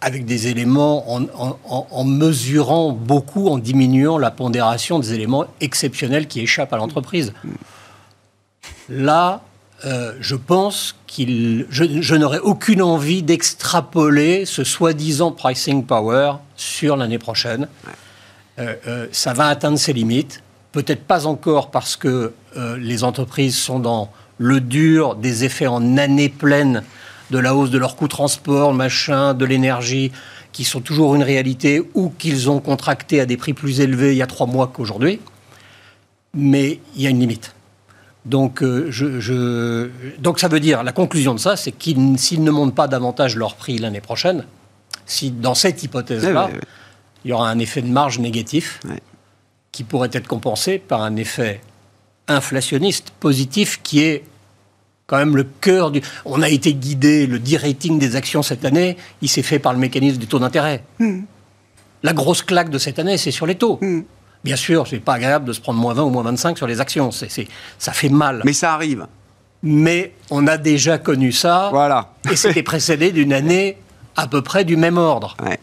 avec 0.00 0.24
des 0.24 0.48
éléments 0.48 1.12
en, 1.14 1.24
en- 1.34 1.58
en 1.90 2.04
mesurant 2.04 2.90
beaucoup, 2.92 3.48
en 3.48 3.58
diminuant 3.58 4.16
la 4.16 4.30
pondération 4.30 4.98
des 4.98 5.12
éléments 5.12 5.44
exceptionnels 5.60 6.26
qui 6.26 6.40
échappent 6.40 6.72
à 6.72 6.78
l'entreprise. 6.78 7.34
Là, 8.88 9.42
euh, 9.84 10.12
je 10.20 10.36
pense 10.36 10.94
qu'il, 11.06 11.66
je, 11.70 11.84
je 12.00 12.14
n'aurais 12.14 12.38
aucune 12.38 12.82
envie 12.82 13.22
d'extrapoler 13.22 14.44
ce 14.46 14.64
soi-disant 14.64 15.32
pricing 15.32 15.84
power 15.84 16.34
sur 16.56 16.96
l'année 16.96 17.18
prochaine. 17.18 17.68
Euh, 18.58 18.74
euh, 18.86 19.06
ça 19.10 19.32
va 19.32 19.48
atteindre 19.48 19.78
ses 19.78 19.92
limites. 19.92 20.42
Peut-être 20.70 21.04
pas 21.04 21.26
encore 21.26 21.70
parce 21.70 21.96
que 21.96 22.32
les 22.78 23.04
entreprises 23.04 23.58
sont 23.58 23.78
dans 23.78 24.10
le 24.38 24.60
dur 24.60 25.16
des 25.16 25.44
effets 25.44 25.66
en 25.66 25.98
année 25.98 26.30
pleine 26.30 26.82
de 27.30 27.38
la 27.38 27.54
hausse 27.54 27.70
de 27.70 27.78
leurs 27.78 27.96
coûts 27.96 28.06
de 28.06 28.12
transport, 28.12 28.72
machin, 28.72 29.34
de 29.34 29.44
l'énergie, 29.44 30.12
qui 30.52 30.64
sont 30.64 30.80
toujours 30.80 31.14
une 31.14 31.22
réalité 31.22 31.82
ou 31.94 32.10
qu'ils 32.10 32.48
ont 32.48 32.60
contracté 32.60 33.20
à 33.20 33.26
des 33.26 33.36
prix 33.36 33.52
plus 33.52 33.80
élevés 33.80 34.12
il 34.12 34.18
y 34.18 34.22
a 34.22 34.26
trois 34.26 34.46
mois 34.46 34.70
qu'aujourd'hui. 34.72 35.20
Mais 36.32 36.80
il 36.96 37.02
y 37.02 37.06
a 37.06 37.10
une 37.10 37.20
limite. 37.20 37.54
Donc, 38.24 38.62
euh, 38.62 38.86
je, 38.90 39.18
je- 39.20 39.88
donc 40.18 40.38
ça 40.38 40.46
veut 40.48 40.60
dire, 40.60 40.82
la 40.84 40.92
conclusion 40.92 41.34
de 41.34 41.40
ça, 41.40 41.56
c'est 41.56 41.72
qu'ils, 41.72 42.18
s'ils 42.18 42.44
ne 42.44 42.50
montent 42.50 42.74
pas 42.74 42.86
davantage 42.88 43.36
leur 43.36 43.56
prix 43.56 43.78
l'année 43.78 44.00
prochaine, 44.00 44.44
si 45.06 45.30
dans 45.32 45.54
cette 45.54 45.82
hypothèse-là, 45.82 46.46
ouais, 46.46 46.52
ouais. 46.52 46.60
il 47.24 47.30
y 47.30 47.32
aura 47.34 47.50
un 47.50 47.58
effet 47.58 47.82
de 47.82 47.88
marge 47.88 48.18
négatif 48.20 48.80
qui 49.72 49.82
pourrait 49.84 50.10
être 50.12 50.28
compensé 50.28 50.78
par 50.78 51.02
un 51.02 51.16
effet 51.16 51.60
inflationniste 52.28 53.10
positif 53.18 53.80
qui 53.82 54.00
est 54.02 54.22
quand 55.08 55.16
même 55.16 55.36
le 55.36 55.44
cœur 55.60 55.90
du... 55.90 56.00
On 56.24 56.40
a 56.42 56.48
été 56.48 56.72
guidé, 56.74 57.26
le 57.26 57.38
de-rating 57.40 57.98
des 57.98 58.14
actions 58.16 58.42
cette 58.42 58.64
année, 58.64 58.96
il 59.20 59.28
s'est 59.28 59.42
fait 59.42 59.58
par 59.58 59.72
le 59.72 59.78
mécanisme 59.80 60.18
des 60.18 60.26
taux 60.26 60.38
d'intérêt. 60.38 60.84
La 62.04 62.12
grosse 62.12 62.42
claque 62.42 62.70
de 62.70 62.78
cette 62.78 62.98
année, 63.00 63.18
c'est 63.18 63.30
sur 63.32 63.46
les 63.46 63.56
taux. 63.56 63.80
Bien 64.44 64.56
sûr, 64.56 64.86
c'est 64.86 64.98
pas 64.98 65.14
agréable 65.14 65.44
de 65.44 65.52
se 65.52 65.60
prendre 65.60 65.78
moins 65.78 65.94
20 65.94 66.02
ou 66.02 66.10
moins 66.10 66.22
25 66.22 66.56
sur 66.58 66.66
les 66.66 66.80
actions. 66.80 67.10
Ça 67.12 67.92
fait 67.92 68.08
mal. 68.08 68.42
Mais 68.44 68.52
ça 68.52 68.74
arrive. 68.74 69.06
Mais 69.62 70.14
on 70.30 70.46
a 70.48 70.56
déjà 70.56 70.98
connu 70.98 71.30
ça. 71.30 71.68
Voilà. 71.70 72.12
Et 72.30 72.36
c'était 72.36 72.62
précédé 72.64 73.12
d'une 73.12 73.32
année 73.32 73.78
à 74.16 74.26
peu 74.26 74.42
près 74.42 74.64
du 74.64 74.76
même 74.76 74.98
ordre. 74.98 75.36
Ouais. 75.44 75.58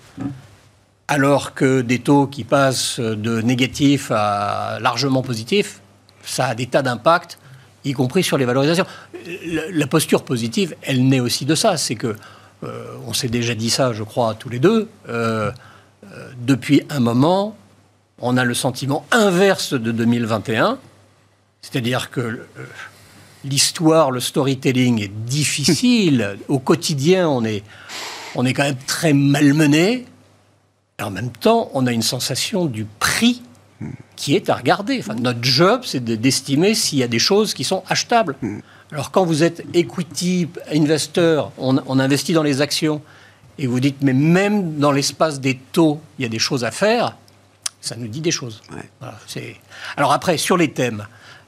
Alors 1.09 1.53
que 1.53 1.81
des 1.81 1.99
taux 1.99 2.27
qui 2.27 2.43
passent 2.43 2.99
de 2.99 3.41
négatifs 3.41 4.11
à 4.11 4.77
largement 4.79 5.21
positifs, 5.21 5.81
ça 6.23 6.47
a 6.47 6.55
des 6.55 6.67
tas 6.67 6.81
d'impacts, 6.81 7.39
y 7.83 7.93
compris 7.93 8.23
sur 8.23 8.37
les 8.37 8.45
valorisations. 8.45 8.85
La, 9.47 9.63
la 9.71 9.87
posture 9.87 10.23
positive, 10.23 10.75
elle 10.83 11.07
naît 11.07 11.19
aussi 11.19 11.45
de 11.45 11.55
ça. 11.55 11.77
C'est 11.77 11.95
que, 11.95 12.15
euh, 12.63 12.95
on 13.07 13.13
s'est 13.13 13.29
déjà 13.29 13.55
dit 13.55 13.69
ça, 13.69 13.93
je 13.93 14.03
crois, 14.03 14.35
tous 14.35 14.49
les 14.49 14.59
deux, 14.59 14.89
euh, 15.07 15.51
euh, 16.13 16.31
depuis 16.37 16.83
un 16.89 16.99
moment, 16.99 17.55
on 18.21 18.37
a 18.37 18.43
le 18.43 18.53
sentiment 18.53 19.05
inverse 19.11 19.73
de 19.73 19.91
2021, 19.91 20.77
c'est-à-dire 21.61 22.09
que 22.11 22.19
euh, 22.21 22.45
l'histoire, 23.43 24.11
le 24.11 24.19
storytelling 24.19 25.01
est 25.01 25.11
difficile. 25.25 26.37
Au 26.47 26.59
quotidien, 26.59 27.29
on 27.29 27.43
est, 27.43 27.63
on 28.35 28.45
est 28.45 28.53
quand 28.53 28.63
même 28.63 28.77
très 28.87 29.13
malmené. 29.13 30.05
Et 30.99 31.03
en 31.03 31.11
même 31.11 31.31
temps, 31.31 31.69
on 31.73 31.87
a 31.87 31.91
une 31.93 32.01
sensation 32.01 32.65
du 32.65 32.85
prix 32.99 33.41
qui 34.17 34.35
est 34.35 34.49
à 34.49 34.55
regarder. 34.55 34.97
Enfin, 34.99 35.15
notre 35.15 35.41
job, 35.41 35.81
c'est 35.85 36.03
de- 36.03 36.15
d'estimer 36.15 36.73
s'il 36.75 36.99
y 36.99 37.03
a 37.03 37.07
des 37.07 37.19
choses 37.19 37.53
qui 37.53 37.63
sont 37.63 37.83
achetables. 37.87 38.35
Alors 38.91 39.11
quand 39.11 39.23
vous 39.23 39.43
êtes 39.43 39.63
equity 39.73 40.49
investor, 40.73 41.53
on, 41.57 41.77
on 41.87 41.99
investit 41.99 42.33
dans 42.33 42.43
les 42.43 42.59
actions, 42.59 43.01
et 43.57 43.67
vous 43.67 43.79
dites, 43.79 43.97
mais 44.01 44.13
même 44.13 44.77
dans 44.77 44.91
l'espace 44.91 45.39
des 45.39 45.57
taux, 45.71 46.01
il 46.17 46.23
y 46.23 46.25
a 46.25 46.29
des 46.29 46.39
choses 46.39 46.65
à 46.65 46.71
faire, 46.71 47.15
ça 47.81 47.95
nous 47.95 48.07
dit 48.07 48.21
des 48.21 48.31
choses. 48.31 48.61
Ouais. 48.71 48.83
Voilà, 48.99 49.17
c'est- 49.27 49.55
Alors 49.97 50.11
après, 50.11 50.37
sur 50.37 50.57
les 50.57 50.71
thèmes, 50.71 51.05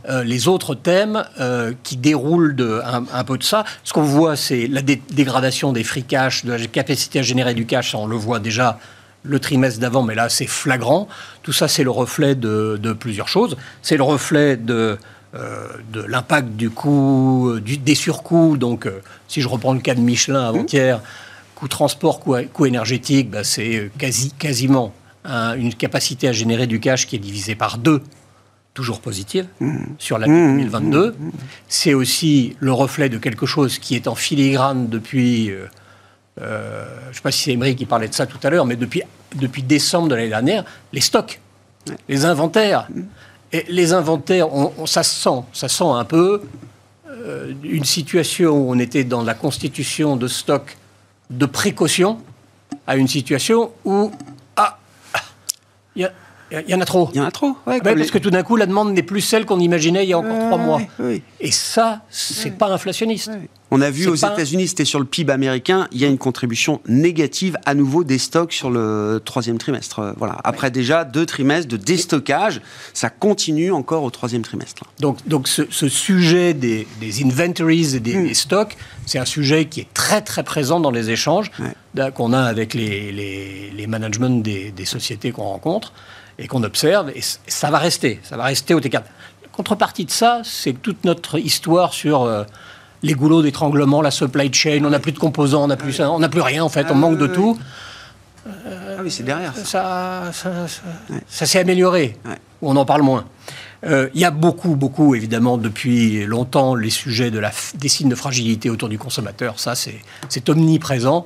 euh, 0.10 0.24
les 0.24 0.48
autres 0.48 0.74
thèmes 0.76 1.24
euh, 1.40 1.74
qui 1.84 1.98
déroulent 1.98 2.56
de, 2.56 2.82
un, 2.84 3.04
un 3.14 3.24
peu 3.24 3.38
de 3.38 3.44
ça, 3.44 3.66
ce 3.84 3.94
qu'on 3.94 4.02
voit, 4.04 4.36
c'est 4.36 4.68
la 4.68 4.82
dé- 4.82 5.02
dégradation 5.12 5.74
des 5.74 5.84
free 5.84 6.04
cash, 6.04 6.44
de 6.46 6.54
la 6.54 6.68
capacité 6.68 7.20
à 7.20 7.22
générer 7.22 7.54
du 7.54 7.66
cash, 7.66 7.92
ça, 7.92 7.98
on 7.98 8.08
le 8.08 8.16
voit 8.16 8.40
déjà 8.40 8.80
le 9.24 9.40
trimestre 9.40 9.80
d'avant, 9.80 10.02
mais 10.02 10.16
là 10.16 10.30
c'est 10.30 10.48
flagrant. 10.48 11.08
Tout 11.44 11.54
ça, 11.54 11.68
c'est 11.68 11.84
le 11.84 11.92
reflet 11.92 12.34
de, 12.34 12.80
de 12.82 12.94
plusieurs 12.94 13.28
choses. 13.28 13.56
C'est 13.84 13.98
le 13.98 14.02
reflet 14.04 14.58
de, 14.58 14.98
euh, 15.36 15.68
de 15.94 16.02
l'impact 16.02 16.50
du 16.56 16.72
coût, 16.72 17.60
du- 17.62 17.78
des 17.78 17.94
surcoûts. 17.94 18.58
Donc, 18.58 18.90
si 19.28 19.42
je 19.42 19.48
reprends 19.48 19.74
le 19.74 19.80
cas 19.82 19.94
de 19.94 20.00
Michelin 20.02 20.48
avant-hier, 20.48 21.02
coût 21.54 21.68
transport, 21.68 22.20
coût, 22.22 22.36
coût 22.52 22.66
énergétique, 22.66 23.30
bah, 23.30 23.44
c'est 23.44 23.92
quasi, 24.00 24.32
quasiment 24.32 24.92
un- 25.26 25.56
une 25.56 25.74
capacité 25.74 26.28
à 26.28 26.32
générer 26.32 26.68
du 26.68 26.80
cash 26.80 27.08
qui 27.08 27.16
est 27.16 27.20
divisée 27.20 27.56
par 27.56 27.78
deux, 27.78 28.02
toujours 28.74 29.02
positive, 29.02 29.48
sur 29.98 30.18
l'année 30.18 30.34
2022. 30.64 31.16
C'est 31.68 31.94
aussi 31.94 32.56
le 32.60 32.72
reflet 32.72 33.10
de 33.10 33.18
quelque 33.18 33.46
chose 33.46 33.78
qui 33.80 33.96
est 33.96 34.08
en 34.08 34.16
filigrane 34.16 34.88
depuis, 34.88 35.50
euh, 35.52 35.66
euh, 36.42 36.86
je 37.06 37.10
ne 37.10 37.14
sais 37.14 37.22
pas 37.22 37.32
si 37.32 37.44
c'est 37.44 37.52
Emery 37.52 37.76
qui 37.76 37.86
parlait 37.86 38.08
de 38.08 38.14
ça 38.14 38.26
tout 38.26 38.40
à 38.44 38.50
l'heure, 38.50 38.66
mais 38.66 38.76
depuis, 38.78 39.02
depuis 39.36 39.64
décembre 39.64 40.08
de 40.08 40.16
l'année 40.16 40.30
dernière, 40.30 40.64
les 40.94 41.02
stocks, 41.02 41.40
les 42.08 42.26
inventaires. 42.26 42.88
Et 43.54 43.66
les 43.68 43.92
inventaires, 43.92 44.54
on- 44.54 44.72
on- 44.78 44.86
ça 44.86 45.04
se 45.04 45.14
sent, 45.22 45.44
ça 45.54 45.68
sent 45.68 45.84
un 45.88 46.06
peu 46.06 46.42
euh, 47.10 47.54
une 47.64 47.84
situation 47.84 48.52
où 48.58 48.72
on 48.72 48.80
était 48.80 49.04
dans 49.04 49.22
la 49.22 49.34
constitution 49.34 50.16
de 50.16 50.28
stocks 50.30 50.78
de 51.30 51.46
précaution 51.46 52.18
à 52.88 52.96
une 52.96 53.08
situation 53.10 53.72
où 53.84 54.12
ah 55.96 56.12
il 56.52 56.70
y, 56.70 56.76
en 56.76 56.82
a 56.82 56.86
trop. 56.86 57.10
Il 57.14 57.18
y 57.18 57.22
en 57.22 57.26
a 57.26 57.32
trop. 57.32 57.48
Ouais, 57.48 57.54
Ouais, 57.74 57.80
comme 57.80 57.94
parce 57.96 58.08
les- 58.08 58.10
que 58.10 58.18
tout 58.18 58.30
d'un 58.30 58.44
coup, 58.44 58.56
la 58.58 58.66
demande 58.66 58.94
n'est 58.94 59.04
plus 59.04 59.22
celle 59.22 59.46
qu'on 59.46 59.60
imaginait 59.60 60.04
il 60.06 60.10
y 60.10 60.14
a 60.14 60.20
encore 60.20 60.38
trois 60.38 60.58
mois. 60.58 60.82
Et 61.40 61.52
ça, 61.52 62.02
c'est 62.10 62.58
pas 62.58 62.68
inflationniste. 62.68 63.32
On 63.74 63.80
a 63.80 63.90
vu 63.90 64.08
aux 64.08 64.18
pas- 64.18 64.34
États-Unis, 64.34 64.68
c'était 64.68 64.84
sur 64.84 65.00
le 65.00 65.06
PIB 65.06 65.32
américain, 65.32 65.88
il 65.94 66.00
y 66.02 66.04
a 66.04 66.10
une 66.10 66.18
contribution 66.18 66.82
négative 66.90 67.58
à 67.66 67.74
nouveau 67.74 68.04
des 68.04 68.18
stocks 68.18 68.52
sur 68.52 68.70
le 68.70 69.22
troisième 69.24 69.58
trimestre. 69.58 70.00
Euh, 70.00 70.12
Voilà. 70.18 70.38
Après 70.44 70.70
déjà 70.72 71.06
deux 71.06 71.26
trimestres 71.26 71.70
de 71.70 71.78
déstockage, 71.78 72.60
ça 72.94 73.10
continue 73.10 73.72
encore 73.72 74.04
au 74.04 74.10
troisième 74.10 74.42
trimestre. 74.42 74.84
Donc, 75.00 75.26
donc 75.26 75.48
ce, 75.48 75.62
ce 75.70 75.88
sujet 75.88 76.54
des, 76.54 76.86
des 77.00 77.24
inventories 77.24 77.96
et 77.96 78.02
des, 78.02 78.16
Mm. 78.16 78.28
des 78.28 78.34
stocks, 78.34 78.76
c'est 79.06 79.20
un 79.20 79.26
sujet 79.26 79.64
qui 79.66 79.80
est 79.80 79.94
très 79.94 80.20
très 80.22 80.44
présent 80.44 80.82
dans 80.82 80.92
les 80.92 81.10
échanges 81.10 81.50
qu'on 82.16 82.34
a 82.34 82.42
avec 82.42 82.74
les, 82.74 83.14
les, 83.14 83.72
les 83.74 83.88
managements 83.88 84.30
des, 84.30 84.72
des 84.72 84.86
sociétés 84.86 85.32
qu'on 85.32 85.44
rencontre 85.44 85.94
et 86.42 86.48
qu'on 86.48 86.64
observe. 86.64 87.10
Et 87.16 87.22
ça 87.48 87.70
va 87.72 87.78
rester, 87.78 88.20
ça 88.24 88.36
va 88.38 88.44
rester 88.46 88.74
au 88.74 88.80
T4. 88.82 88.94
La 89.44 89.50
contrepartie 89.52 90.06
de 90.06 90.12
ça, 90.12 90.42
c'est 90.44 90.74
toute 90.74 91.06
notre 91.06 91.38
histoire 91.40 91.94
sur 91.94 92.24
euh, 92.24 92.44
les 93.04 93.14
goulots 93.14 93.42
d'étranglement, 93.42 94.02
la 94.02 94.12
supply 94.12 94.52
chain. 94.54 94.82
On 94.86 94.90
n'a 94.90 95.00
plus 95.00 95.12
de 95.12 95.20
composants, 95.20 95.64
on 95.64 95.68
n'a 95.68 95.78
plus, 95.78 96.00
on 96.02 96.20
plus 96.30 96.42
rien 96.42 96.64
en 96.64 96.70
fait, 96.70 96.88
on 96.90 96.96
manque 96.96 97.18
de 97.18 97.28
ouais. 97.28 97.34
tout. 97.34 97.58
Ah 98.46 99.02
oui, 99.04 99.12
c'est 99.12 99.24
derrière 99.24 99.56
ça. 99.56 99.64
ça, 99.66 100.32
ça, 100.34 100.68
ça- 100.68 100.82
ça 101.28 101.46
s'est 101.46 101.60
amélioré, 101.60 102.18
Ouais. 102.26 102.38
ou 102.62 102.72
on 102.72 102.76
en 102.76 102.86
parle 102.86 103.04
moins. 103.04 103.26
Euh, 103.86 104.10
Il 104.16 104.20
y 104.22 104.26
a 104.26 104.32
beaucoup, 104.32 104.76
beaucoup, 104.76 105.14
évidemment, 105.16 105.58
depuis 105.60 106.26
longtemps, 106.26 106.74
les 106.76 106.90
sujets 106.90 107.30
de 107.30 107.38
la, 107.40 107.52
des 107.76 107.88
signes 107.88 108.10
de 108.10 108.16
fragilité 108.16 108.70
autour 108.72 108.90
du 108.90 108.98
consommateur. 108.98 109.60
Ça, 109.60 109.76
c'est 109.76 110.50
omniprésent. 110.50 111.26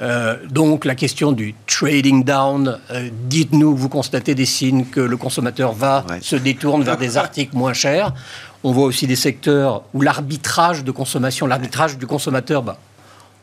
Euh, 0.00 0.36
donc, 0.50 0.84
la 0.84 0.94
question 0.94 1.32
du 1.32 1.54
trading 1.66 2.22
down, 2.24 2.78
euh, 2.90 3.08
dites-nous, 3.24 3.74
vous 3.74 3.88
constatez 3.88 4.34
des 4.34 4.44
signes 4.46 4.84
que 4.84 5.00
le 5.00 5.16
consommateur 5.16 5.72
va, 5.72 6.04
Ouais. 6.08 6.18
se 6.20 6.36
détourne 6.36 6.82
vers 6.84 6.96
des 6.96 7.16
articles 7.16 7.56
moins 7.56 7.72
chers. 7.72 8.14
On 8.62 8.72
voit 8.72 8.84
aussi 8.84 9.06
des 9.06 9.16
secteurs 9.16 9.82
où 9.94 10.00
l'arbitrage 10.00 10.84
de 10.84 10.90
consommation, 10.92 11.46
l'arbitrage 11.46 11.98
du 11.98 12.06
consommateur, 12.06 12.62
bah, 12.62 12.78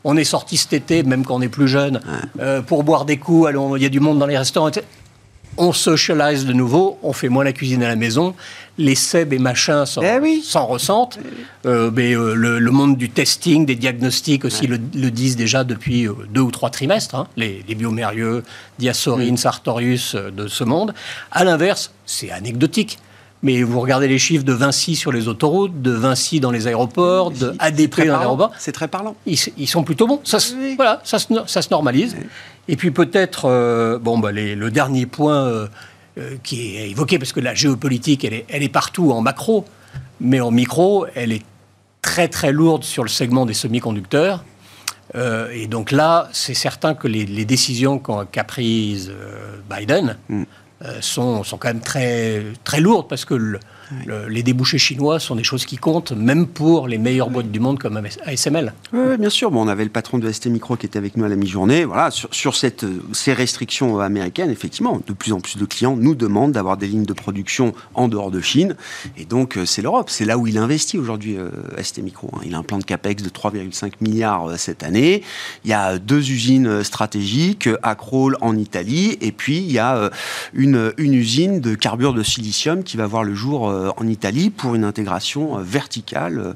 on 0.04 0.16
est 0.16 0.24
sorti 0.24 0.56
cet 0.56 0.72
été, 0.72 1.02
même 1.02 1.24
quand 1.24 1.34
on 1.36 1.40
est 1.42 1.48
plus 1.48 1.68
jeune, 1.68 2.00
euh, 2.40 2.62
pour 2.62 2.84
boire 2.84 3.04
des 3.04 3.16
coups. 3.18 3.48
allons- 3.48 3.76
Il 3.76 3.82
y 3.82 3.86
a 3.86 3.90
du 3.90 4.00
monde 4.00 4.18
dans 4.18 4.26
les 4.26 4.38
restaurants. 4.38 4.68
etc. 4.68 4.86
On 5.58 5.72
socialise 5.72 6.44
de 6.44 6.52
nouveau, 6.52 6.98
on 7.02 7.12
fait 7.12 7.28
moins 7.28 7.44
la 7.44 7.52
cuisine 7.52 7.82
à 7.82 7.88
la 7.88 7.96
maison. 7.96 8.34
Les 8.78 8.94
SEB 8.94 9.32
et 9.32 9.38
machins 9.38 9.86
s'en 9.86 10.02
Eh 10.02 10.18
oui. 10.20 10.44
ressentent. 10.54 11.18
Euh, 11.64 11.90
mais 11.94 12.14
euh, 12.14 12.34
le, 12.34 12.58
le 12.58 12.70
monde 12.70 12.96
du 12.98 13.08
testing, 13.08 13.64
des 13.64 13.74
diagnostics 13.74 14.44
aussi 14.44 14.66
le, 14.66 14.78
le 14.94 15.10
disent 15.10 15.36
déjà 15.36 15.64
depuis 15.64 16.06
euh, 16.06 16.12
deux 16.28 16.42
ou 16.42 16.50
trois 16.50 16.68
trimestres. 16.68 17.14
hein. 17.14 17.26
les, 17.38 17.64
les 17.66 17.74
biomérieux, 17.74 18.44
Diasorine, 18.78 19.38
Sartorius 19.38 20.14
euh, 20.14 20.30
de 20.30 20.46
ce 20.46 20.62
monde. 20.64 20.92
À 21.32 21.42
l'inverse, 21.44 21.90
c'est 22.04 22.30
anecdotique. 22.30 22.98
Mais 23.42 23.62
vous 23.62 23.80
regardez 23.80 24.08
les 24.08 24.18
chiffres 24.18 24.44
de 24.44 24.52
Vinci 24.52 24.96
sur 24.96 25.12
les 25.12 25.28
autoroutes, 25.28 25.82
de 25.82 25.90
Vinci 25.90 26.40
dans 26.40 26.50
les 26.50 26.66
aéroports, 26.66 27.30
de 27.30 27.54
ADP 27.58 27.98
dans 27.98 28.04
les 28.04 28.10
aéroports. 28.10 28.52
C'est 28.58 28.72
très 28.72 28.88
parlant. 28.88 29.14
Ils, 29.26 29.68
sont 29.68 29.84
plutôt 29.84 30.06
bons. 30.06 30.20
Ça, 30.24 30.38
Voilà, 30.76 31.00
ça 31.04 31.18
se, 31.18 31.26
ça 31.46 31.62
se 31.62 31.68
normalise. 31.70 32.16
Et 32.68 32.76
puis 32.76 32.90
peut-être, 32.90 33.44
euh, 33.44 33.98
bon, 33.98 34.18
bah, 34.18 34.32
le 34.32 34.70
dernier 34.70 35.06
point 35.06 35.46
euh, 35.46 35.68
euh, 36.18 36.36
qui 36.42 36.76
est 36.76 36.90
évoqué, 36.90 37.18
parce 37.18 37.32
que 37.32 37.40
la 37.40 37.54
géopolitique, 37.54 38.24
elle 38.24 38.34
est, 38.34 38.46
elle 38.48 38.62
est 38.62 38.68
partout 38.68 39.12
en 39.12 39.20
macro, 39.20 39.64
mais 40.20 40.40
en 40.40 40.50
micro, 40.50 41.06
elle 41.14 41.32
est 41.32 41.44
très 42.02 42.28
très 42.28 42.52
lourde 42.52 42.84
sur 42.84 43.02
le 43.02 43.08
segment 43.08 43.46
des 43.46 43.54
semi-conducteurs. 43.54 44.44
et 45.14 45.66
donc 45.66 45.92
là, 45.92 46.28
c'est 46.32 46.54
certain 46.54 46.94
que 46.94 47.08
les, 47.08 47.44
décisions 47.44 47.98
qu'a 47.98 48.44
prises 48.44 49.12
Biden, 49.70 50.16
mm. 50.28 50.44
Euh, 50.84 51.00
sont, 51.00 51.42
sont 51.42 51.56
quand 51.56 51.68
même 51.68 51.80
très, 51.80 52.44
très 52.62 52.80
lourdes 52.80 53.08
parce 53.08 53.24
que 53.24 53.32
le, 53.32 53.58
les 54.28 54.42
débouchés 54.42 54.78
chinois 54.78 55.20
sont 55.20 55.36
des 55.36 55.44
choses 55.44 55.64
qui 55.64 55.76
comptent, 55.76 56.12
même 56.12 56.46
pour 56.46 56.88
les 56.88 56.98
meilleures 56.98 57.30
boîtes 57.30 57.50
du 57.50 57.60
monde 57.60 57.78
comme 57.78 58.00
ASML. 58.24 58.72
Oui, 58.92 59.16
bien 59.18 59.30
sûr. 59.30 59.50
Bon, 59.50 59.64
on 59.64 59.68
avait 59.68 59.84
le 59.84 59.90
patron 59.90 60.18
de 60.18 60.30
ST 60.30 60.46
Micro 60.46 60.76
qui 60.76 60.86
était 60.86 60.98
avec 60.98 61.16
nous 61.16 61.24
à 61.24 61.28
la 61.28 61.36
mi-journée. 61.36 61.84
Voilà, 61.84 62.10
sur, 62.10 62.56
cette, 62.56 62.84
ces 63.12 63.32
restrictions 63.32 64.00
américaines, 64.00 64.50
effectivement, 64.50 65.00
de 65.06 65.12
plus 65.12 65.32
en 65.32 65.40
plus 65.40 65.56
de 65.56 65.64
clients 65.64 65.96
nous 65.96 66.14
demandent 66.14 66.52
d'avoir 66.52 66.76
des 66.76 66.86
lignes 66.86 67.04
de 67.04 67.12
production 67.12 67.74
en 67.94 68.08
dehors 68.08 68.30
de 68.30 68.40
Chine. 68.40 68.76
Et 69.16 69.24
donc, 69.24 69.56
euh, 69.56 69.66
c'est 69.66 69.82
l'Europe. 69.82 70.10
C'est 70.10 70.24
là 70.24 70.38
où 70.38 70.46
il 70.46 70.58
investit 70.58 70.98
aujourd'hui, 70.98 71.36
euh, 71.36 71.50
ST 71.82 71.98
Micro. 71.98 72.30
Hein. 72.34 72.40
Il 72.44 72.54
a 72.54 72.58
un 72.58 72.62
plan 72.62 72.78
de 72.78 72.84
CAPEX 72.84 73.22
de 73.22 73.28
3,5 73.28 73.92
milliards 74.00 74.50
euh, 74.50 74.56
cette 74.56 74.82
année. 74.82 75.22
Il 75.64 75.70
y 75.70 75.74
a 75.74 75.98
deux 75.98 76.30
usines 76.30 76.82
stratégiques, 76.82 77.68
à 77.82 77.94
Crolles 77.94 78.36
en 78.40 78.56
Italie. 78.56 79.18
Et 79.20 79.32
puis, 79.32 79.58
il 79.58 79.72
y 79.72 79.78
a 79.78 80.10
une, 80.54 80.92
une 80.96 81.14
usine 81.14 81.60
de 81.60 81.74
carbure 81.74 82.14
de 82.14 82.22
silicium 82.22 82.82
qui 82.82 82.96
va 82.96 83.06
voir 83.06 83.24
le 83.24 83.34
jour 83.34 83.68
euh, 83.68 83.75
en 83.96 84.06
Italie 84.06 84.50
pour 84.50 84.74
une 84.74 84.84
intégration 84.84 85.58
euh, 85.58 85.62
verticale 85.62 86.54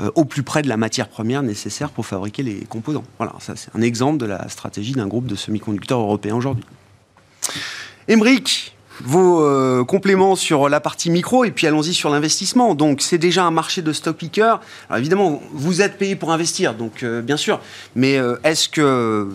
euh, 0.00 0.10
au 0.14 0.24
plus 0.24 0.42
près 0.42 0.62
de 0.62 0.68
la 0.68 0.76
matière 0.76 1.08
première 1.08 1.42
nécessaire 1.42 1.90
pour 1.90 2.06
fabriquer 2.06 2.42
les 2.42 2.60
composants. 2.68 3.04
Voilà, 3.18 3.34
ça 3.40 3.54
c'est 3.56 3.70
un 3.76 3.82
exemple 3.82 4.18
de 4.18 4.26
la 4.26 4.48
stratégie 4.48 4.92
d'un 4.92 5.06
groupe 5.06 5.26
de 5.26 5.34
semi-conducteurs 5.34 6.00
européens 6.00 6.36
aujourd'hui. 6.36 6.64
Emric, 8.08 8.76
vos 9.00 9.84
compléments 9.84 10.36
sur 10.36 10.68
la 10.68 10.80
partie 10.80 11.10
micro 11.10 11.44
et 11.44 11.50
puis 11.50 11.66
allons-y 11.66 11.94
sur 11.94 12.10
l'investissement. 12.10 12.74
Donc 12.74 13.00
c'est 13.00 13.18
déjà 13.18 13.44
un 13.44 13.50
marché 13.50 13.82
de 13.82 13.92
stock 13.92 14.16
picker. 14.16 14.60
Alors 14.88 14.98
évidemment, 14.98 15.40
vous 15.52 15.82
êtes 15.82 15.98
payé 15.98 16.14
pour 16.14 16.32
investir, 16.32 16.74
donc 16.74 17.04
bien 17.04 17.36
sûr. 17.36 17.60
Mais 17.94 18.18
est-ce 18.44 18.68
que 18.68 19.28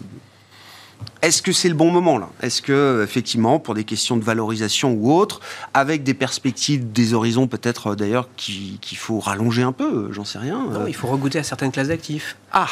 est-ce 1.22 1.42
que 1.42 1.52
c'est 1.52 1.70
le 1.70 1.76
bon 1.76 1.92
moment 1.92 2.18
là? 2.18 2.30
Est-ce 2.42 2.62
que 2.62 3.02
effectivement, 3.04 3.60
pour 3.60 3.74
des 3.74 3.84
questions 3.84 4.18
de 4.18 4.24
valorisation 4.24 4.94
ou 4.94 5.14
autres, 5.14 5.40
avec 5.74 6.04
des 6.04 6.14
perspectives, 6.14 6.92
des 6.92 7.14
horizons 7.14 7.48
peut-être 7.48 7.88
euh, 7.88 7.96
d'ailleurs 7.96 8.30
qu'il 8.36 8.98
faut 8.98 9.20
rallonger 9.20 9.64
un 9.64 9.72
peu, 9.72 10.08
euh, 10.10 10.14
j'en 10.14 10.26
sais 10.26 10.40
rien. 10.40 10.68
Non, 10.72 10.88
il 10.88 10.96
faut 10.96 11.08
regoûter 11.08 11.40
à 11.40 11.44
certaines 11.44 11.72
classes 11.72 11.88
d'actifs. 11.90 12.38
Ah, 12.52 12.68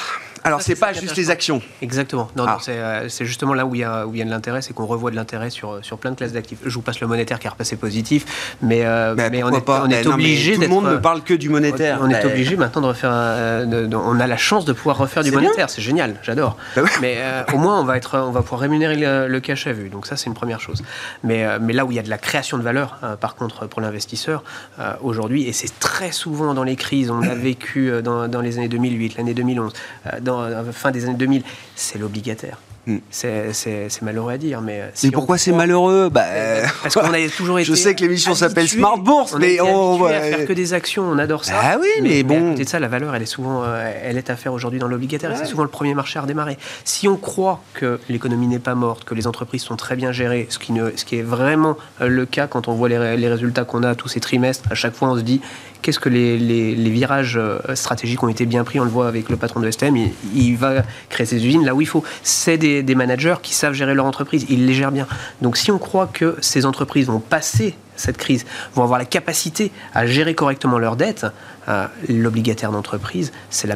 alors 0.46 0.62
c'est 0.62 0.76
pas 0.76 0.94
juste 0.94 1.18
les 1.18 1.30
actions. 1.30 1.62
Exactement. 1.82 2.30
Non, 2.36 2.46
ah. 2.48 2.58
euh, 2.70 3.06
c'est 3.10 3.26
justement 3.26 3.54
là 3.54 3.66
où 3.66 3.76
il 3.76 3.82
y 3.82 3.84
a, 3.84 4.08
où 4.08 4.14
il 4.14 4.20
y 4.20 4.22
a 4.22 4.26
de 4.26 4.30
l'intérêt, 4.30 4.62
c'est 4.62 4.74
qu'on 4.74 4.86
revoit 4.86 5.12
de 5.12 5.16
l'intérêt 5.16 5.50
sur, 5.50 5.80
sur 5.84 5.98
plein 5.98 6.12
de 6.12 6.16
classes 6.16 6.34
d'actifs. 6.34 6.60
Je 6.66 6.74
vous 6.74 6.82
passe 6.82 7.00
le 7.00 7.08
monétaire 7.08 7.40
qui 7.40 7.48
est 7.48 7.50
repassé 7.50 7.76
positif, 7.76 8.56
mais, 8.62 8.86
mais, 9.16 9.44
on 9.44 9.52
est, 9.52 9.62
pas 9.62 9.84
on 9.86 9.90
est 9.90 10.08
obligé 10.08 10.56
Tout 10.56 10.62
le 10.62 10.68
monde 10.68 10.86
ne 10.86 10.98
parle 10.98 11.22
que 11.22 11.34
du 11.34 11.50
monétaire. 11.50 12.00
On 12.02 12.10
est 12.10 12.26
obligé 12.26 12.56
maintenant 12.56 12.82
de 12.82 12.88
refaire. 12.88 13.12
on 13.12 14.20
a 14.20 14.28
la 14.28 14.38
chance 14.38 14.66
de 14.66 14.74
pouvoir 14.74 14.98
refaire 14.98 15.24
du 15.24 15.32
monétaire. 15.32 15.70
C'est 15.70 15.82
génial, 15.82 16.16
j'adore. 16.24 16.58
Bah 16.76 16.84
mais 17.02 17.18
au 17.54 17.58
moins 17.58 17.80
on 17.80 17.84
va 17.84 17.98
être, 17.98 18.18
on 18.20 18.32
va 18.32 18.42
pouvoir 18.42 18.62
rémunérer 18.62 18.96
le, 18.96 19.40
cash 19.40 19.68
à 19.68 19.74
vue. 19.74 19.90
Donc 19.90 20.08
ça, 20.08 20.18
c'est 20.18 20.28
une 20.28 20.34
première 20.34 20.60
chose. 20.60 20.84
Mais, 21.24 21.46
euh, 21.46 21.60
mais 21.62 21.74
là 21.74 21.86
où 21.86 21.92
il 21.92 21.96
y 21.96 22.00
a 22.00 22.04
de 22.04 22.10
la 22.10 22.18
création 22.18 22.58
de 22.58 22.64
valeur, 22.64 22.98
euh, 23.04 23.16
par 23.16 23.36
contre, 23.36 23.68
pour 23.68 23.82
l'investisseur, 23.82 24.44
euh, 24.80 24.94
aujourd'hui, 25.02 25.48
et 25.48 25.54
c'est 25.54 25.80
très 25.80 26.12
souvent 26.12 26.54
dans 26.54 26.64
les 26.64 26.76
crises, 26.76 27.12
on 27.12 27.20
l'a 27.20 27.36
vécu 27.50 27.92
dans, 28.04 28.28
dans, 28.28 28.42
les 28.42 28.58
années 28.58 28.68
2008, 28.68 29.18
l'année 29.18 29.34
2011, 29.34 29.74
dans 30.22 30.35
la 30.35 30.35
fin 30.72 30.92
des 30.92 31.06
années 31.06 31.16
2000, 31.16 31.44
c'est 31.76 32.00
l'obligataire. 32.00 32.60
Hmm. 32.88 32.98
C'est 33.10 34.02
malheureux 34.02 34.34
à 34.34 34.38
dire, 34.38 34.62
mais. 34.62 34.84
Si 34.94 35.12
pourquoi 35.12 35.38
c'est 35.38 35.52
malheureux? 35.52 36.10
Bah, 36.10 36.26
Parce 36.84 36.96
qu'on 36.96 37.14
a 37.14 37.30
toujours 37.36 37.60
été. 37.60 37.68
Je 37.68 37.74
sais 37.74 37.96
que 37.96 38.02
l'émission 38.02 38.36
s'appelle 38.36 38.68
Smart 38.68 38.98
Bourse, 38.98 39.36
mais 39.40 39.60
on 39.62 39.98
va 39.98 40.20
faire 40.20 40.46
que 40.46 40.54
des 40.54 40.74
actions, 40.74 41.04
on 41.04 41.18
adore 41.18 41.46
ça. 41.46 41.54
Ah 41.62 41.78
oui, 41.80 41.88
mais, 42.02 42.24
bon. 42.24 42.50
à 42.50 42.52
côté 42.52 42.64
de 42.64 42.70
ça, 42.70 42.80
la 42.80 42.88
valeur, 42.88 43.16
elle 43.16 43.24
est 43.24 43.28
souvent, 43.28 43.64
euh, 43.64 43.92
elle 44.04 44.18
est 44.18 44.30
à 44.30 44.36
faire 44.36 44.54
aujourd'hui 44.54 44.80
dans 44.80 44.88
l'obligataire. 44.88 45.36
C'est 45.36 45.46
souvent 45.46 45.64
le 45.64 45.70
premier 45.70 45.94
marché 45.94 46.20
à 46.20 46.22
redémarrer. 46.22 46.58
Si 46.84 47.08
on 47.08 47.18
croit 47.18 47.62
que 47.74 48.00
l'économie 48.10 48.48
n'est 48.48 48.60
pas 48.60 48.76
morte, 48.76 49.04
que 49.04 49.16
les 49.16 49.28
entreprises 49.28 49.64
sont 49.64 49.76
très 49.76 49.96
bien 49.96 50.12
gérées, 50.12 50.48
ce 50.50 50.60
qui, 50.60 50.72
ne, 50.72 50.92
ce 50.96 51.06
qui 51.06 51.18
est 51.18 51.24
vraiment 51.24 51.78
euh, 52.02 52.08
le 52.08 52.26
cas 52.26 52.48
quand 52.48 52.68
on 52.68 52.74
voit 52.74 52.90
les, 52.90 53.18
les 53.18 53.28
résultats 53.28 53.64
qu'on 53.66 53.84
a 53.84 53.96
tous 53.96 54.08
ces 54.08 54.20
trimestres, 54.20 54.72
à 54.72 54.76
chaque 54.76 54.96
fois 54.96 55.10
on 55.10 55.16
se 55.16 55.22
dit 55.22 55.42
qu'est-ce 55.86 56.00
que 56.00 56.10
les, 56.10 56.90
virages 56.90 57.38
euh, 57.38 57.60
stratégiques 57.76 58.24
ont 58.24 58.28
été 58.28 58.48
bien 58.48 58.64
pris? 58.64 58.80
On 58.80 58.86
le 58.86 58.90
voit 58.90 59.08
avec 59.08 59.30
le 59.30 59.38
patron 59.38 59.60
de 59.60 59.70
STM. 59.70 59.96
Il, 60.34 60.58
va 60.58 60.82
créer 61.10 61.28
ses 61.28 61.46
usines 61.46 61.64
là 61.64 61.76
où 61.76 61.82
il 61.82 61.88
faut. 61.88 62.04
C'est 62.24 62.58
des, 62.58 62.75
des, 62.84 62.96
managers 62.96 63.36
qui 63.42 63.54
savent 63.54 63.74
gérer 63.74 63.94
leur 63.94 64.06
entreprise. 64.06 64.46
Ils 64.50 64.66
les 64.66 64.74
gèrent 64.74 64.92
bien. 64.92 65.08
Donc 65.42 65.58
si 65.58 65.72
on 65.72 65.78
croit 65.78 66.08
que 66.08 66.38
ces 66.42 66.66
entreprises 66.66 67.08
vont 67.08 67.20
passer 67.20 67.76
cette 67.96 68.18
crise, 68.18 68.46
vont 68.74 68.84
avoir 68.84 69.00
la 69.00 69.06
capacité 69.06 69.72
à 69.94 70.06
gérer 70.06 70.36
correctement 70.36 70.80
leurs 70.80 70.96
dettes, 70.96 71.26
euh, 71.68 71.88
l'obligataire 72.10 72.72
d'entreprise, 72.72 73.32
c'est 73.50 73.68
la, 73.68 73.76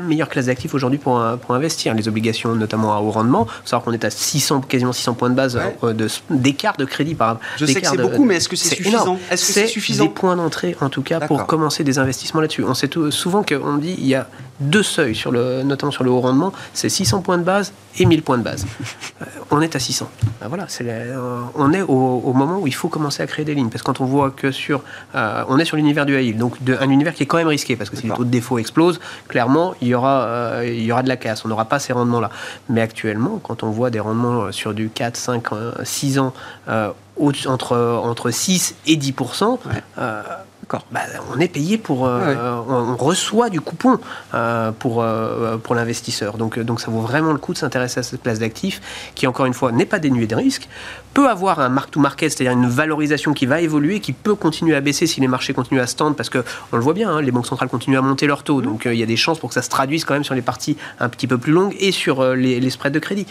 meilleure 0.00 0.28
classe 0.28 0.46
d'actifs 0.46 0.74
aujourd'hui 0.74 0.98
pour, 0.98 1.20
pour, 1.40 1.54
investir. 1.54 1.94
Les 1.94 2.08
obligations, 2.08 2.54
notamment 2.54 2.96
à 2.96 3.00
haut 3.00 3.10
rendement, 3.10 3.46
il 3.46 3.62
faut 3.62 3.66
savoir 3.66 3.84
qu'on 3.84 3.92
est 3.92 4.04
à 4.04 4.10
600, 4.10 4.62
quasiment 4.62 4.92
600 4.92 5.14
points 5.14 5.30
de 5.30 5.34
base 5.34 5.58
euh, 5.82 6.08
d'écart 6.30 6.76
de, 6.76 6.84
crédit 6.84 7.14
par 7.14 7.38
Je 7.56 7.66
sais 7.66 7.80
que 7.80 7.86
c'est 7.86 7.96
beaucoup, 7.96 8.24
mais 8.24 8.36
est-ce 8.36 8.48
que 8.48 8.56
c'est 8.56 8.74
suffisant 8.74 9.18
Est-ce 9.30 9.46
que 9.46 9.52
c'est 9.52 9.66
suffisant 9.66 10.04
Des 10.04 10.10
points 10.10 10.36
d'entrée, 10.36 10.76
en 10.80 10.88
tout 10.88 11.02
cas, 11.02 11.20
pour 11.20 11.46
commencer 11.46 11.84
des 11.84 11.98
investissements 11.98 12.40
là-dessus. 12.40 12.64
On 12.64 12.74
sait 12.74 12.88
tout, 12.88 13.10
souvent 13.10 13.42
qu'on 13.42 13.76
dit 13.76 13.94
il 13.98 14.06
y 14.06 14.14
a 14.14 14.28
deux 14.60 14.82
seuils, 14.82 15.14
sur 15.14 15.32
le, 15.32 15.62
notamment 15.62 15.92
sur 15.92 16.04
le 16.04 16.10
haut 16.10 16.20
rendement, 16.20 16.52
c'est 16.72 16.88
600 16.88 17.22
points 17.22 17.38
de 17.38 17.42
base 17.42 17.72
et 17.98 18.06
1000 18.06 18.22
points 18.22 18.38
de 18.38 18.42
base. 18.42 18.66
Euh, 19.22 19.26
on 19.50 19.60
est 19.60 19.76
à 19.76 19.78
600. 19.78 20.08
Ben 20.40 20.48
voilà, 20.48 20.66
on 21.54 21.72
est 21.72 21.82
au, 21.82 22.32
moment 22.32 22.58
où 22.58 22.66
il 22.66 22.74
faut 22.74 22.88
commencer 22.88 23.22
à 23.22 23.26
créer 23.26 23.44
des 23.44 23.53
lignes. 23.54 23.70
Parce 23.70 23.82
que 23.82 23.86
quand 23.86 24.00
on 24.00 24.06
voit 24.06 24.30
que 24.30 24.50
sur. 24.50 24.82
on 25.14 25.58
est 25.58 25.64
sur 25.64 25.76
l'univers 25.76 26.06
du 26.06 26.18
high 26.18 26.36
donc 26.36 26.56
un 26.80 26.90
univers 26.90 27.14
qui 27.14 27.22
est 27.22 27.26
quand 27.26 27.36
même 27.36 27.48
risqué, 27.48 27.76
parce 27.76 27.90
que 27.90 27.96
si 27.96 28.06
les 28.06 28.14
taux 28.14 28.24
de 28.24 28.30
défaut 28.30 28.58
explosent, 28.58 29.00
clairement, 29.28 29.74
il 29.80 29.88
y 29.88 29.94
aura, 29.94 30.22
euh, 30.22 30.64
il 30.66 30.82
y 30.82 30.92
aura 30.92 31.02
de 31.02 31.08
la 31.08 31.16
casse. 31.16 31.44
On 31.44 31.48
n'aura 31.48 31.66
pas 31.66 31.78
ces 31.78 31.92
rendements-là. 31.92 32.30
Mais 32.68 32.80
actuellement, 32.80 33.40
quand 33.42 33.62
on 33.62 33.70
voit 33.70 33.90
des 33.90 34.00
rendements 34.00 34.52
sur 34.52 34.74
du 34.74 34.88
4, 34.88 35.16
5, 35.16 35.44
6 35.82 36.18
ans, 36.18 36.32
euh, 37.20 37.32
entre, 37.46 37.76
entre 37.76 38.30
6 38.30 38.74
et 38.86 38.96
10 38.96 39.12
bah, 40.90 41.00
on 41.34 41.40
est 41.40 41.48
payé 41.48 41.78
pour, 41.78 42.06
euh, 42.06 42.62
on, 42.68 42.96
reçoit 42.96 43.50
du 43.50 43.60
coupon 43.60 43.98
euh, 44.34 44.72
pour, 44.72 45.02
euh, 45.02 45.56
pour 45.56 45.74
l'investisseur. 45.74 46.36
Donc, 46.36 46.58
donc 46.58 46.80
ça 46.80 46.90
vaut 46.90 47.00
vraiment 47.00 47.32
le 47.32 47.38
coup 47.38 47.52
de 47.52 47.58
s'intéresser 47.58 48.00
à 48.00 48.02
cette 48.02 48.22
place 48.22 48.38
d'actifs 48.38 48.80
qui, 49.14 49.26
encore 49.26 49.46
une 49.46 49.54
fois, 49.54 49.72
n'est 49.72 49.86
pas 49.86 49.98
dénuée 49.98 50.26
de 50.26 50.34
risques, 50.34 50.68
peut 51.12 51.28
avoir 51.28 51.60
un 51.60 51.68
mark-to-market, 51.68 52.32
c'est-à-dire 52.32 52.52
une 52.52 52.68
valorisation 52.68 53.34
qui 53.34 53.46
va 53.46 53.60
évoluer, 53.60 54.00
qui 54.00 54.12
peut 54.12 54.34
continuer 54.34 54.74
à 54.74 54.80
baisser 54.80 55.06
si 55.06 55.20
les 55.20 55.28
marchés 55.28 55.54
continuent 55.54 55.80
à 55.80 55.86
se 55.86 55.96
tendre, 55.96 56.16
parce 56.16 56.30
que 56.30 56.44
on 56.72 56.76
le 56.76 56.82
voit 56.82 56.94
bien, 56.94 57.10
hein, 57.10 57.22
les 57.22 57.30
banques 57.30 57.46
centrales 57.46 57.68
continuent 57.68 57.98
à 57.98 58.02
monter 58.02 58.26
leurs 58.26 58.42
taux, 58.42 58.60
donc 58.60 58.82
il 58.86 58.98
y 58.98 59.02
a 59.02 59.06
des 59.06 59.16
chances 59.16 59.38
pour 59.38 59.50
que 59.50 59.54
ça 59.54 59.62
se 59.62 59.70
traduise 59.70 60.04
quand 60.04 60.14
même 60.14 60.24
sur 60.24 60.34
les 60.34 60.42
parties 60.42 60.76
un 60.98 61.08
petit 61.08 61.26
peu 61.26 61.38
plus 61.38 61.52
longues 61.52 61.76
et 61.78 61.92
sur 61.92 62.34
les, 62.34 62.58
les 62.58 62.70
spreads 62.70 62.94
de 62.94 62.98
crédit 62.98 63.26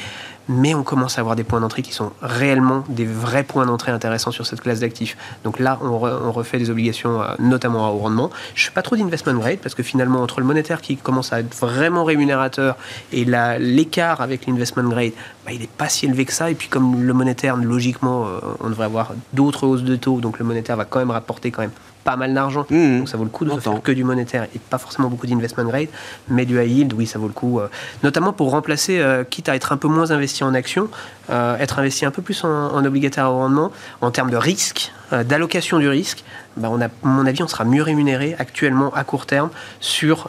mais 0.48 0.74
on 0.74 0.84
commence 0.84 1.18
à 1.18 1.22
avoir 1.22 1.36
des 1.36 1.44
points 1.44 1.60
d'entrée 1.60 1.82
qui 1.82 1.94
sont 1.94 2.12
réellement 2.22 2.84
des 2.90 3.06
vrais 3.06 3.44
points 3.44 3.66
d'entrée 3.66 3.92
intéressants 3.92 4.32
sur 4.32 4.46
cette 4.46 4.62
classe 4.62 4.80
d'actifs. 4.80 5.18
Donc 5.44 5.60
là, 5.60 5.80
on, 5.82 5.98
refait 6.32 6.58
des 6.58 6.70
obligations, 6.70 7.22
euh, 7.22 7.28
notamment 7.40 7.88
à 7.88 7.92
haut 7.92 8.00
rendement. 8.00 8.30
Je 8.56 8.64
ne 8.64 8.66
fais 8.70 8.74
pas 8.74 8.82
trop 8.82 8.96
d'investment 8.96 9.34
grade 9.34 9.60
parce 9.60 9.76
que 9.76 9.84
finalement, 9.84 10.22
entre 10.22 10.40
le 10.40 10.46
monétaire 10.46 10.82
qui 10.82 10.98
commence 10.98 11.32
à 11.32 11.40
être 11.40 11.56
vraiment 11.56 12.04
rémunérateur 12.04 12.76
et 13.12 13.26
l'écart 13.60 14.22
avec 14.22 14.46
l'investment 14.48 14.90
grade, 14.90 15.14
bah, 15.46 15.52
il 15.52 15.60
n'est 15.60 15.68
pas 15.68 15.90
si 15.90 16.06
élevé 16.06 16.26
que 16.26 16.34
ça. 16.34 16.50
Et 16.50 16.56
puis 16.56 16.68
comme 16.68 17.04
le 17.04 17.14
monétaire, 17.14 17.56
logiquement, 17.56 18.26
euh, 18.26 18.40
on 18.60 18.70
devrait 18.70 18.86
avoir 18.86 19.14
d'autres 19.34 19.68
hausses 19.68 19.84
de 19.84 19.96
taux, 19.96 20.20
donc 20.20 20.40
le 20.40 20.46
monétaire 20.46 20.76
va 20.76 20.86
quand 20.86 21.00
même 21.00 21.12
rapporter 21.12 21.52
quand 21.52 21.62
même 21.62 21.72
pas 22.04 22.16
mal 22.16 22.34
d'argent. 22.34 22.66
Mmh. 22.70 23.00
Donc 23.00 23.10
ça 23.10 23.18
vaut 23.18 23.24
le 23.24 23.30
coup 23.30 23.46
de 23.46 23.60
faire 23.60 23.82
que 23.82 23.92
du 23.92 24.04
monétaire 24.04 24.48
et 24.56 24.60
pas 24.60 24.78
forcément 24.78 25.10
beaucoup 25.10 25.28
d'investment 25.28 25.64
grade, 25.64 25.88
mais 26.28 26.46
du 26.46 26.62
high 26.62 26.70
yield, 26.70 26.94
oui, 26.94 27.08
ça 27.08 27.20
vaut 27.20 27.28
le 27.28 27.34
coup. 27.34 27.60
Euh, 27.60 27.68
notamment 28.04 28.34
pour 28.34 28.52
remplacer, 28.52 29.00
euh, 29.00 29.24
quitte 29.24 29.50
à 29.50 29.56
être 29.56 29.72
un 29.72 29.78
peu 29.78 29.88
moins 29.88 30.12
investi 30.12 30.44
en 30.44 30.54
actions, 30.54 30.90
euh, 31.30 31.58
être 31.58 31.80
investi 31.80 32.06
un 32.06 32.12
peu 32.12 32.22
plus 32.22 32.44
en, 32.44 32.84
obligataire 32.84 33.30
au 33.32 33.36
rendement, 33.36 33.72
en 34.02 34.12
termes 34.12 34.30
de 34.30 34.38
risque, 34.38 34.92
d'allocation 35.12 35.78
du 35.78 35.88
risque, 35.88 36.24
bah 36.58 36.70
on 36.72 36.82
a, 36.82 36.86
à 36.86 36.90
mon 37.04 37.26
avis, 37.26 37.44
on 37.44 37.48
sera 37.48 37.66
mieux 37.66 37.84
rémunéré 37.84 38.36
actuellement 38.40 38.92
à 38.94 39.04
court 39.04 39.28
terme 39.28 39.50
sur, 39.80 40.28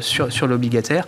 sur, 0.00 0.30
sur 0.30 0.46
l'obligataire 0.46 1.06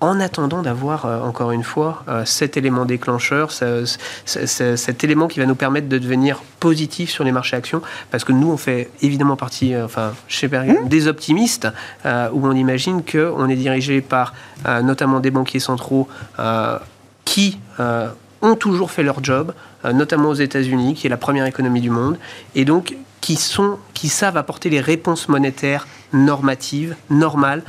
en 0.00 0.20
attendant 0.20 0.62
d'avoir, 0.62 1.06
euh, 1.06 1.20
encore 1.20 1.50
une 1.50 1.64
fois, 1.64 2.04
euh, 2.08 2.24
cet 2.24 2.56
élément 2.56 2.84
déclencheur, 2.84 3.50
cet 3.50 5.04
élément 5.04 5.28
qui 5.28 5.40
va 5.40 5.46
nous 5.46 5.56
permettre 5.56 5.88
de 5.88 5.98
devenir 5.98 6.42
positif 6.60 7.10
sur 7.10 7.24
les 7.24 7.32
marchés 7.32 7.56
actions, 7.56 7.82
parce 8.10 8.24
que 8.24 8.32
nous, 8.32 8.50
on 8.50 8.56
fait 8.56 8.90
évidemment 9.02 9.36
partie, 9.36 9.74
euh, 9.74 9.84
enfin, 9.84 10.12
chez 10.28 10.46
Bergen, 10.46 10.84
mmh. 10.84 10.88
des 10.88 11.08
optimistes, 11.08 11.68
où 12.04 12.46
on 12.46 12.52
imagine 12.52 13.02
qu'on 13.02 13.48
est 13.48 13.56
dirigé 13.56 14.00
par 14.00 14.34
notamment 14.82 15.20
des 15.20 15.30
banquiers 15.30 15.60
centraux 15.60 16.08
qui 17.24 17.58
ont 18.40 18.54
toujours 18.54 18.90
fait 18.90 19.02
leur 19.02 19.22
job, 19.22 19.52
notamment 19.84 20.30
aux 20.30 20.34
États-Unis, 20.34 20.94
qui 20.94 21.06
est 21.06 21.10
la 21.10 21.16
première 21.16 21.46
économie 21.46 21.80
du 21.80 21.90
monde, 21.90 22.18
et 22.54 22.64
donc 22.64 22.96
qui, 23.20 23.36
sont, 23.36 23.78
qui 23.94 24.08
savent 24.08 24.36
apporter 24.36 24.70
les 24.70 24.80
réponses 24.80 25.28
monétaires 25.28 25.86
normatives, 26.12 26.96
normales, 27.10 27.62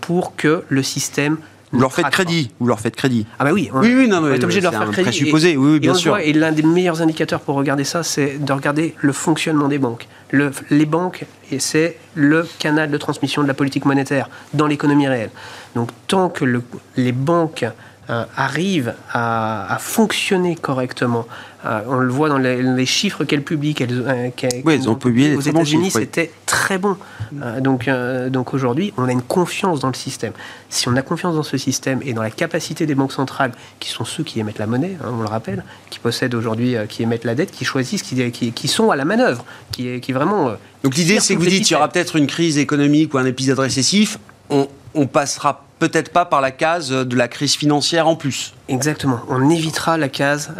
pour 0.00 0.36
que 0.36 0.64
le 0.68 0.82
système 0.82 1.38
vous 1.76 1.82
leur 1.82 1.92
faites 1.92 2.10
crédit, 2.10 2.50
vous 2.58 2.66
leur 2.66 2.80
faites 2.80 2.96
crédit. 2.96 3.26
Ah 3.38 3.44
bah 3.44 3.52
oui, 3.52 3.70
on, 3.72 3.80
oui, 3.80 3.94
oui, 3.96 4.08
non, 4.08 4.18
on 4.18 4.32
est 4.32 4.42
obligé 4.42 4.60
de 4.60 4.64
leur 4.64 4.72
faire 4.72 4.90
crédit. 4.90 5.08
Présupposé, 5.08 5.56
oui, 5.56 5.72
oui, 5.72 5.80
bien 5.80 5.94
sûr. 5.94 6.18
et 6.18 6.32
l'un 6.32 6.52
des 6.52 6.62
meilleurs 6.62 7.02
indicateurs 7.02 7.40
pour 7.40 7.54
regarder 7.54 7.84
ça, 7.84 8.02
c'est 8.02 8.38
de 8.44 8.52
regarder 8.52 8.94
le 8.98 9.12
fonctionnement 9.12 9.68
des 9.68 9.78
banques. 9.78 10.08
Le, 10.30 10.50
les 10.70 10.86
banques, 10.86 11.24
c'est 11.58 11.96
le 12.14 12.46
canal 12.58 12.90
de 12.90 12.96
transmission 12.96 13.42
de 13.42 13.48
la 13.48 13.54
politique 13.54 13.84
monétaire 13.84 14.28
dans 14.54 14.66
l'économie 14.66 15.06
réelle. 15.06 15.30
Donc 15.74 15.90
tant 16.08 16.28
que 16.28 16.44
le, 16.44 16.62
les 16.96 17.12
banques 17.12 17.64
euh, 18.10 18.24
arrivent 18.36 18.94
à, 19.12 19.74
à, 19.74 19.78
fonctionner 19.78 20.56
correctement, 20.56 21.26
euh, 21.66 21.80
on 21.88 21.96
le 21.96 22.12
voit 22.12 22.28
dans 22.28 22.38
les, 22.38 22.86
chiffres 22.86 23.24
qu'elles 23.24 23.42
publient, 23.42 23.74
qu'elles, 23.74 24.04
euh, 24.06 24.30
oui, 24.64 24.86
ont 24.86 24.94
publié 24.94 25.34
aux 25.34 25.40
États-Unis, 25.40 25.90
c'était 25.90 26.30
très 26.44 26.78
bon. 26.78 26.96
Euh, 27.42 27.60
donc, 27.60 27.90
donc 28.30 28.54
aujourd'hui, 28.54 28.92
on 28.96 29.08
a 29.08 29.12
une 29.12 29.22
confiance 29.22 29.80
dans 29.80 29.88
le 29.88 29.94
système. 29.94 30.32
Si 30.68 30.88
on 30.88 30.96
a 30.96 31.02
confiance 31.02 31.34
dans 31.34 31.42
ce 31.42 31.56
système 31.56 32.00
et 32.04 32.12
dans 32.12 32.22
la 32.22 32.30
capacité 32.30 32.86
des 32.86 32.94
banques 32.94 33.12
centrales, 33.12 33.52
qui 33.80 33.90
sont 33.90 34.04
ceux 34.04 34.22
qui 34.22 34.38
émettent 34.38 34.58
la 34.58 34.66
monnaie, 34.66 34.96
hein, 35.02 35.10
on 35.12 35.22
le 35.22 35.28
rappelle, 35.28 35.64
qui 35.90 35.98
possèdent 35.98 36.34
aujourd'hui, 36.34 36.76
qui 36.88 37.02
émettent 37.02 37.24
la 37.24 37.34
dette, 37.34 37.50
qui 37.50 37.64
choisissent, 37.64 38.02
qui, 38.02 38.30
qui, 38.30 38.52
qui 38.52 38.68
sont 38.68 38.90
à 38.90 38.96
la 38.96 39.04
manœuvre, 39.04 39.44
qui, 39.72 40.00
qui 40.00 40.12
vraiment. 40.12 40.52
donc 40.84 40.94
l'idée, 40.94 41.18
c'est 41.18 41.34
que 41.34 41.40
vous 41.40 41.46
dites, 41.46 41.64
qu'il 41.64 41.74
y 41.74 41.76
aura 41.76 41.88
peut-être 41.88 42.16
une 42.16 42.28
crise 42.28 42.58
économique 42.58 43.14
ou 43.14 43.18
un 43.18 43.26
épisode 43.26 43.58
récessif. 43.58 44.18
On, 44.50 44.68
on 44.96 45.06
passera 45.06 45.64
peut-être 45.78 46.10
pas 46.12 46.24
par 46.24 46.40
la 46.40 46.50
case 46.50 46.90
de 46.90 47.16
la 47.16 47.28
crise 47.28 47.54
financière 47.54 48.08
en 48.08 48.16
plus. 48.16 48.54
Exactement. 48.68 49.20
On 49.28 49.50
évitera 49.50 49.98
la 49.98 50.08
case 50.08 50.50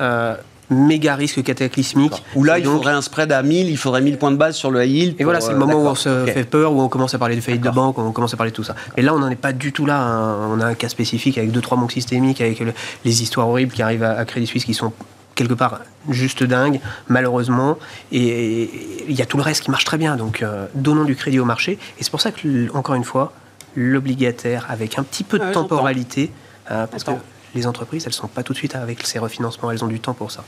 méga 0.70 1.14
risque 1.14 1.43
cataclysmique. 1.43 2.22
Où 2.34 2.45
là, 2.45 2.59
il 2.59 2.64
faudrait 2.64 2.93
un 2.93 3.03
spread 3.03 3.32
à 3.32 3.43
1000, 3.43 3.68
il 3.68 3.76
faudrait 3.76 4.01
1000 4.01 4.18
points 4.18 4.30
de 4.30 4.37
base 4.37 4.57
sur 4.57 4.70
le 4.70 4.84
high 4.84 4.91
yield. 4.91 5.16
Et 5.18 5.24
voilà, 5.24 5.41
c'est 5.41 5.53
le 5.53 5.59
moment 5.59 5.74
où 5.74 5.87
on 5.87 5.95
se 5.95 6.26
fait 6.26 6.45
peur, 6.45 6.72
où 6.72 6.80
on 6.80 6.89
commence 6.89 7.14
à 7.14 7.18
parler 7.18 7.37
de 7.37 7.41
faillite 7.41 7.62
de 7.62 7.70
banque, 7.70 7.99
où 7.99 8.01
on 8.03 8.12
commence 8.12 8.34
à 8.34 8.37
parler 8.37 8.51
de 8.51 8.57
tout 8.57 8.64
ça. 8.64 8.74
Mais 8.97 9.03
là, 9.03 9.14
on 9.14 9.18
n'en 9.18 9.30
est 9.30 9.37
pas 9.37 9.53
du 9.53 9.72
tout 9.72 9.87
là. 9.87 10.01
Hein. 10.01 10.49
On 10.51 10.61
a 10.61 10.66
un 10.66 10.74
cas 10.74 10.89
spécifique 10.89 11.39
avec 11.39 11.53
deux, 11.53 11.61
trois 11.61 11.78
banques 11.78 11.93
systémiques, 11.93 12.41
avec 12.41 12.62
les 13.05 13.22
histoires 13.22 13.49
horribles 13.49 13.72
qui 13.72 13.82
arrivent 13.82 14.05
à 14.05 14.24
Crédit 14.24 14.47
Suisse 14.47 14.64
qui 14.64 14.74
sont 14.74 14.93
quelque 15.34 15.55
part 15.55 15.80
juste 16.09 16.43
dingues, 16.43 16.80
malheureusement. 17.09 17.78
Et 18.11 18.70
il 19.09 19.14
y 19.14 19.22
a 19.22 19.26
tout 19.26 19.37
le 19.37 19.43
reste 19.43 19.62
qui 19.62 19.70
marche 19.70 19.84
très 19.84 19.99
bien. 19.99 20.16
Donc, 20.16 20.43
euh, 20.43 20.66
donnons 20.74 21.05
du 21.05 21.14
crédit 21.14 21.39
au 21.39 21.45
marché. 21.45 21.78
Et 21.99 22.05
c'est 22.05 22.11
pour 22.11 22.22
ça 22.22 22.32
que, 22.32 22.74
encore 22.74 22.95
une 22.95 23.05
fois, 23.05 23.32
l'obligataire, 23.77 24.66
avec 24.68 24.99
un 24.99 25.03
petit 25.03 25.24
peu 25.24 25.39
de 25.39 25.45
ah 25.45 25.53
temporalité, 25.53 26.33
euh, 26.70 26.87
parce 26.87 27.05
que 27.05 27.12
les 27.55 27.66
entreprises, 27.66 28.05
elles 28.05 28.11
ne 28.11 28.14
sont 28.14 28.29
pas 28.29 28.43
tout 28.43 28.53
de 28.53 28.59
suite 28.59 28.74
avec 28.74 29.07
ces 29.07 29.18
refinancements, 29.18 29.70
elles 29.70 29.85
ont 29.85 29.89
du 29.89 30.01
temps 30.01 30.14
pour 30.14 30.31
ça. 30.31 30.45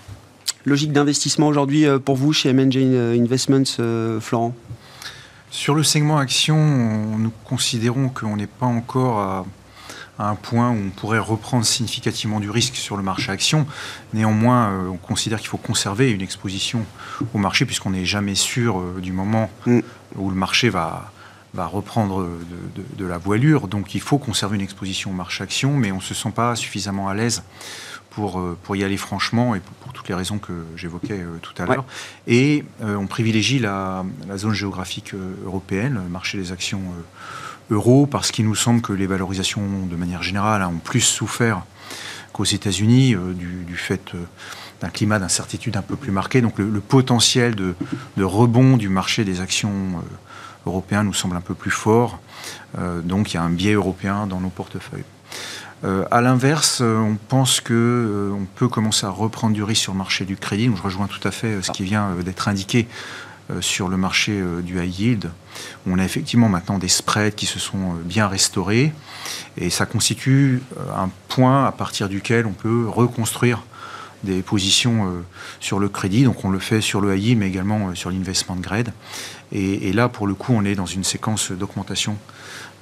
Logique 0.65 0.93
d'investissement 0.93 1.47
aujourd'hui 1.49 1.87
euh, 1.87 1.99
pour 1.99 2.17
vous 2.17 2.33
chez 2.33 2.53
MNJ 2.53 2.77
Investments, 2.77 3.63
euh, 3.81 4.21
Florent? 4.21 4.55
Sur 5.51 5.75
le 5.75 5.83
segment 5.83 6.19
action, 6.19 6.57
nous 6.57 7.33
considérons 7.45 8.11
qu'on 8.11 8.37
n'est 8.37 8.47
pas 8.47 8.67
encore 8.67 9.19
à, 9.19 9.47
un 10.19 10.35
point 10.35 10.71
où 10.71 10.75
on 10.75 10.91
pourrait 10.91 11.21
reprendre 11.21 11.65
significativement 11.65 12.39
du 12.41 12.51
risque 12.51 12.75
sur 12.75 12.97
le 12.99 13.03
marché 13.03 13.31
action. 13.31 13.67
Néanmoins, 14.13 14.73
euh, 14.73 14.89
on 14.89 14.97
considère 14.97 15.39
qu'il 15.39 15.49
faut 15.49 15.57
conserver 15.57 16.11
une 16.11 16.21
exposition 16.21 16.85
au 17.33 17.39
marché 17.39 17.65
puisqu'on 17.65 17.91
n'est 17.91 18.05
jamais 18.05 18.35
sûr 18.35 18.83
du 19.01 19.13
moment 19.13 19.49
mm. 19.65 19.79
où 20.17 20.29
le 20.29 20.37
marché 20.37 20.69
va, 20.69 21.13
va 21.55 21.67
reprendre 21.67 22.29
de, 22.97 23.07
la 23.07 23.19
voilure. 23.19 23.69
Donc 23.69 23.95
il 23.95 24.01
faut 24.01 24.19
conserver 24.19 24.57
une 24.57 24.63
exposition 24.63 25.11
au 25.11 25.15
marché 25.15 25.43
action, 25.43 25.77
mais 25.77 25.93
on 25.93 25.97
ne 25.97 26.01
se 26.01 26.15
sent 26.15 26.33
pas 26.35 26.55
suffisamment 26.57 27.09
à 27.09 27.15
l'aise 27.15 27.43
pour, 28.11 28.41
euh, 28.41 28.59
pour 28.63 28.77
y 28.77 28.85
aller 28.85 28.97
franchement 28.97 29.55
et 29.55 29.61
pour, 29.61 29.93
toutes 29.93 30.09
les 30.09 30.15
raisons 30.15 30.39
que 30.39 30.53
j'évoquais 30.77 31.21
euh, 31.21 31.39
tout 31.41 31.55
à 31.61 31.67
l'heure. 31.67 31.85
Et 32.27 32.65
euh, 32.83 32.97
on 32.97 33.07
privilégie 33.07 33.59
la, 33.59 34.05
zone 34.37 34.55
géographique 34.55 35.13
européenne, 35.45 35.95
le 35.95 36.11
marché 36.11 36.39
des 36.39 36.53
actions 36.53 36.83
euros, 37.71 38.07
parce 38.07 38.31
qu'il 38.31 38.47
nous 38.47 38.55
semble 38.55 38.81
que 38.81 38.93
les 38.93 39.07
valorisations, 39.07 39.87
de 39.87 39.97
manière 39.97 40.23
générale, 40.23 40.63
ont 40.63 40.79
plus 40.79 41.01
souffert 41.01 41.63
qu'aux 42.33 42.45
États-Unis 42.45 43.17
du, 43.35 43.77
fait 43.77 44.13
d'un 44.81 44.89
climat 44.89 45.19
d'incertitude 45.19 45.77
un 45.77 45.83
peu 45.83 45.97
plus 45.97 46.13
marqué. 46.13 46.41
Donc 46.41 46.59
le, 46.59 46.81
potentiel 46.81 47.55
de, 47.55 47.75
de, 48.17 48.25
rebond 48.25 48.77
du 48.77 48.89
marché 48.89 49.25
des 49.25 49.41
actions 49.41 50.03
européen 50.69 51.03
nous 51.03 51.15
semble 51.15 51.37
un 51.37 51.41
peu 51.41 51.55
plus 51.55 51.71
fort. 51.71 52.21
Euh, 52.79 53.01
donc 53.01 53.33
il 53.33 53.35
y 53.35 53.37
a 53.39 53.43
un 53.43 53.51
biais 53.51 53.73
européen 53.73 54.27
dans 54.27 54.41
nos 54.41 54.51
portefeuilles. 54.51 55.05
Euh, 55.85 56.05
à 56.11 56.21
l'inverse, 56.21 56.81
euh, 56.81 56.99
on 56.99 57.15
pense 57.15 57.61
que 57.61 58.33
on 58.35 58.45
peut 58.45 58.69
commencer 58.69 59.07
à 59.07 59.11
reprendre 59.11 59.55
du 59.55 59.63
risque 59.63 59.83
sur 59.83 59.93
le 59.93 59.99
marché 59.99 60.25
du 60.25 60.37
crédit. 60.37 60.67
Donc, 60.67 60.77
je 60.77 60.83
rejoins 60.83 61.07
tout 61.07 61.27
à 61.27 61.31
fait 61.31 61.63
ce 61.63 61.71
qui 61.71 61.85
vient 61.85 62.15
d'être 62.25 62.49
indiqué 62.49 62.89
sur 63.61 63.89
le 63.89 63.97
marché 63.97 64.43
du 64.63 64.79
high 64.79 65.01
yield. 65.01 65.31
On 65.87 65.99
a 65.99 66.05
effectivement 66.05 66.51
maintenant 66.51 66.79
des 66.79 66.89
spreads 66.89 67.35
qui 67.35 67.47
se 67.47 67.59
sont 67.59 67.95
bien 68.05 68.29
restaurés 68.29 68.93
et 69.57 69.71
ça 69.71 69.87
constitue 69.87 70.61
un 70.95 71.09
point 71.29 71.65
à 71.65 71.73
partir 71.73 72.11
duquel 72.11 72.45
on 72.45 72.53
peut 72.53 72.87
reconstruire 72.87 73.63
des 74.23 74.43
positions 74.43 75.25
sur 75.61 75.79
le 75.79 75.89
crédit. 75.89 76.25
Donc 76.25 76.45
on 76.45 76.51
le 76.51 76.59
fait 76.59 76.83
sur 76.83 77.01
le 77.01 77.17
high 77.17 77.25
yield 77.25 77.39
mais 77.39 77.49
également 77.49 77.95
sur 77.95 78.11
l'investment 78.11 78.57
grade. 78.57 78.93
Et, 79.53 79.93
là, 79.93 80.09
pour 80.09 80.27
le 80.27 80.35
coup, 80.35 80.53
on 80.53 80.65
est 80.65 80.75
dans 80.75 80.87
une 80.87 81.05
séquence 81.05 81.53
d'augmentation 81.53 82.17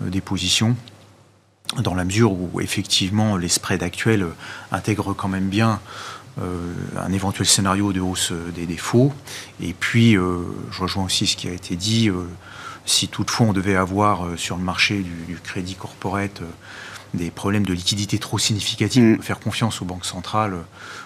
euh, 0.03 0.11
des 0.11 0.21
positions 0.21 0.77
dans 1.83 1.95
la 1.95 2.05
mesure 2.05 2.33
où 2.33 2.61
effectivement 2.61 3.37
les 3.37 3.49
spreads 3.49 3.83
actuels 3.83 4.23
euh, 4.23 4.35
intègrent 4.71 5.15
quand 5.15 5.29
même 5.29 5.49
bien 5.49 5.81
euh, 6.41 6.73
un 6.97 7.13
éventuel 7.13 7.47
scénario 7.47 7.93
de 7.93 8.01
hausse 8.01 8.33
des 8.55 8.67
défauts. 8.67 9.13
Et 9.61 9.75
puis, 9.75 10.13
je 10.13 10.81
rejoins 10.81 11.05
aussi 11.05 11.27
ce 11.27 11.37
qui 11.37 11.49
a 11.49 11.53
été 11.53 11.77
dit, 11.77 12.11
si 12.85 13.09
toutefois 13.09 13.47
on 13.47 13.53
devait 13.53 13.77
avoir 13.77 14.27
sur 14.37 14.57
le 14.57 14.63
marché 14.63 15.03
du, 15.29 15.39
crédit 15.43 15.75
corporate 15.77 16.43
des 17.15 17.31
problèmes 17.31 17.65
de 17.65 17.73
liquidité 17.73 18.19
trop 18.19 18.39
significatifs, 18.39 19.03
mm. 19.03 19.23
faire 19.23 19.41
confiance 19.41 19.81
aux 19.81 19.87
banques 19.87 20.05
centrales 20.05 20.59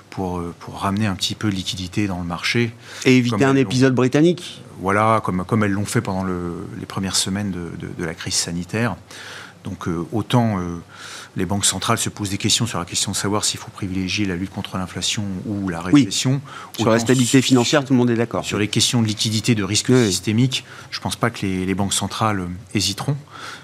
pour, 0.08 0.42
pour 0.58 0.80
ramener 0.80 1.06
un 1.06 1.14
petit 1.14 1.36
peu 1.36 1.48
de 1.48 1.54
liquidité 1.54 2.08
dans 2.08 2.18
le 2.18 2.26
marché. 2.26 2.72
Et 3.04 3.16
éviter 3.16 3.44
un 3.44 3.54
épisode 3.54 3.94
britannique 3.94 4.60
voilà, 4.80 5.20
comme, 5.24 5.44
comme 5.44 5.64
elles 5.64 5.72
l'ont 5.72 5.84
fait 5.84 6.00
pendant 6.00 6.24
les 6.24 6.86
premières 6.86 7.16
semaines 7.16 7.50
de, 7.50 8.04
la 8.04 8.14
crise 8.14 8.34
sanitaire. 8.34 8.96
Donc 9.64 9.88
euh, 9.88 10.06
autant 10.12 10.58
euh, 10.58 10.78
les 11.36 11.44
banques 11.44 11.66
centrales 11.66 11.98
se 11.98 12.08
posent 12.08 12.30
des 12.30 12.38
questions 12.38 12.66
sur 12.66 12.78
la 12.78 12.86
question 12.86 13.12
de 13.12 13.16
savoir 13.16 13.44
s'il 13.44 13.60
faut 13.60 13.70
privilégier 13.70 14.24
la 14.24 14.34
lutte 14.34 14.50
contre 14.50 14.78
l'inflation 14.78 15.22
ou 15.44 15.68
la 15.68 15.82
récession. 15.82 16.40
Sur 16.78 16.88
la 16.88 16.98
stabilité 16.98 17.42
financière, 17.42 17.84
tout 17.84 17.92
le 17.92 17.98
monde 17.98 18.08
est 18.08 18.16
d'accord. 18.16 18.42
Sur 18.42 18.58
les 18.58 18.68
questions 18.68 19.02
de 19.02 19.06
liquidité, 19.06 19.54
de 19.54 19.62
risque 19.62 19.92
systémique, 19.92 20.64
je 20.90 20.98
ne 20.98 21.02
pense 21.02 21.16
pas 21.16 21.28
que 21.28 21.44
les, 21.44 21.74
banques 21.74 21.92
centrales 21.92 22.40
euh, 22.40 22.46
hésiteront, 22.74 23.16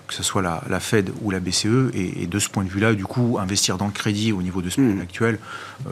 que 0.06 0.12
ce 0.12 0.22
soit 0.22 0.42
la, 0.42 0.80
Fed 0.80 1.10
ou 1.22 1.30
la 1.30 1.40
BCE. 1.40 1.94
Et, 1.94 2.26
de 2.26 2.38
ce 2.38 2.50
point 2.50 2.64
de 2.64 2.68
vue-là, 2.68 2.92
du 2.92 3.04
coup, 3.04 3.38
investir 3.40 3.78
dans 3.78 3.86
le 3.86 3.92
crédit 3.92 4.32
au 4.32 4.42
niveau 4.42 4.60
de 4.60 4.68
ce 4.68 4.80
hmm. 4.80 5.00
actuel, 5.00 5.38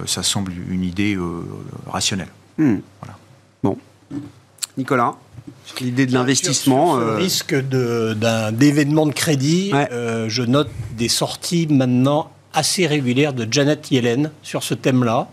ça 0.05 0.22
semble 0.22 0.53
une 0.68 0.85
idée 0.85 1.18
rationnelle. 1.87 2.29
Hmm. 2.59 2.77
Voilà. 3.01 3.18
Bon. 3.62 3.79
Nicolas 4.77 5.14
L'idée 5.81 6.07
de 6.07 6.12
l'investissement. 6.12 6.95
Sur, 6.95 7.01
le 7.01 7.07
euh, 7.07 7.16
risque 7.16 7.55
d'événement 7.55 9.07
de, 9.07 9.12
crédit, 9.12 9.72
euh, 9.75 10.27
je 10.29 10.43
note 10.43 10.70
des 10.97 11.09
sorties 11.09 11.66
maintenant 11.68 12.31
assez 12.53 12.87
régulières 12.87 13.33
de 13.33 13.47
Janet 13.51 13.91
Yellen 13.91 14.31
sur 14.43 14.62
ce 14.62 14.75
thème-là, 14.75 15.29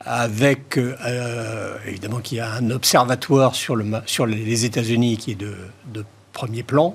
avec 0.00 0.76
euh, 0.76 1.76
évidemment 1.86 2.18
qu'il 2.18 2.38
y 2.38 2.40
a 2.40 2.52
un 2.52 2.70
observatoire 2.70 3.54
sur, 3.54 3.74
le, 3.74 3.86
sur 4.06 4.26
les 4.26 4.64
États-Unis 4.64 5.16
qui 5.16 5.32
est 5.32 5.40
de, 5.40 5.54
de, 5.92 6.04
premier 6.32 6.62
plan, 6.62 6.94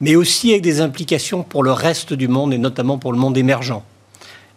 mais 0.00 0.14
aussi 0.14 0.50
avec 0.50 0.62
des 0.62 0.80
implications 0.80 1.42
pour 1.42 1.64
le 1.64 1.72
reste 1.72 2.12
du 2.12 2.28
monde 2.28 2.52
et 2.52 2.58
notamment 2.58 2.98
pour 2.98 3.12
le 3.12 3.18
monde 3.18 3.36
émergent. 3.36 3.82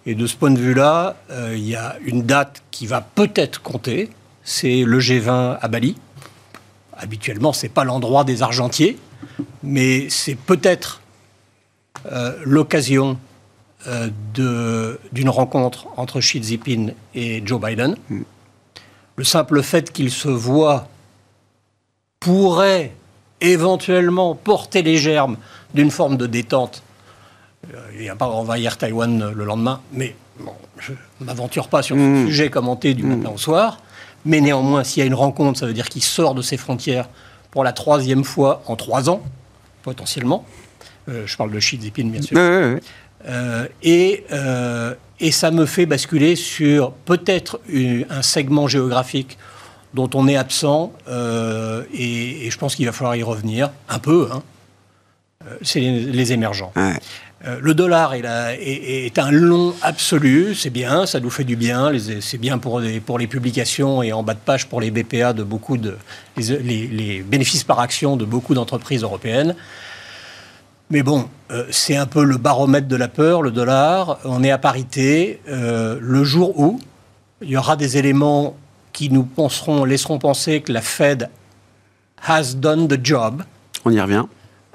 Et 0.06 0.14
de 0.14 0.28
ce 0.28 0.36
point 0.36 0.52
de 0.52 0.60
vue-là, 0.60 1.16
il 1.54 1.68
y 1.68 1.76
a 1.76 1.96
une 2.06 2.24
date 2.24 2.62
qui 2.70 2.86
va 2.86 3.02
peut-être 3.02 3.62
compter, 3.64 4.10
c'est 4.44 4.84
le 4.84 5.00
G20 5.00 5.58
à 5.60 5.68
Bali 5.68 5.96
habituellement, 6.98 7.54
ce 7.54 7.66
n'est 7.66 7.70
pas 7.70 7.84
l'endroit 7.84 8.24
des 8.24 8.42
argentiers, 8.42 8.98
mais 9.64 10.10
c'est 10.10 10.36
peut-être 10.36 11.02
euh, 12.12 12.36
l'occasion 12.44 13.18
euh, 13.88 14.10
d'une 15.12 15.30
rencontre 15.30 15.88
entre 15.98 16.20
Xi 16.20 16.42
Jinping 16.42 16.94
et 17.14 17.42
Joe 17.46 17.62
Biden. 17.62 17.96
Mm. 18.10 18.22
Le 19.18 19.24
simple 19.24 19.62
fait 19.62 19.92
qu'ils 19.92 20.12
se 20.12 20.30
voient 20.30 20.88
pourrait 22.20 22.94
éventuellement 23.40 24.36
porter 24.36 24.84
les 24.84 24.98
germes 24.98 25.38
d'une 25.74 25.92
forme 25.92 26.18
de 26.18 26.28
détente. 26.28 26.84
Euh, 27.74 27.78
il 27.94 28.02
n'y 28.02 28.10
a 28.10 28.16
pas 28.16 28.28
envahir 28.28 28.78
Taïwan 28.78 29.32
le 29.32 29.46
lendemain, 29.46 29.82
mais 29.94 30.16
je 30.80 30.94
ne 31.20 31.26
m'aventure 31.26 31.68
pas 31.68 31.82
sur 31.82 31.96
ce 31.96 32.02
mm. 32.02 32.26
sujet 32.26 32.50
commenté 32.50 32.94
du 32.94 33.04
matin 33.04 33.32
au 33.34 33.38
soir. 33.38 33.80
Mais 34.26 34.42
néanmoins, 34.42 34.84
s'il 34.84 35.02
y 35.02 35.04
a 35.04 35.06
une 35.06 35.14
rencontre, 35.16 35.60
ça 35.60 35.66
veut 35.66 35.74
dire 35.74 35.90
qu'il 35.90 36.04
sort 36.04 36.36
de 36.36 36.42
ses 36.42 36.58
frontières 36.58 37.10
pour 37.50 37.64
la 37.64 37.74
troisième 37.74 38.24
fois 38.24 38.64
en 38.68 38.76
trois 38.76 39.10
ans, 39.10 39.22
potentiellement. 39.84 40.46
Euh, 41.10 41.24
je 41.26 41.36
parle 41.36 41.52
de 41.52 41.60
Xi 41.60 41.80
Jinping, 41.82 42.12
bien 42.12 42.22
sûr. 42.22 42.38
Euh, 43.28 43.68
et, 43.84 44.26
euh, 44.32 44.96
et 45.20 45.32
ça 45.32 45.52
me 45.52 45.66
fait 45.66 45.86
basculer 45.86 46.36
sur 46.36 46.92
peut-être 46.92 47.60
un 48.10 48.22
segment 48.22 48.68
géographique 48.68 49.38
dont 49.94 50.10
on 50.14 50.28
est 50.28 50.38
absent, 50.38 50.94
et, 51.08 52.50
je 52.50 52.58
pense 52.58 52.76
qu'il 52.76 52.86
va 52.86 52.94
falloir 52.94 53.16
y 53.16 53.24
revenir 53.24 53.72
un 53.90 54.00
peu. 54.00 54.30
Hein. 54.32 54.42
C'est 55.62 55.82
les, 55.82 56.32
émergents. 56.32 56.72
Le 57.44 57.74
dollar 57.74 58.14
est, 58.14 59.18
un 59.18 59.32
long 59.32 59.74
absolu, 59.82 60.54
c'est 60.54 60.70
bien, 60.70 61.06
ça 61.08 61.20
nous 61.20 61.32
fait 61.32 61.44
du 61.44 61.56
bien, 61.56 61.92
c'est 62.20 62.38
bien 62.38 62.60
pour 62.60 62.80
les, 62.80 63.00
pour 63.00 63.18
les 63.18 63.26
publications 63.26 64.04
et 64.04 64.14
en 64.14 64.22
bas 64.22 64.36
de 64.36 64.40
page 64.40 64.68
pour 64.68 64.80
les 64.80 64.92
BPA 64.92 65.34
de 65.34 65.42
beaucoup 65.42 65.78
de 65.78 65.98
les 66.38 67.24
bénéfices 67.28 67.64
par 67.64 67.80
action 67.80 68.16
de 68.16 68.26
beaucoup 68.26 68.54
d'entreprises 68.54 69.02
européennes. 69.02 69.56
Mais 70.92 71.04
bon, 71.04 71.30
euh, 71.52 71.66
c'est 71.72 71.96
un 71.96 72.06
peu 72.06 72.26
le 72.26 72.36
baromètre 72.36 72.90
de 72.90 72.98
la 72.98 73.08
peur, 73.08 73.42
le 73.42 73.52
dollar. 73.52 74.20
On 74.26 74.44
est 74.44 74.52
à 74.52 74.58
parité. 74.58 75.40
Euh, 75.48 75.98
le 76.02 76.26
jour 76.26 76.60
où 76.60 76.82
il 77.42 77.50
y 77.50 77.56
aura 77.56 77.78
des 77.78 77.98
éléments 77.98 78.58
qui 78.92 79.10
nous 79.10 79.24
penseront, 79.24 79.86
laisseront 79.86 80.20
penser 80.20 80.60
que 80.60 80.74
la 80.74 80.82
Fed 80.82 81.30
has 82.28 82.56
done 82.56 82.90
the 82.90 83.00
job. 83.02 83.44
On 83.86 83.92
y 83.92 84.02
revient. 84.02 84.26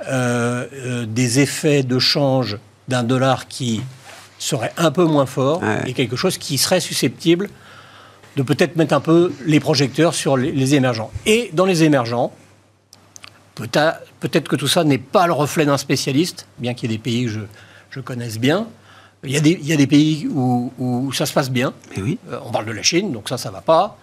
Euh, 0.09 1.07
des 1.07 1.41
effets 1.41 1.83
de 1.83 1.99
change 1.99 2.59
d'un 2.87 3.03
dollar 3.03 3.49
qui 3.49 3.83
serait 4.39 4.73
un 4.77 4.91
peu 4.91 5.05
moins 5.05 5.25
fort 5.25 5.63
et 5.87 5.95
quelque 5.95 6.17
chose 6.17 6.37
qui 6.37 6.59
serait 6.59 6.81
susceptible 6.81 7.49
de 8.37 8.43
peut-être 8.43 8.77
mettre 8.77 8.93
un 8.93 9.01
peu 9.01 9.33
les 9.47 9.59
projecteurs 9.59 10.15
sur 10.15 10.37
les 10.37 10.75
émergents. 10.75 11.11
Et 11.25 11.51
dans 11.55 11.65
les 11.65 11.83
émergents, 11.83 12.33
Peut-être 13.57 14.49
que 14.49 14.57
tout 14.57 14.69
ça 14.69 14.85
n'est 14.85 14.99
pas 14.99 15.27
le 15.27 15.33
reflet 15.33 15.65
d'un 15.65 15.79
spécialiste, 15.79 16.47
bien 16.59 16.75
qu'il 16.75 16.91
y 16.91 16.95
ait 16.95 16.99
des 16.99 17.03
pays 17.03 17.25
que 17.25 17.47
je, 17.91 18.01
connaisse 18.01 18.39
bien. 18.39 18.67
Il 19.25 19.31
y, 19.31 19.37
a 19.39 19.41
des, 19.41 19.59
il 19.61 19.73
y 19.73 19.77
des 19.77 19.87
pays 19.87 20.29
où, 20.29 21.11
ça 21.15 21.25
se 21.25 21.33
passe 21.33 21.51
bien. 21.51 21.73
oui. 21.97 22.19
Euh, 22.31 22.39
on 22.45 22.51
parle 22.51 22.67
de 22.67 22.73
la 22.73 22.83
Chine, 22.83 23.13
donc 23.13 23.31
ça, 23.31 23.39
ça 23.39 23.51
va 23.51 23.63
pas. 23.63 23.97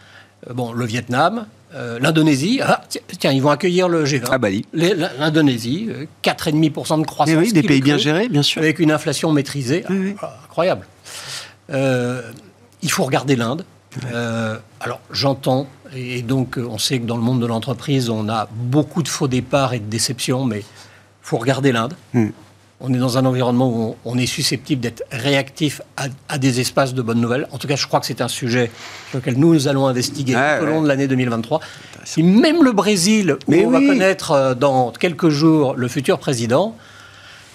Euh, 0.50 0.54
bon, 0.54 0.74
le 0.74 0.86
Vietnam, 0.86 1.46
euh, 1.76 2.00
l'Indonésie. 2.00 2.60
Ah, 2.64 2.82
tiens, 3.20 3.32
ils 3.32 3.42
vont 3.42 3.50
accueillir 3.50 3.90
le 3.90 4.06
G20. 4.06 4.28
Ah, 4.32 4.38
Bali. 4.38 4.66
L'Indonésie, 4.74 5.90
4,5% 6.24 7.02
de 7.02 7.06
croissance. 7.06 7.36
oui, 7.36 7.54
des 7.54 7.64
pays 7.64 7.82
bien 7.82 7.98
gérés, 7.98 8.30
bien 8.30 8.44
sûr. 8.44 8.62
Avec 8.62 8.80
une 8.80 8.92
inflation 8.92 9.32
maîtrisée. 9.32 9.84
Ah, 10.22 10.40
incroyable. 10.46 10.88
il 11.70 12.92
faut 12.92 13.04
regarder 13.04 13.36
l'Inde. 13.36 13.66
alors, 14.80 15.02
j'entends 15.12 15.68
et 15.96 16.22
donc, 16.24 16.58
on 16.58 16.78
sait 16.78 17.00
que 17.00 17.06
dans 17.06 17.18
le 17.18 17.22
monde 17.22 17.40
de 17.40 17.46
l'entreprise, 17.46 18.10
on 18.10 18.28
a 18.28 18.48
beaucoup 18.52 19.04
de 19.04 19.08
faux 19.08 19.28
départs 19.28 19.74
et 19.74 19.80
de 19.80 19.86
déceptions, 19.86 20.44
mais 20.44 20.60
il 20.60 20.66
faut 21.22 21.38
regarder 21.38 21.72
l'Inde. 21.72 21.94
On 22.86 22.94
est 22.94 22.98
dans 22.98 23.18
un 23.18 23.26
environnement 23.26 23.70
où 23.70 23.96
on 24.04 24.18
est 24.18 24.26
susceptible 24.26 24.82
d'être 24.82 25.04
réactif 25.10 25.82
à, 26.28 26.38
des 26.38 26.60
espaces 26.60 26.94
de 26.94 27.02
bonnes 27.02 27.22
nouvelles. 27.22 27.48
En 27.54 27.58
tout 27.58 27.66
cas, 27.66 27.78
je 27.78 27.88
crois 27.88 28.02
que 28.02 28.06
c'est 28.06 28.20
un 28.20 28.28
sujet 28.28 28.70
sur 29.10 29.20
lequel 29.20 29.38
nous 29.38 29.70
allons 29.70 29.88
investiguer 29.88 30.34
tout 30.34 30.64
au 30.64 30.68
long 30.68 30.82
de 30.82 30.90
l'année 30.90 31.08
2023. 31.08 31.62
Si 32.04 32.24
même 32.24 32.62
le 32.62 32.74
Brésil, 32.74 33.38
où 33.48 33.54
on 33.54 33.70
va 33.70 33.80
connaître 33.80 34.32
euh, 34.32 34.54
dans 34.54 34.92
quelques 34.92 35.30
jours 35.30 35.76
le 35.78 35.88
futur 35.88 36.20
président, 36.20 36.76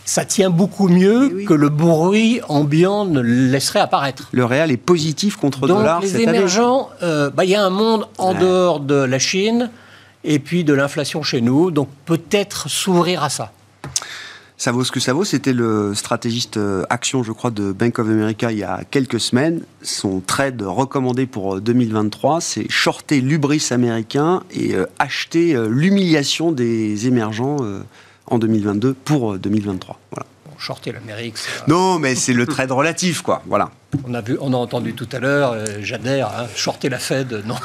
ça 0.06 0.24
tient 0.24 0.48
beaucoup 0.48 0.88
mieux 0.88 1.44
que 1.46 1.52
le 1.52 1.68
bruit 1.68 2.40
ambiant 2.48 3.04
ne 3.04 3.20
laisserait 3.20 3.80
apparaître. 3.80 4.30
Le 4.32 4.46
réel 4.46 4.70
est 4.70 4.78
positif 4.78 5.36
contre 5.36 5.66
le 5.66 5.74
dollar 5.74 6.00
les 6.00 6.22
émergents, 6.22 6.88
euh, 7.02 7.28
bah, 7.28 7.44
il 7.44 7.50
y 7.50 7.54
a 7.54 7.62
un 7.62 7.68
monde 7.68 8.08
en 8.16 8.32
dehors 8.32 8.80
de 8.80 8.94
la 8.94 9.18
Chine 9.18 9.70
et 10.24 10.38
puis 10.38 10.64
de 10.64 10.72
l'inflation 10.72 11.22
chez 11.22 11.42
nous, 11.42 11.70
donc 11.70 11.90
peut-être 12.06 12.70
s'ouvrir 12.70 13.22
à 13.22 13.28
ça. 13.28 13.52
Ça 14.58 14.72
vaut 14.72 14.84
ce 14.84 14.92
que 14.92 15.00
ça 15.00 15.12
vaut. 15.12 15.24
C'était 15.24 15.52
le 15.52 15.94
stratégiste 15.94 16.56
euh, 16.56 16.84
action, 16.90 17.22
je 17.22 17.32
crois, 17.32 17.50
de 17.50 17.72
Bank 17.72 17.98
of 17.98 18.08
America 18.08 18.52
il 18.52 18.58
y 18.58 18.64
a 18.64 18.82
quelques 18.90 19.20
semaines. 19.20 19.62
Son 19.82 20.20
trade 20.20 20.60
recommandé 20.62 21.26
pour 21.26 21.60
2023, 21.60 22.36
euh, 22.36 22.40
c'est 22.40 22.70
shorter 22.70 23.20
l'ubris 23.20 23.68
américain 23.70 24.42
et 24.50 24.74
acheter 24.98 25.56
l'humiliation 25.68 26.52
des 26.52 27.06
émergents 27.06 27.56
en 28.30 28.38
2022 28.38 28.94
pour 28.94 29.38
2023. 29.38 29.94
Euh, 29.94 29.98
voilà. 30.10 30.26
shorter 30.58 30.92
l'Amérique. 30.92 31.36
Non, 31.66 31.98
mais 31.98 32.14
c'est 32.14 32.32
le 32.32 32.46
trade 32.46 32.70
relatif, 32.70 33.22
quoi. 33.22 33.42
Voilà. 33.46 33.70
On 34.06 34.14
a, 34.14 34.20
vu, 34.20 34.36
on 34.40 34.52
a 34.52 34.56
entendu 34.56 34.94
tout 34.94 35.08
à 35.12 35.18
l'heure, 35.18 35.52
euh, 35.52 35.66
j'adhère, 35.80 36.28
hein, 36.28 36.46
shorter 36.54 36.88
la 36.88 36.98
Fed, 36.98 37.42
non. 37.46 37.56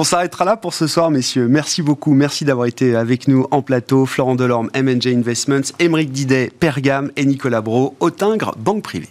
On 0.00 0.04
s'arrêtera 0.04 0.44
là 0.44 0.56
pour 0.56 0.74
ce 0.74 0.86
soir, 0.86 1.10
messieurs. 1.10 1.48
Merci 1.48 1.82
beaucoup. 1.82 2.14
Merci 2.14 2.44
d'avoir 2.44 2.68
été 2.68 2.94
avec 2.94 3.26
nous 3.26 3.48
en 3.50 3.62
plateau. 3.62 4.06
Florent 4.06 4.36
Delorme, 4.36 4.70
M&J 4.72 5.12
Investments, 5.12 5.72
Émeric 5.80 6.12
Didet, 6.12 6.52
Pergam 6.56 7.10
et 7.16 7.26
Nicolas 7.26 7.62
Bro, 7.62 7.96
Autingre, 7.98 8.54
Banque 8.58 8.84
Privée. 8.84 9.08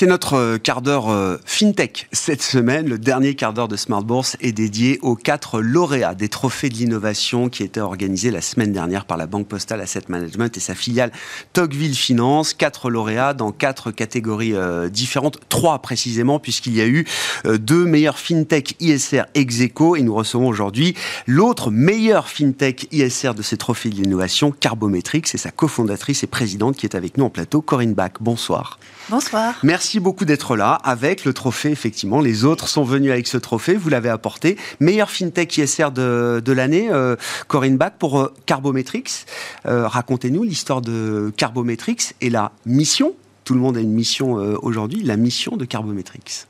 C'est 0.00 0.06
notre 0.06 0.32
euh, 0.32 0.56
quart 0.56 0.80
d'heure 0.80 1.10
euh, 1.10 1.36
FinTech 1.44 2.08
cette 2.10 2.40
semaine. 2.40 2.88
Le 2.88 2.96
dernier 2.98 3.34
quart 3.34 3.52
d'heure 3.52 3.68
de 3.68 3.76
Smart 3.76 4.02
Bourse 4.02 4.38
est 4.40 4.52
dédié 4.52 4.98
aux 5.02 5.14
quatre 5.14 5.60
lauréats 5.60 6.14
des 6.14 6.30
trophées 6.30 6.70
de 6.70 6.74
l'innovation 6.76 7.50
qui 7.50 7.64
étaient 7.64 7.80
organisés 7.80 8.30
la 8.30 8.40
semaine 8.40 8.72
dernière 8.72 9.04
par 9.04 9.18
la 9.18 9.26
Banque 9.26 9.46
Postale 9.46 9.82
Asset 9.82 10.04
Management 10.08 10.56
et 10.56 10.60
sa 10.60 10.74
filiale 10.74 11.12
Tocqueville 11.52 11.94
Finance. 11.94 12.54
Quatre 12.54 12.88
lauréats 12.88 13.34
dans 13.34 13.52
quatre 13.52 13.90
catégories 13.90 14.54
euh, 14.54 14.88
différentes, 14.88 15.38
trois 15.50 15.80
précisément, 15.80 16.38
puisqu'il 16.38 16.74
y 16.74 16.80
a 16.80 16.86
eu 16.86 17.04
deux 17.44 17.84
meilleurs 17.84 18.18
FinTech 18.18 18.76
ISR 18.80 19.24
ex 19.34 19.60
et 19.60 20.02
nous 20.02 20.14
recevons 20.14 20.48
aujourd'hui 20.48 20.94
l'autre 21.26 21.70
meilleur 21.70 22.26
FinTech 22.30 22.88
ISR 22.90 23.34
de 23.34 23.42
ces 23.42 23.58
trophées 23.58 23.90
de 23.90 23.96
l'innovation, 23.96 24.50
Carbometrics, 24.50 25.26
c'est 25.26 25.36
sa 25.36 25.50
cofondatrice 25.50 26.22
et 26.22 26.26
présidente 26.26 26.78
qui 26.78 26.86
est 26.86 26.96
avec 26.96 27.18
nous 27.18 27.26
en 27.26 27.30
plateau, 27.30 27.60
Corinne 27.60 27.92
Bach. 27.92 28.12
Bonsoir. 28.18 28.78
Bonsoir. 29.10 29.58
Merci 29.64 29.98
beaucoup 29.98 30.24
d'être 30.24 30.54
là 30.54 30.74
avec 30.84 31.24
le 31.24 31.32
trophée, 31.32 31.70
effectivement. 31.70 32.20
Les 32.20 32.44
autres 32.44 32.68
sont 32.68 32.84
venus 32.84 33.10
avec 33.10 33.26
ce 33.26 33.38
trophée, 33.38 33.74
vous 33.74 33.88
l'avez 33.88 34.08
apporté. 34.08 34.56
Meilleur 34.78 35.10
FinTech 35.10 35.58
ISR 35.58 35.90
de, 35.90 36.40
de 36.44 36.52
l'année, 36.52 36.90
euh, 36.92 37.16
Corinne 37.48 37.76
Bach, 37.76 37.94
pour 37.98 38.20
euh, 38.20 38.32
Carbometrics. 38.46 39.26
Euh, 39.66 39.88
racontez-nous 39.88 40.44
l'histoire 40.44 40.80
de 40.80 41.32
Carbometrics 41.36 42.14
et 42.20 42.30
la 42.30 42.52
mission. 42.66 43.14
Tout 43.42 43.54
le 43.54 43.60
monde 43.60 43.76
a 43.76 43.80
une 43.80 43.92
mission 43.92 44.34
aujourd'hui, 44.62 45.02
la 45.02 45.16
mission 45.16 45.56
de 45.56 45.64
Carbometrics. 45.64 46.46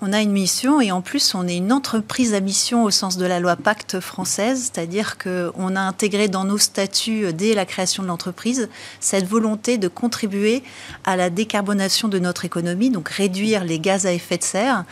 On 0.00 0.12
a 0.12 0.20
une 0.20 0.30
mission 0.30 0.80
et 0.80 0.92
en 0.92 1.00
plus 1.00 1.34
on 1.34 1.48
est 1.48 1.56
une 1.56 1.72
entreprise 1.72 2.32
à 2.32 2.38
mission 2.38 2.84
au 2.84 2.90
sens 2.90 3.16
de 3.16 3.26
la 3.26 3.40
loi 3.40 3.56
Pacte 3.56 3.98
française, 3.98 4.70
c'est-à-dire 4.72 5.18
qu'on 5.18 5.74
a 5.74 5.80
intégré 5.80 6.28
dans 6.28 6.44
nos 6.44 6.56
statuts 6.56 7.24
euh, 7.24 7.32
dès 7.32 7.52
la 7.52 7.66
création 7.66 8.04
de 8.04 8.08
l'entreprise 8.08 8.68
cette 9.00 9.26
volonté 9.26 9.76
de 9.76 9.88
contribuer 9.88 10.62
à 11.04 11.16
la 11.16 11.30
décarbonation 11.30 12.06
de 12.06 12.20
notre 12.20 12.44
économie, 12.44 12.90
donc 12.90 13.08
réduire 13.08 13.64
les 13.64 13.80
gaz 13.80 14.06
à 14.06 14.12
effet 14.12 14.38
de 14.38 14.44
serre. 14.44 14.84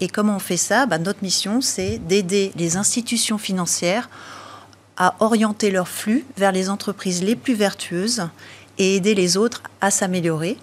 Et 0.00 0.08
comment 0.08 0.36
on 0.36 0.40
fait 0.40 0.56
ça? 0.56 0.86
Bah, 0.86 0.98
Notre 0.98 1.22
mission 1.22 1.60
c'est 1.60 1.98
d'aider 1.98 2.50
les 2.56 2.76
institutions 2.76 3.38
financières 3.38 4.10
à 4.96 5.14
orienter 5.20 5.70
leurs 5.70 5.86
flux 5.86 6.24
vers 6.36 6.50
les 6.50 6.68
entreprises 6.68 7.22
les 7.22 7.36
plus 7.36 7.54
vertueuses 7.54 8.26
et 8.78 8.96
aider 8.96 9.14
les 9.14 9.36
autres 9.36 9.62
à 9.80 9.92
s'améliorer. 9.92 10.56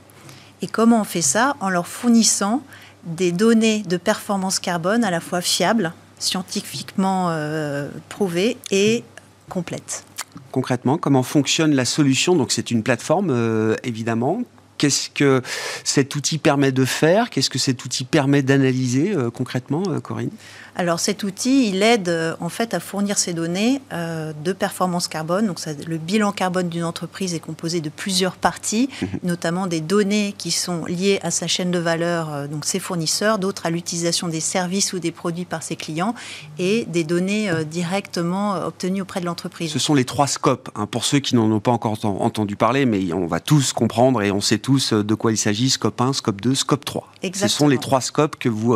Et 0.62 0.68
comment 0.68 1.00
on 1.00 1.06
fait 1.06 1.22
ça? 1.22 1.56
En 1.62 1.70
leur 1.70 1.88
fournissant 1.88 2.62
des 3.06 3.32
données 3.32 3.84
de 3.84 3.98
performance 3.98 4.60
carbone 4.60 5.04
à 5.04 5.12
la 5.12 5.20
fois 5.20 5.42
fiables, 5.42 5.94
scientifiquement 6.20 7.30
euh, 7.30 7.90
prouvées 8.10 8.58
et 8.72 9.04
complètes. 9.50 10.04
Concrètement, 10.52 10.98
comment 10.98 11.24
fonctionne 11.24 11.74
la 11.76 11.86
solution? 11.86 12.46
C'est 12.50 12.72
une 12.72 12.84
plateforme, 12.84 13.30
euh, 13.30 13.76
évidemment. 13.84 14.42
Qu'est-ce 14.86 15.10
que 15.10 15.42
cet 15.84 16.16
outil 16.16 16.38
permet 16.38 16.72
de 16.72 16.86
faire 16.86 17.32
Qu'est-ce 17.32 17.50
que 17.50 17.58
cet 17.58 17.84
outil 17.86 18.04
permet 18.04 18.44
d'analyser 18.44 19.16
euh, 19.16 19.32
concrètement, 19.32 19.82
Corinne? 20.04 20.30
Alors 20.78 21.00
cet 21.00 21.24
outil, 21.24 21.70
il 21.70 21.82
aide 21.84 22.10
euh, 22.10 22.36
en 22.42 22.50
fait 22.50 22.74
à 22.74 22.82
fournir 22.82 23.18
ces 23.18 23.34
données 23.34 23.82
euh, 23.94 24.34
de 24.44 24.52
performance 24.52 25.08
carbone. 25.08 25.48
Donc 25.48 25.60
le 25.66 25.98
bilan 25.98 26.34
carbone 26.34 26.68
d'une 26.68 26.84
entreprise 26.84 27.34
est 27.34 27.40
composé 27.40 27.80
de 27.80 27.90
plusieurs 27.90 28.36
parties, 28.36 28.90
mhm. 29.02 29.08
notamment 29.24 29.68
des 29.68 29.80
données 29.80 30.36
qui 30.38 30.52
sont 30.52 30.84
liées 30.86 31.20
à 31.24 31.32
sa 31.32 31.48
chaîne 31.48 31.72
de 31.72 31.80
valeur, 31.80 32.34
euh, 32.34 32.48
donc 32.48 32.66
ses 32.66 32.80
fournisseurs, 32.80 33.40
d'autres 33.40 33.66
à 33.66 33.70
l'utilisation 33.70 34.28
des 34.28 34.42
services 34.42 34.92
ou 34.92 35.00
des 35.00 35.12
produits 35.12 35.46
par 35.46 35.64
ses 35.64 35.78
clients, 35.78 36.14
et 36.60 36.86
des 36.86 37.04
données 37.06 37.50
directement 37.70 38.56
obtenues 38.66 39.02
auprès 39.02 39.22
de 39.22 39.26
l'entreprise. 39.26 39.72
Ce 39.72 39.80
sont 39.80 39.94
les 39.94 40.06
trois 40.06 40.28
scopes. 40.28 40.70
Hein, 40.76 40.88
pour 40.88 41.06
ceux 41.06 41.20
qui 41.20 41.36
n'en 41.36 41.50
ont 41.52 41.60
pas 41.60 41.72
encore 41.72 41.98
entendu 42.04 42.56
parler, 42.56 42.86
mais 42.86 43.14
on 43.14 43.28
va 43.28 43.40
tous 43.40 43.72
comprendre 43.72 44.22
et 44.22 44.32
on 44.32 44.42
sait 44.42 44.58
tous 44.58 44.75
de 44.78 45.16
quoi 45.16 45.32
il 45.32 45.38
s'agit. 45.38 45.70
Scope 45.70 46.00
1, 46.00 46.14
scope 46.14 46.42
2, 46.42 46.56
scope 46.56 46.86
3. 46.86 47.08
Exactement. 47.24 47.50
Ce 47.50 47.58
sont 47.58 47.68
les 47.68 47.78
trois 47.78 48.02
scopes 48.02 48.38
que 48.38 48.50
vous, 48.50 48.76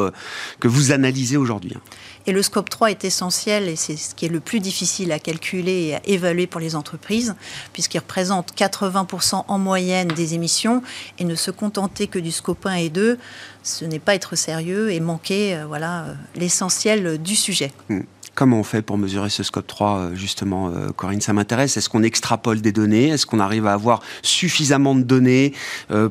que 0.60 0.68
vous 0.68 0.92
analysez 0.92 1.38
aujourd'hui. 1.38 1.74
Hein. 1.76 1.82
Et 2.30 2.32
le 2.32 2.44
scope 2.44 2.70
3 2.70 2.92
est 2.92 3.06
essentiel 3.06 3.68
et 3.68 3.76
c'est 3.76 3.96
ce 3.96 4.14
qui 4.14 4.26
est 4.26 4.30
le 4.30 4.40
plus 4.40 4.60
difficile 4.60 5.12
à 5.12 5.18
calculer 5.18 5.88
et 5.88 5.96
à 5.96 6.02
évaluer 6.06 6.48
pour 6.48 6.60
les 6.60 6.76
entreprises, 6.76 7.36
puisqu'il 7.74 7.98
représente 7.98 8.54
80% 8.56 9.46
en 9.48 9.58
moyenne 9.58 10.10
des 10.10 10.36
émissions 10.36 10.84
et 11.18 11.24
ne 11.24 11.36
se 11.36 11.50
contenter 11.50 12.08
que 12.08 12.20
du 12.20 12.32
scope 12.32 12.66
1 12.66 12.74
et 12.74 12.90
2, 12.90 13.18
ce 13.64 13.86
n'est 13.86 13.98
pas 14.00 14.16
être 14.16 14.36
sérieux 14.36 14.92
et 14.92 15.00
manquer 15.00 15.56
euh, 15.56 15.66
voilà, 15.66 16.04
euh, 16.04 16.14
l'essentiel 16.36 17.18
du 17.18 17.36
sujet. 17.36 17.72
Hmm. 17.90 18.02
Comment 18.40 18.60
on 18.60 18.64
fait 18.64 18.82
pour 18.82 18.98
mesurer 18.98 19.30
ce 19.30 19.44
scope 19.44 19.68
3, 19.68 20.12
justement, 20.14 20.72
Corinne? 20.96 21.20
Ça 21.20 21.34
m'intéresse. 21.34 21.76
Est-ce 21.76 21.90
qu'on 21.90 22.04
extrapole 22.04 22.62
des 22.62 22.72
données? 22.72 23.10
Est-ce 23.10 23.26
qu'on 23.26 23.42
arrive 23.42 23.68
à 23.68 23.74
avoir 23.74 24.00
suffisamment 24.22 24.96
de 24.96 25.02
données 25.02 25.54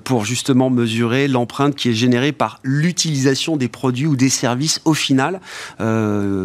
pour 0.05 0.27
justement 0.27 0.69
mesurer 0.69 1.27
l'empreinte 1.27 1.75
qui 1.75 1.89
est 1.89 1.95
générée 1.95 2.33
par 2.33 2.61
l'utilisation 2.63 3.57
des 3.57 3.69
produits 3.69 4.05
ou 4.05 4.15
des 4.15 4.29
services 4.29 4.83
au 4.85 4.93
final 4.93 5.41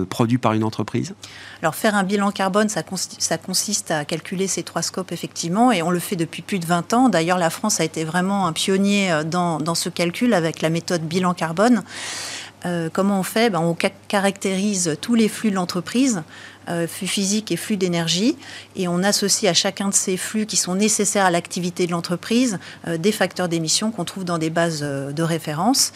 produits 0.10 0.38
par 0.38 0.54
une 0.54 0.64
entreprise? 0.64 1.16
Alors 1.64 1.76
faire 1.76 1.96
un 1.96 2.04
bilan 2.04 2.32
carbone, 2.32 2.68
ça, 2.68 2.84
consiste 3.38 3.90
à 3.90 4.04
calculer 4.04 4.48
ces 4.48 4.64
trois 4.64 4.82
scopes 4.82 5.14
effectivement, 5.14 5.72
et 5.72 5.82
on 5.82 5.92
le 5.92 6.00
fait 6.00 6.18
depuis 6.18 6.42
plus 6.42 6.60
de 6.60 6.66
20 6.66 6.94
ans. 6.94 7.08
D'ailleurs, 7.08 7.38
la 7.38 7.50
France 7.50 7.80
a 7.80 7.86
été 7.86 8.04
vraiment 8.04 8.48
un 8.48 8.52
pionnier 8.52 9.10
euh, 9.14 9.24
dans, 9.24 9.74
ce 9.74 9.88
calcul 9.88 10.34
avec 10.34 10.62
la 10.62 10.70
méthode 10.70 11.04
bilan 11.04 11.34
carbone. 11.34 11.84
Euh, 12.66 12.90
comment 12.92 13.20
on 13.20 13.24
fait? 13.24 13.50
Ben, 13.50 13.60
On 13.60 13.76
caractérise 14.08 14.98
tous 15.02 15.16
les 15.16 15.28
flux 15.28 15.50
de 15.50 15.56
l'entreprise 15.56 16.24
euh, 16.70 16.88
flux 16.88 17.08
physique 17.08 17.52
et 17.52 17.58
flux 17.58 17.78
d'énergie. 17.78 18.38
Et 18.76 18.88
on 18.88 19.04
associe 19.04 19.50
à 19.50 19.54
chacun 19.54 19.90
de 19.90 19.94
ces 19.94 20.18
flux 20.18 20.46
qui 20.46 20.56
sont 20.56 20.76
nécessaires 20.76 21.26
à 21.26 21.32
l'activité 21.32 21.88
de 21.88 21.92
l'entreprise 21.92 22.60
euh, 22.88 22.98
des 22.98 23.12
facteurs 23.12 23.50
d'émission 23.50 23.92
qu'on 23.92 24.06
trouve 24.06 24.24
dans 24.24 24.38
des 24.38 24.50
bases 24.50 24.82
euh, 24.84 25.12
de 25.12 25.24
référence. 25.24 25.94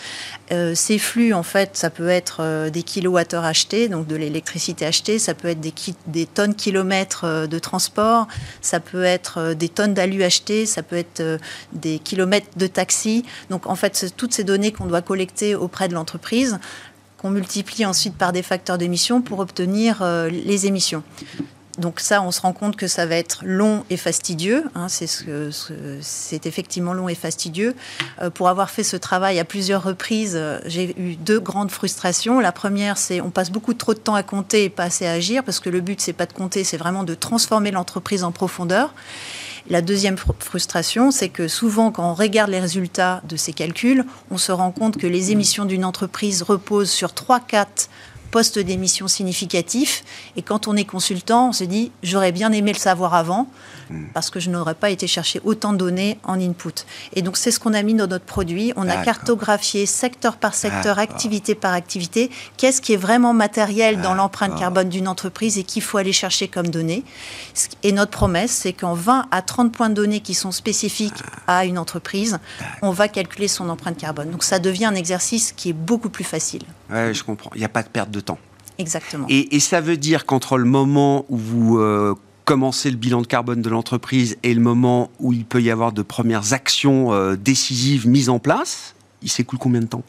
ces 0.74 0.98
flux, 0.98 1.34
en 1.34 1.44
fait, 1.44 1.72
ça 1.76 1.90
peut 1.90 2.10
être 2.10 2.70
des 2.70 2.84
kilowattheures 2.84 3.44
achetés, 3.44 3.90
donc 3.90 4.08
de 4.08 4.16
l'électricité 4.16 4.86
achetée, 4.86 5.20
ça 5.20 5.34
peut 5.34 5.50
être 5.50 5.60
des, 5.60 6.26
tonnes 6.26 6.56
kilomètres 6.56 7.48
de 7.48 7.60
transport, 7.60 8.28
ça 8.62 8.80
peut 8.80 9.04
être 9.04 9.54
des 9.54 9.70
tonnes 9.70 9.94
d'alu 9.94 10.24
achetées, 10.24 10.66
ça 10.66 10.84
peut 10.84 10.96
être 10.96 11.40
des 11.74 12.00
kilomètres 12.00 12.48
de 12.56 12.68
taxi. 12.68 13.26
Donc, 13.50 13.68
en 13.68 13.76
fait, 13.76 14.14
toutes 14.16 14.34
ces 14.34 14.44
données 14.44 14.72
qu'on 14.72 14.86
doit 14.86 15.02
collecter 15.02 15.56
auprès 15.56 15.88
de 15.88 15.94
l'entreprise 15.94 16.60
qu'on 17.18 17.30
multiplie 17.30 17.86
ensuite 17.86 18.16
par 18.16 18.32
des 18.32 18.44
facteurs 18.44 18.78
d'émission 18.78 19.22
pour 19.22 19.40
obtenir 19.40 20.02
euh, 20.02 20.30
les 20.30 20.68
émissions. 20.68 21.04
Donc 21.78 22.00
ça, 22.00 22.24
on 22.24 22.32
se 22.32 22.42
rend 22.42 22.54
compte 22.54 22.76
que 22.76 22.88
ça 22.88 23.06
va 23.06 23.16
être 23.16 23.42
long 23.46 23.84
et 23.90 23.98
fastidieux. 23.98 24.64
Hein, 24.74 24.90
c'est 24.90 25.06
ce, 25.06 25.52
c'est 26.02 26.48
effectivement 26.48 26.94
long 26.94 27.08
et 27.08 27.16
fastidieux. 27.16 27.76
Euh, 28.22 28.30
pour 28.32 28.50
avoir 28.50 28.72
fait 28.72 28.84
ce 28.84 28.98
travail 28.98 29.40
à 29.40 29.46
plusieurs 29.46 29.84
reprises, 29.84 30.34
euh, 30.36 30.60
j'ai 30.66 31.00
eu 31.00 31.16
deux 31.16 31.40
grandes 31.40 31.70
frustrations. 31.70 32.40
La 32.40 32.52
première, 32.52 32.98
c'est 32.98 33.22
on 33.22 33.30
passe 33.30 33.52
beaucoup 33.52 33.76
trop 33.76 33.94
de 33.94 34.00
temps 34.00 34.16
à 34.16 34.24
compter 34.24 34.64
et 34.64 34.70
pas 34.70 34.86
assez 34.86 35.06
à 35.06 35.12
agir, 35.12 35.44
parce 35.44 35.60
que 35.60 35.70
le 35.70 35.82
but 35.82 36.02
c'est 36.02 36.14
pas 36.14 36.26
de 36.26 36.34
compter, 36.34 36.64
c'est 36.64 36.78
vraiment 36.78 37.04
de 37.04 37.14
transformer 37.14 37.70
l'entreprise 37.70 38.24
en 38.24 38.32
profondeur. 38.32 38.94
La 39.70 39.82
deuxième 39.82 40.16
frustration, 40.18 41.12
c'est 41.12 41.28
que 41.28 41.50
souvent, 41.50 41.92
quand 41.92 42.10
on 42.10 42.14
regarde 42.14 42.50
les 42.50 42.60
résultats 42.60 43.22
de 43.28 43.36
ces 43.36 43.52
calculs, 43.52 44.06
on 44.32 44.38
se 44.38 44.54
rend 44.54 44.72
compte 44.72 44.96
que 44.96 45.08
les 45.08 45.32
émissions 45.32 45.66
d'une 45.66 45.84
entreprise 45.84 46.42
reposent 46.42 46.90
sur 46.90 47.10
3-4 47.10 47.90
postes 48.32 48.60
d'émissions 48.60 49.10
significatifs. 49.10 50.06
Et 50.38 50.42
quand 50.42 50.70
on 50.70 50.78
est 50.78 50.86
consultant, 50.86 51.50
on 51.50 51.54
se 51.54 51.66
dit, 51.66 51.92
j'aurais 52.02 52.32
bien 52.32 52.54
aimé 52.54 52.72
le 52.72 52.80
savoir 52.80 53.14
avant. 53.14 53.48
Hmm. 53.90 54.06
parce 54.14 54.30
que 54.30 54.40
je 54.40 54.50
n'aurais 54.50 54.76
pas 54.76 54.90
été 54.90 55.08
chercher 55.08 55.40
autant 55.46 55.72
de 55.72 55.78
données 55.78 56.20
en 56.24 56.40
input. 56.40 56.86
Et 57.14 57.22
donc 57.22 57.38
c'est 57.38 57.52
ce 57.52 57.60
qu'on 57.60 57.74
a 57.74 57.82
mis 57.84 57.94
dans 57.94 58.08
notre 58.08 58.26
produit. 58.26 58.74
On 58.76 58.90
a 58.90 58.98
cartographié 58.98 59.86
secteur 59.86 60.38
par 60.38 60.54
secteur, 60.54 61.00
activité 61.00 61.56
par 61.56 61.74
activité, 61.74 62.30
qu'est-ce 62.58 62.82
qui 62.82 62.94
est 62.94 62.98
vraiment 62.98 63.34
matériel 63.34 64.02
dans 64.02 64.14
l'empreinte 64.14 64.58
carbone 64.58 64.90
d'une 64.90 65.08
entreprise 65.08 65.58
et 65.58 65.64
qu'il 65.64 65.82
faut 65.82 65.98
aller 65.98 66.12
chercher 66.12 66.48
comme 66.48 66.68
données. 66.68 67.04
Et 67.84 67.92
notre 67.92 68.12
promesse, 68.12 68.52
c'est 68.52 68.74
qu'en 68.74 68.94
20 68.94 69.28
à 69.32 69.42
30 69.42 69.72
points 69.72 69.90
de 69.90 69.94
données 69.94 70.20
qui 70.20 70.34
sont 70.34 70.52
spécifiques 70.52 71.24
à 71.48 71.66
une 71.66 71.78
entreprise, 71.78 72.40
on 72.82 72.92
va 72.92 73.08
calculer 73.08 73.48
son 73.48 73.70
empreinte 73.70 73.98
carbone. 73.98 74.32
Donc 74.32 74.44
ça 74.44 74.60
devient 74.60 74.86
un 74.86 74.96
exercice 74.96 75.54
qui 75.54 75.70
est 75.70 75.74
beaucoup 75.74 76.10
plus 76.10 76.24
facile. 76.24 76.64
Oui, 76.90 77.14
je 77.14 77.24
comprends. 77.24 77.52
Il 77.56 77.60
n'y 77.60 77.66
a 77.66 77.70
pas 77.70 77.84
de 77.84 77.90
perte 77.90 78.12
de 78.12 78.20
temps. 78.20 78.40
Exactement. 78.78 79.26
Et, 79.30 79.60
ça 79.60 79.82
veut 79.82 79.98
dire 79.98 80.26
qu'entre 80.26 80.58
le 80.58 80.66
moment 80.66 81.26
où 81.30 81.38
vous 81.38 81.80
euh, 81.80 82.16
commencer 82.48 82.90
le 82.90 82.96
bilan 82.96 83.22
de 83.22 83.28
carbone 83.28 83.62
de 83.62 83.70
l'entreprise 83.70 84.38
et 84.42 84.54
le 84.54 84.62
moment 84.62 85.12
où 85.20 85.34
il 85.34 85.44
peut 85.44 85.62
y 85.62 85.70
avoir 85.70 85.92
de 85.92 86.02
premières 86.02 86.54
actions 86.54 87.12
euh, 87.12 87.36
décisives 87.36 88.08
mises 88.08 88.30
en 88.30 88.40
place, 88.40 88.96
il 89.22 89.30
s'écoule 89.30 89.60
combien 89.60 89.82
de 89.82 89.88
temps? 89.88 90.04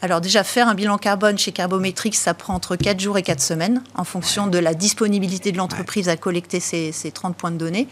Alors 0.00 0.20
déjà, 0.20 0.44
faire 0.44 0.68
un 0.68 0.74
bilan 0.74 0.96
carbone 0.96 1.38
chez 1.38 1.50
Carbometrics, 1.50 2.14
ça 2.14 2.32
prend 2.32 2.54
entre 2.54 2.76
4 2.76 3.00
jours 3.00 3.18
et 3.18 3.22
4 3.22 3.40
semaines 3.40 3.82
en 3.96 4.04
fonction 4.04 4.46
de 4.46 4.58
la 4.58 4.74
disponibilité 4.74 5.50
de 5.50 5.56
l'entreprise 5.56 6.08
à 6.08 6.16
collecter 6.16 6.60
ces, 6.60 6.92
30 7.12 7.36
points 7.36 7.50
de 7.50 7.56
données. 7.56 7.88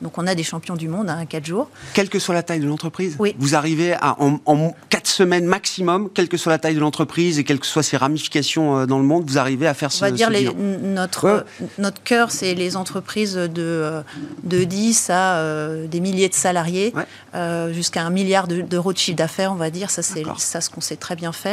Donc 0.00 0.16
on 0.16 0.26
a 0.26 0.34
des 0.34 0.42
champions 0.42 0.76
du 0.76 0.88
monde 0.88 1.10
hein, 1.10 1.18
à 1.20 1.26
4 1.26 1.44
jours. 1.44 1.68
Quelle 1.92 2.08
que 2.08 2.18
soit 2.18 2.34
la 2.34 2.42
taille 2.42 2.60
de 2.60 2.66
l'entreprise 2.66 3.16
Oui. 3.18 3.34
Vous 3.38 3.54
arrivez 3.54 3.92
à, 3.92 4.16
en, 4.20 4.40
en 4.46 4.74
4 4.88 5.06
semaines 5.06 5.44
maximum, 5.44 6.08
quelle 6.14 6.28
que 6.28 6.38
soit 6.38 6.52
la 6.52 6.58
taille 6.58 6.74
de 6.74 6.80
l'entreprise 6.80 7.38
et 7.38 7.44
quelles 7.44 7.60
que 7.60 7.66
soient 7.66 7.82
ses 7.82 7.98
ramifications 7.98 8.78
euh, 8.78 8.86
dans 8.86 8.98
le 8.98 9.04
monde, 9.04 9.24
vous 9.28 9.38
arrivez 9.38 9.66
à 9.66 9.74
faire 9.74 9.92
ce 9.92 10.02
On 10.02 10.08
va 10.08 10.12
dire 10.12 10.30
les, 10.30 10.50
notre, 10.54 11.44
notre 11.78 12.02
cœur, 12.02 12.30
c'est 12.30 12.54
les 12.54 12.76
entreprises 12.76 13.34
de, 13.34 13.50
euh, 13.58 14.02
de 14.44 14.64
10 14.64 15.10
à 15.10 15.36
euh, 15.36 15.86
des 15.86 16.00
milliers 16.00 16.28
de 16.28 16.34
salariés, 16.34 16.94
jusqu'à 17.70 18.02
un 18.02 18.10
milliard 18.10 18.48
d'euros 18.48 18.92
de, 18.94 18.98
chiffre 18.98 19.16
d'affaires, 19.16 19.52
on 19.52 19.56
va 19.56 19.70
dire. 19.70 19.90
Ça, 19.90 20.02
c'est 20.02 20.24
ça 20.38 20.60
ce 20.60 20.70
qu'on 20.70 20.80
sait 20.80 20.96
très 20.96 21.16
bien 21.16 21.32
faire. 21.32 21.49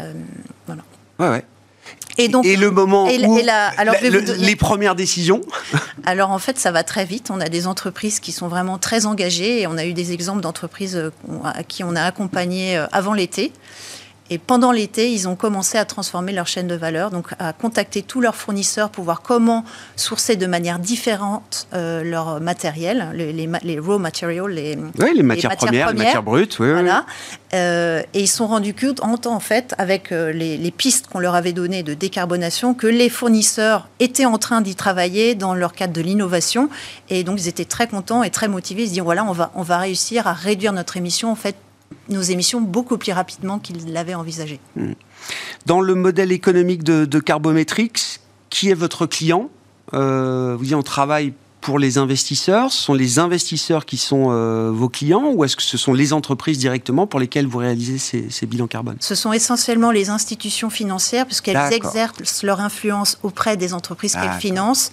Euh, 0.00 0.12
voilà. 0.66 0.82
Ouais, 1.18 1.28
ouais. 1.28 1.44
Et, 2.18 2.28
donc, 2.28 2.44
et 2.44 2.56
le 2.56 2.70
moment 2.70 3.06
où 3.06 3.38
alors, 3.78 3.94
les 4.38 4.56
premières 4.56 4.94
décisions 4.94 5.40
Alors 6.04 6.30
en 6.30 6.38
fait, 6.38 6.58
ça 6.58 6.70
va 6.70 6.84
très 6.84 7.04
vite. 7.04 7.30
On 7.30 7.40
a 7.40 7.48
des 7.48 7.66
entreprises 7.66 8.20
qui 8.20 8.32
sont 8.32 8.48
vraiment 8.48 8.78
très 8.78 9.06
engagées 9.06 9.62
et 9.62 9.66
on 9.66 9.78
a 9.78 9.86
eu 9.86 9.94
des 9.94 10.12
exemples 10.12 10.42
d'entreprises 10.42 11.10
à 11.44 11.62
qui 11.64 11.82
on 11.82 11.96
a 11.96 12.02
accompagné 12.02 12.76
euh, 12.76 12.86
avant 12.92 13.14
l'été 13.14 13.52
et 14.30 14.38
pendant 14.38 14.72
l'été, 14.72 15.12
ils 15.12 15.28
ont 15.28 15.36
commencé 15.36 15.76
à 15.76 15.84
transformer 15.84 16.32
leur 16.32 16.46
chaîne 16.46 16.68
de 16.68 16.74
valeur, 16.74 17.10
donc 17.10 17.28
à 17.38 17.52
contacter 17.52 18.02
tous 18.02 18.20
leurs 18.20 18.36
fournisseurs 18.36 18.88
pour 18.88 19.04
voir 19.04 19.20
comment 19.20 19.64
sourcer 19.96 20.36
de 20.36 20.46
manière 20.46 20.78
différente 20.78 21.66
euh, 21.74 22.02
leur 22.02 22.40
matériel, 22.40 23.10
les, 23.14 23.32
les, 23.32 23.78
raw 23.78 23.98
materials, 23.98 24.50
les, 24.50 24.76
les, 24.76 25.22
matières, 25.22 25.56
premières, 25.56 25.92
les 25.92 26.04
matières 26.04 26.22
brutes. 26.22 26.58
Oui, 26.60 26.70
voilà. 26.70 27.04
Euh, 27.52 28.02
et 28.14 28.20
ils 28.20 28.26
se 28.28 28.36
sont 28.36 28.46
rendus 28.46 28.74
compte, 28.74 29.26
en, 29.26 29.40
fait, 29.40 29.74
avec 29.76 30.12
euh, 30.12 30.32
les, 30.32 30.70
pistes 30.70 31.08
qu'on 31.08 31.18
leur 31.18 31.34
avait 31.34 31.52
données 31.52 31.82
de 31.82 31.92
décarbonation, 31.92 32.72
que 32.74 32.86
les 32.86 33.10
fournisseurs 33.10 33.88
étaient 34.00 34.24
en 34.24 34.38
train 34.38 34.62
d'y 34.62 34.74
travailler 34.74 35.34
dans 35.34 35.54
leur 35.54 35.74
cadre 35.74 35.92
de 35.92 36.00
l'innovation. 36.00 36.70
Et 37.10 37.24
donc, 37.24 37.38
ils 37.40 37.48
étaient 37.48 37.66
très 37.66 37.86
contents 37.86 38.22
et 38.22 38.30
très 38.30 38.48
motivés. 38.48 38.84
Ils 38.84 38.88
se 38.88 38.92
disent, 38.94 39.02
voilà, 39.02 39.24
on 39.24 39.32
va, 39.32 39.50
on 39.54 39.62
va 39.62 39.78
réussir 39.78 40.26
à 40.26 40.32
réduire 40.32 40.72
notre 40.72 40.96
émission, 40.96 41.30
en 41.30 41.36
fait, 41.36 41.56
nos 42.08 42.22
émissions 42.22 42.60
beaucoup 42.60 42.98
plus 42.98 43.12
rapidement 43.12 43.58
qu'ils 43.58 43.92
l'avaient 43.92 44.14
envisagé. 44.14 44.60
Hmm. 44.76 44.92
Dans 45.66 45.80
le 45.80 45.94
modèle 45.94 46.32
économique 46.32 46.82
de, 46.82 47.04
de 47.04 47.18
Carbometrics, 47.20 48.20
qui 48.52 48.68
est 48.70 48.74
votre 48.74 49.06
client 49.06 49.50
euh, 49.94 50.54
Vous 50.58 50.64
dites 50.64 50.74
on 50.74 50.82
travaille 50.82 51.32
pour 51.60 51.78
les 51.78 51.96
investisseurs 51.96 52.72
Ce 52.72 52.82
sont 52.82 52.94
les 52.94 53.18
investisseurs 53.18 53.86
qui 53.86 53.96
sont 53.96 54.30
euh, 54.30 54.70
vos 54.72 54.88
clients 54.88 55.30
ou 55.32 55.44
est-ce 55.44 55.56
que 55.56 55.62
ce 55.62 55.78
sont 55.78 55.94
les 55.94 56.12
entreprises 56.12 56.58
directement 56.58 57.06
pour 57.06 57.18
lesquelles 57.18 57.46
vous 57.46 57.58
réalisez 57.58 57.98
ces, 57.98 58.46
bilans 58.46 58.66
carbone? 58.66 58.96
Ce 59.00 59.14
sont 59.14 59.32
essentiellement 59.32 59.90
les 59.90 60.10
institutions 60.10 60.70
financières 60.70 61.24
puisqu'elles 61.24 61.72
exercent 61.72 62.42
leur 62.42 62.60
influence 62.60 63.18
auprès 63.22 63.56
des 63.56 63.72
entreprises 63.74 64.14
qu'elles 64.14 64.40
financent. 64.40 64.92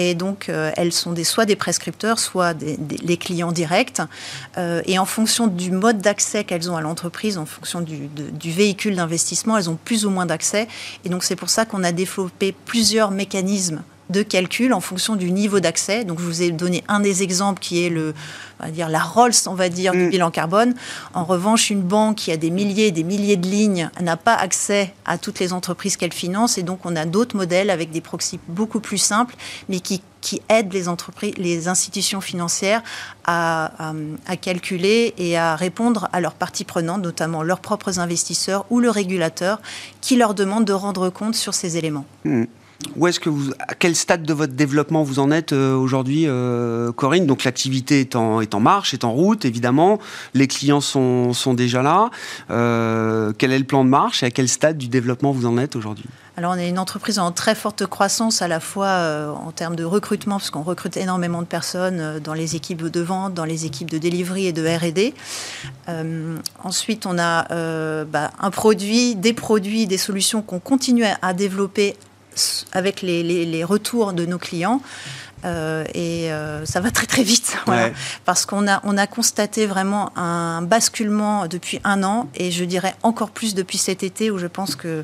Et 0.00 0.14
donc, 0.14 0.48
euh, 0.48 0.70
elles 0.76 0.92
sont 0.92 1.12
soit 1.24 1.44
des 1.44 1.56
prescripteurs, 1.56 2.20
soit 2.20 2.54
des, 2.54 2.78
les 3.02 3.16
clients 3.16 3.50
directs. 3.50 4.00
Euh, 4.56 4.80
et 4.86 4.96
en 4.96 5.04
fonction 5.04 5.48
du 5.48 5.72
mode 5.72 5.98
d'accès 5.98 6.44
qu'elles 6.44 6.70
ont 6.70 6.76
à 6.76 6.80
l'entreprise, 6.80 7.36
en 7.36 7.46
fonction 7.46 7.80
du, 7.80 8.06
du 8.06 8.52
véhicule 8.52 8.94
d'investissement, 8.94 9.56
elles 9.56 9.68
ont 9.68 9.78
plus 9.84 10.06
ou 10.06 10.10
moins 10.10 10.24
d'accès. 10.24 10.68
Et 11.04 11.08
donc, 11.08 11.24
c'est 11.24 11.34
pour 11.34 11.50
ça 11.50 11.64
qu'on 11.64 11.82
a 11.82 11.90
développé 11.90 12.54
plusieurs 12.64 13.10
mécanismes 13.10 13.82
de 14.10 14.22
calcul 14.22 14.72
en 14.72 14.80
fonction 14.80 15.16
du 15.16 15.30
niveau 15.30 15.60
d'accès. 15.60 16.04
Donc, 16.04 16.18
je 16.18 16.24
vous 16.24 16.42
ai 16.42 16.50
donné 16.50 16.84
un 16.88 17.00
des 17.00 17.22
exemples 17.22 17.60
qui 17.60 17.84
est 17.84 17.90
le, 17.90 18.14
on 18.60 18.64
va 18.64 18.70
dire, 18.70 18.88
la 18.88 19.00
Rolls, 19.00 19.32
on 19.46 19.54
va 19.54 19.68
dire, 19.68 19.92
du 19.92 20.06
mm. 20.06 20.10
bilan 20.10 20.30
carbone. 20.30 20.74
En 21.14 21.24
revanche, 21.24 21.70
une 21.70 21.82
banque 21.82 22.16
qui 22.16 22.32
a 22.32 22.36
des 22.36 22.50
milliers 22.50 22.88
et 22.88 22.92
des 22.92 23.04
milliers 23.04 23.36
de 23.36 23.46
lignes 23.46 23.90
n'a 24.00 24.16
pas 24.16 24.34
accès 24.34 24.94
à 25.04 25.18
toutes 25.18 25.38
les 25.38 25.52
entreprises 25.52 25.96
qu'elle 25.96 26.12
finance. 26.12 26.58
Et 26.58 26.62
donc, 26.62 26.80
on 26.84 26.96
a 26.96 27.04
d'autres 27.04 27.36
modèles 27.36 27.70
avec 27.70 27.90
des 27.90 28.00
proxys 28.00 28.40
beaucoup 28.48 28.80
plus 28.80 28.98
simples, 28.98 29.34
mais 29.68 29.80
qui, 29.80 30.02
qui 30.20 30.40
aident 30.48 30.72
les 30.72 30.88
entreprises, 30.88 31.34
les 31.36 31.68
institutions 31.68 32.20
financières 32.20 32.82
à, 33.24 33.92
à, 34.26 34.36
calculer 34.36 35.14
et 35.18 35.36
à 35.36 35.54
répondre 35.54 36.08
à 36.12 36.20
leurs 36.20 36.34
parties 36.34 36.64
prenantes, 36.64 37.02
notamment 37.02 37.42
leurs 37.42 37.60
propres 37.60 37.98
investisseurs 37.98 38.64
ou 38.70 38.80
le 38.80 38.90
régulateur, 38.90 39.60
qui 40.00 40.16
leur 40.16 40.34
demande 40.34 40.64
de 40.64 40.72
rendre 40.72 41.10
compte 41.10 41.34
sur 41.34 41.54
ces 41.54 41.76
éléments. 41.76 42.06
Mm. 42.24 42.44
Où 42.94 43.08
est-ce 43.08 43.18
que 43.18 43.28
vous, 43.28 43.50
à 43.58 43.74
quel 43.74 43.96
stade 43.96 44.22
de 44.22 44.32
votre 44.32 44.52
développement 44.52 45.02
vous 45.02 45.18
en 45.18 45.32
êtes 45.32 45.52
euh, 45.52 45.74
aujourd'hui, 45.74 46.24
euh, 46.26 46.92
Corinne? 46.92 47.26
Donc 47.26 47.42
l'activité 47.42 48.00
est 48.00 48.14
en, 48.14 48.60
marche, 48.60 48.94
est 48.94 49.02
en 49.02 49.12
route, 49.12 49.44
évidemment. 49.44 49.98
Les 50.34 50.46
clients 50.46 50.80
sont, 50.80 51.32
sont 51.32 51.54
déjà 51.54 51.82
là. 51.82 52.10
Euh, 52.50 53.32
quel 53.36 53.50
est 53.50 53.58
le 53.58 53.64
plan 53.64 53.84
de 53.84 53.90
marche 53.90 54.22
et 54.22 54.26
à 54.26 54.30
quel 54.30 54.48
stade 54.48 54.78
du 54.78 54.86
développement 54.86 55.32
vous 55.32 55.44
en 55.44 55.58
êtes 55.58 55.74
aujourd'hui? 55.74 56.04
Alors, 56.36 56.52
on 56.52 56.56
est 56.56 56.68
une 56.68 56.78
entreprise 56.78 57.18
en 57.18 57.32
très 57.32 57.56
forte 57.56 57.84
croissance, 57.86 58.42
à 58.42 58.48
la 58.48 58.60
fois 58.60 59.34
en 59.44 59.50
termes 59.50 59.74
de 59.74 59.82
recrutement, 59.82 60.36
parce 60.36 60.50
qu'on 60.50 60.62
recrute 60.62 60.96
énormément 60.96 61.42
de 61.42 61.48
personnes 61.48 62.20
dans 62.20 62.34
les 62.34 62.54
équipes 62.54 62.84
de 62.84 63.00
vente, 63.00 63.34
dans 63.34 63.44
les 63.44 63.66
équipes 63.66 63.90
de 63.90 63.98
delivery 63.98 64.46
et 64.46 64.52
de 64.52 64.64
R&D. 64.64 65.14
ensuite, 66.62 67.06
on 67.06 67.18
a 67.18 68.04
bah, 68.04 68.30
un 68.38 68.50
produit, 68.52 69.16
des 69.16 69.32
produits, 69.32 69.88
des 69.88 69.98
solutions 69.98 70.40
qu'on 70.40 70.60
continue 70.60 71.02
à 71.20 71.34
développer 71.34 71.96
avec 72.72 73.02
les, 73.02 73.64
retours 73.64 74.12
de 74.12 74.26
nos 74.26 74.38
clients. 74.38 74.80
et 75.44 76.30
ça 76.64 76.80
va 76.80 76.90
très 76.90 77.06
très 77.06 77.22
vite, 77.22 77.56
parce 78.24 78.46
qu'on 78.46 78.68
a, 78.68 78.80
on 78.84 78.96
a 78.96 79.06
constaté 79.06 79.66
vraiment 79.66 80.16
un 80.16 80.62
basculement 80.62 81.46
depuis 81.46 81.80
un 81.84 82.02
an, 82.02 82.28
et 82.34 82.50
je 82.50 82.64
dirais 82.64 82.94
encore 83.02 83.30
plus 83.30 83.54
depuis 83.54 83.78
cet 83.78 84.02
été, 84.02 84.30
où 84.30 84.38
je 84.38 84.46
pense 84.46 84.76
que 84.76 84.88
euh, 84.88 85.02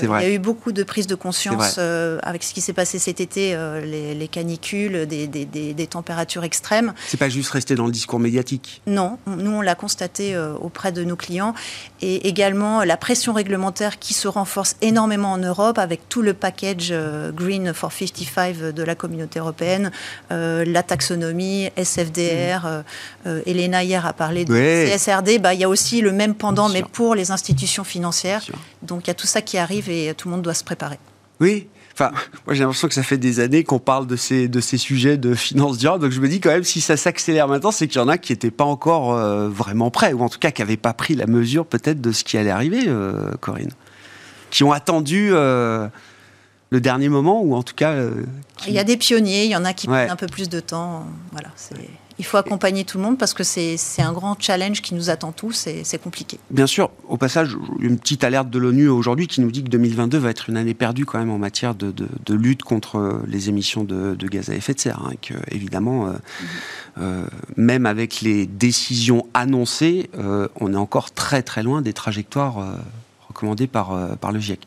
il 0.00 0.08
y 0.08 0.12
a 0.12 0.30
eu 0.30 0.38
beaucoup 0.38 0.72
de 0.72 0.82
prise 0.82 1.06
de 1.06 1.14
conscience 1.14 1.76
euh, 1.78 2.18
avec 2.22 2.42
ce 2.42 2.54
qui 2.54 2.60
s'est 2.60 2.72
passé 2.72 2.98
cet 2.98 3.20
été, 3.20 3.54
euh, 3.54 3.80
les, 3.80 4.28
canicules, 4.28 5.06
des, 5.06 5.26
des, 5.26 5.86
températures 5.86 6.44
extrêmes. 6.44 6.94
C'est 7.06 7.16
pas 7.16 7.28
juste 7.28 7.50
rester 7.50 7.74
dans 7.74 7.86
le 7.86 7.92
discours 7.92 8.18
médiatique. 8.18 8.82
Non, 8.86 9.18
nous 9.26 9.50
on 9.50 9.60
l'a 9.60 9.74
constaté 9.74 10.36
auprès 10.60 10.92
de 10.92 11.04
nos 11.04 11.16
clients 11.16 11.54
et 12.00 12.28
également 12.28 12.84
la 12.84 12.96
pression 12.96 13.32
réglementaire 13.32 13.98
qui 13.98 14.14
se 14.14 14.28
renforce 14.28 14.76
énormément 14.80 15.32
en 15.32 15.38
Europe 15.38 15.78
avec 15.78 16.08
tout 16.08 16.22
le 16.22 16.34
package 16.34 16.94
Green 17.34 17.74
for 17.74 17.92
55 17.92 18.72
de 18.72 18.82
la 18.82 18.94
communauté 18.94 19.38
européenne, 19.40 19.90
la 20.30 20.82
taxonomie, 20.82 21.70
SFDR. 21.76 22.82
Elena 23.46 23.84
hier 23.84 24.06
a 24.06 24.12
parlé 24.12 24.44
de 24.44 24.54
CSRD. 24.54 25.38
Bah, 25.38 25.54
il 25.54 25.60
y 25.60 25.64
a 25.64 25.68
aussi 25.68 26.00
le 26.00 26.12
même 26.12 26.34
pendant, 26.34 26.68
mais 26.68 26.82
pour 26.82 27.14
les 27.14 27.30
institutions 27.30 27.84
financières. 27.84 28.42
Donc 28.82 29.06
il 29.06 29.08
y 29.08 29.10
a 29.10 29.14
tout 29.14 29.26
ça 29.26 29.42
qui 29.42 29.58
arrive 29.58 29.81
et 29.88 30.14
tout 30.14 30.28
le 30.28 30.34
monde 30.34 30.42
doit 30.42 30.54
se 30.54 30.64
préparer. 30.64 30.98
Oui, 31.40 31.68
Enfin, 31.94 32.10
moi 32.46 32.54
j'ai 32.54 32.60
l'impression 32.60 32.88
que 32.88 32.94
ça 32.94 33.02
fait 33.02 33.18
des 33.18 33.40
années 33.40 33.64
qu'on 33.64 33.78
parle 33.78 34.06
de 34.06 34.16
ces, 34.16 34.48
de 34.48 34.60
ces 34.60 34.78
sujets 34.78 35.18
de 35.18 35.34
finances 35.34 35.78
durables. 35.78 36.02
Donc 36.02 36.12
je 36.12 36.20
me 36.20 36.28
dis 36.28 36.40
quand 36.40 36.50
même, 36.50 36.64
si 36.64 36.80
ça 36.80 36.96
s'accélère 36.96 37.48
maintenant, 37.48 37.70
c'est 37.70 37.86
qu'il 37.86 38.00
y 38.00 38.04
en 38.04 38.08
a 38.08 38.18
qui 38.18 38.32
n'étaient 38.32 38.50
pas 38.50 38.64
encore 38.64 39.14
euh, 39.14 39.48
vraiment 39.48 39.90
prêts, 39.90 40.12
ou 40.12 40.22
en 40.22 40.28
tout 40.28 40.38
cas 40.38 40.50
qui 40.50 40.62
n'avaient 40.62 40.76
pas 40.76 40.94
pris 40.94 41.14
la 41.14 41.26
mesure 41.26 41.66
peut-être 41.66 42.00
de 42.00 42.12
ce 42.12 42.24
qui 42.24 42.38
allait 42.38 42.50
arriver, 42.50 42.84
euh, 42.86 43.32
Corinne. 43.40 43.72
Qui 44.50 44.64
ont 44.64 44.72
attendu 44.72 45.30
euh, 45.32 45.86
le 46.70 46.80
dernier 46.80 47.08
moment, 47.08 47.42
ou 47.42 47.54
en 47.54 47.62
tout 47.62 47.74
cas. 47.74 47.94
Il 48.66 48.72
y 48.72 48.78
a 48.78 48.84
des 48.84 48.96
pionniers, 48.96 49.44
il 49.44 49.50
y 49.50 49.56
en 49.56 49.64
a 49.64 49.72
qui 49.74 49.86
prennent 49.86 50.10
un 50.10 50.16
peu 50.16 50.26
plus 50.26 50.48
de 50.48 50.60
temps. 50.60 51.06
Voilà, 51.32 51.48
c'est. 51.56 51.76
Il 52.22 52.24
faut 52.24 52.36
accompagner 52.36 52.84
tout 52.84 52.98
le 52.98 53.02
monde 53.02 53.18
parce 53.18 53.34
que 53.34 53.42
c'est 53.42 53.76
un 53.98 54.12
grand 54.12 54.36
challenge 54.40 54.80
qui 54.80 54.94
nous 54.94 55.10
attend 55.10 55.32
tous 55.32 55.66
et 55.66 55.82
c'est 55.82 56.00
compliqué. 56.00 56.38
Bien 56.52 56.68
sûr, 56.68 56.92
au 57.08 57.16
passage, 57.16 57.56
une 57.80 57.98
petite 57.98 58.22
alerte 58.22 58.48
de 58.48 58.60
l'ONU 58.60 58.88
aujourd'hui 58.88 59.26
qui 59.26 59.40
nous 59.40 59.50
dit 59.50 59.64
que 59.64 59.68
2022 59.68 60.18
va 60.18 60.30
être 60.30 60.48
une 60.48 60.56
année 60.56 60.72
perdue 60.72 61.04
quand 61.04 61.18
même 61.18 61.32
en 61.32 61.38
matière 61.38 61.74
de, 61.74 61.92
lutte 62.32 62.62
contre 62.62 63.22
les 63.26 63.48
émissions 63.48 63.82
de, 63.82 64.14
gaz 64.28 64.50
à 64.50 64.54
effet 64.54 64.72
de 64.72 64.78
serre. 64.78 65.02
Hein, 65.04 65.14
que, 65.20 65.34
évidemment, 65.50 66.06
euh, 66.06 66.12
euh, 67.00 67.26
même 67.56 67.86
avec 67.86 68.20
les 68.20 68.46
décisions 68.46 69.26
annoncées, 69.34 70.08
euh, 70.16 70.46
on 70.60 70.74
est 70.74 70.76
encore 70.76 71.10
très 71.10 71.42
très 71.42 71.64
loin 71.64 71.82
des 71.82 71.92
trajectoires 71.92 72.78
recommandées 73.26 73.66
par, 73.66 74.16
par 74.18 74.30
le 74.30 74.38
GIEC. 74.38 74.60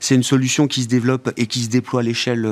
C'est 0.00 0.14
une 0.14 0.22
solution 0.22 0.68
qui 0.68 0.84
se 0.84 0.88
développe 0.88 1.32
et 1.36 1.46
qui 1.46 1.64
se 1.64 1.68
déploie 1.68 2.00
à 2.00 2.02
l'échelle 2.02 2.48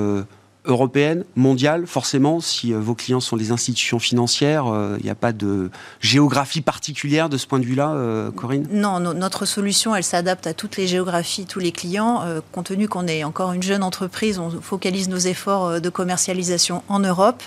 européenne, 0.64 1.24
mondiale, 1.34 1.86
forcément, 1.86 2.40
si 2.40 2.72
euh, 2.72 2.78
vos 2.78 2.94
clients 2.94 3.20
sont 3.20 3.36
des 3.36 3.50
institutions 3.50 3.98
financières, 3.98 4.64
il 4.66 4.74
euh, 4.74 4.98
n'y 5.02 5.10
a 5.10 5.16
pas 5.16 5.32
de 5.32 5.70
géographie 6.00 6.60
particulière 6.60 7.28
de 7.28 7.36
ce 7.36 7.46
point 7.46 7.58
de 7.58 7.64
vue-là, 7.64 7.92
euh, 7.94 8.30
Corinne? 8.30 8.68
Non, 8.70 9.00
notre 9.00 9.44
solution, 9.44 9.94
elle 9.96 10.04
s'adapte 10.04 10.46
à 10.46 10.54
toutes 10.54 10.76
les 10.76 10.86
géographies, 10.86 11.46
tous 11.46 11.58
les 11.58 11.72
clients. 11.72 12.22
compte 12.52 12.66
tenu 12.66 12.88
qu'on 12.88 13.06
est 13.06 13.24
encore 13.24 13.52
une 13.52 13.62
jeune 13.62 13.82
entreprise, 13.82 14.38
on 14.38 14.50
focalise 14.60 15.08
nos 15.08 15.18
efforts 15.18 15.80
de 15.80 15.88
commercialisation 15.88 16.82
en 16.88 17.00
Europe. 17.00 17.42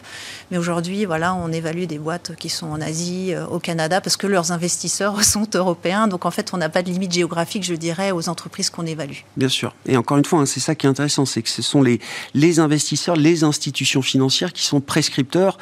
Mais 0.52 0.58
aujourd'hui, 0.58 1.06
voilà, 1.06 1.34
on 1.36 1.52
évalue 1.52 1.86
des 1.86 1.98
boîtes 1.98 2.36
qui 2.36 2.50
sont 2.50 2.68
en 2.68 2.82
Asie, 2.82 3.34
au 3.50 3.60
Canada, 3.60 4.02
parce 4.02 4.18
que 4.18 4.28
leurs 4.28 4.52
investisseurs 4.52 5.24
sont 5.24 5.48
européens. 5.56 6.08
Donc 6.08 6.26
en 6.26 6.32
fait, 6.32 6.54
on 6.54 6.58
n'a 6.58 6.70
pas 6.70 6.84
de 6.84 6.90
limite 6.90 7.14
géographique, 7.14 7.64
je 7.64 7.76
dirais, 7.76 8.12
aux 8.12 8.28
entreprises 8.28 8.70
qu'on 8.70 8.86
évalue. 8.86 9.20
Bien 9.38 9.50
sûr. 9.50 9.74
Et 9.86 9.96
encore 9.96 10.18
une 10.18 10.26
fois, 10.26 10.40
hein, 10.40 10.46
c'est 10.46 10.60
ça 10.60 10.76
qui 10.76 10.86
est 10.86 10.90
intéressant, 10.90 11.26
c'est 11.26 11.42
que 11.42 11.50
ce 11.50 11.62
sont 11.62 11.82
les, 11.82 12.00
les 12.34 12.60
investisseurs 12.60 13.05
les 13.14 13.44
institutions 13.44 14.02
financières 14.02 14.54
qui 14.54 14.64
sont 14.64 14.82
prescripteurs 14.82 15.58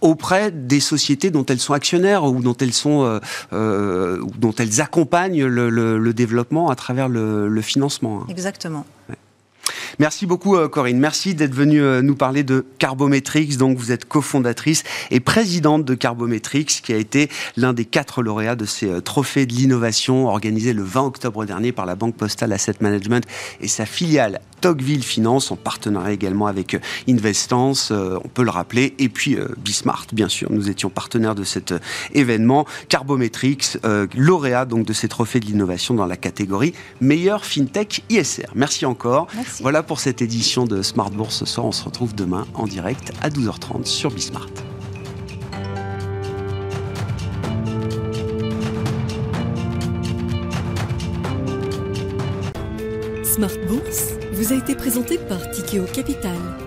auprès 0.00 0.50
des 0.50 0.80
sociétés 0.80 1.30
dont 1.30 1.46
elles 1.46 1.60
sont 1.60 1.72
actionnaires 1.72 2.24
ou 2.24 2.40
dont 2.42 2.56
elles 2.60 2.74
sont 2.74 3.04
euh, 3.04 3.20
euh, 3.52 4.22
dont 4.36 4.54
elles 4.58 4.82
accompagnent 4.82 5.46
le, 5.46 6.12
développement 6.12 6.68
à 6.68 6.76
travers 6.76 7.08
le, 7.08 7.60
financement. 7.62 8.20
Hein. 8.20 8.26
Exactement. 8.28 8.84
Merci 9.98 10.26
beaucoup 10.26 10.56
euh, 10.56 10.68
Corinne. 10.68 10.98
Merci 10.98 11.34
d'être 11.34 11.54
venue 11.54 11.80
euh, 11.80 12.02
nous 12.02 12.16
parler 12.16 12.42
de 12.42 12.66
Carbometrix. 12.78 13.56
Donc 13.56 13.78
vous 13.78 13.92
êtes 13.92 14.04
cofondatrice 14.04 14.82
et 15.10 15.20
présidente 15.20 15.84
de 15.84 15.94
Carbometrix, 15.94 16.64
qui 16.64 16.92
a 16.92 16.96
été 16.96 17.30
l'un 17.56 17.72
des 17.72 17.84
quatre 17.84 18.22
lauréats 18.22 18.56
de 18.56 18.64
ces 18.64 18.88
euh, 18.88 19.00
trophées 19.00 19.46
de 19.46 19.52
l'innovation 19.52 20.26
organisés 20.26 20.72
le 20.72 20.82
20 20.82 21.02
octobre 21.02 21.44
dernier 21.44 21.70
par 21.70 21.86
la 21.86 21.94
Banque 21.94 22.16
Postale 22.16 22.52
Asset 22.52 22.74
Management 22.80 23.24
et 23.60 23.68
sa 23.68 23.86
filiale 23.86 24.40
Tocqueville 24.60 25.04
Finance 25.04 25.52
en 25.52 25.56
partenariat 25.56 26.12
également 26.12 26.46
avec 26.46 26.78
Investance, 27.06 27.90
on 27.90 28.28
peut 28.28 28.44
le 28.44 28.50
rappeler, 28.50 28.94
et 28.98 29.10
puis 29.10 29.36
Bismart, 29.58 30.06
bien 30.14 30.30
sûr. 30.30 30.50
Nous 30.50 30.70
étions 30.70 30.88
partenaires 30.88 31.34
de 31.34 31.44
cet 31.44 31.74
événement. 32.14 32.64
Carbometrix, 32.88 33.58
lauréat 34.16 34.64
donc 34.64 34.86
de 34.86 34.94
ces 34.94 35.06
trophées 35.06 35.38
de 35.40 35.44
l'innovation 35.44 35.92
dans 35.92 36.06
la 36.06 36.16
catégorie 36.16 36.72
meilleur 37.02 37.44
fintech 37.44 38.04
ISR. 38.08 38.46
Merci 38.54 38.86
encore. 38.86 39.26
Voilà 39.60 39.82
pour 39.84 40.00
cette 40.00 40.22
édition 40.22 40.64
de 40.64 40.82
Smart 40.82 41.10
Bourse 41.10 41.36
ce 41.36 41.46
soir. 41.46 41.66
On 41.66 41.72
se 41.72 41.84
retrouve 41.84 42.14
demain 42.14 42.46
en 42.54 42.66
direct 42.66 43.12
à 43.22 43.28
12h30 43.28 43.86
sur 43.86 44.10
Bismart. 44.10 44.48
Smart 53.22 53.50
Bourse 53.68 54.12
vous 54.32 54.52
a 54.52 54.56
été 54.56 54.74
présenté 54.74 55.18
par 55.18 55.50
Tikeo 55.50 55.84
Capital. 55.92 56.63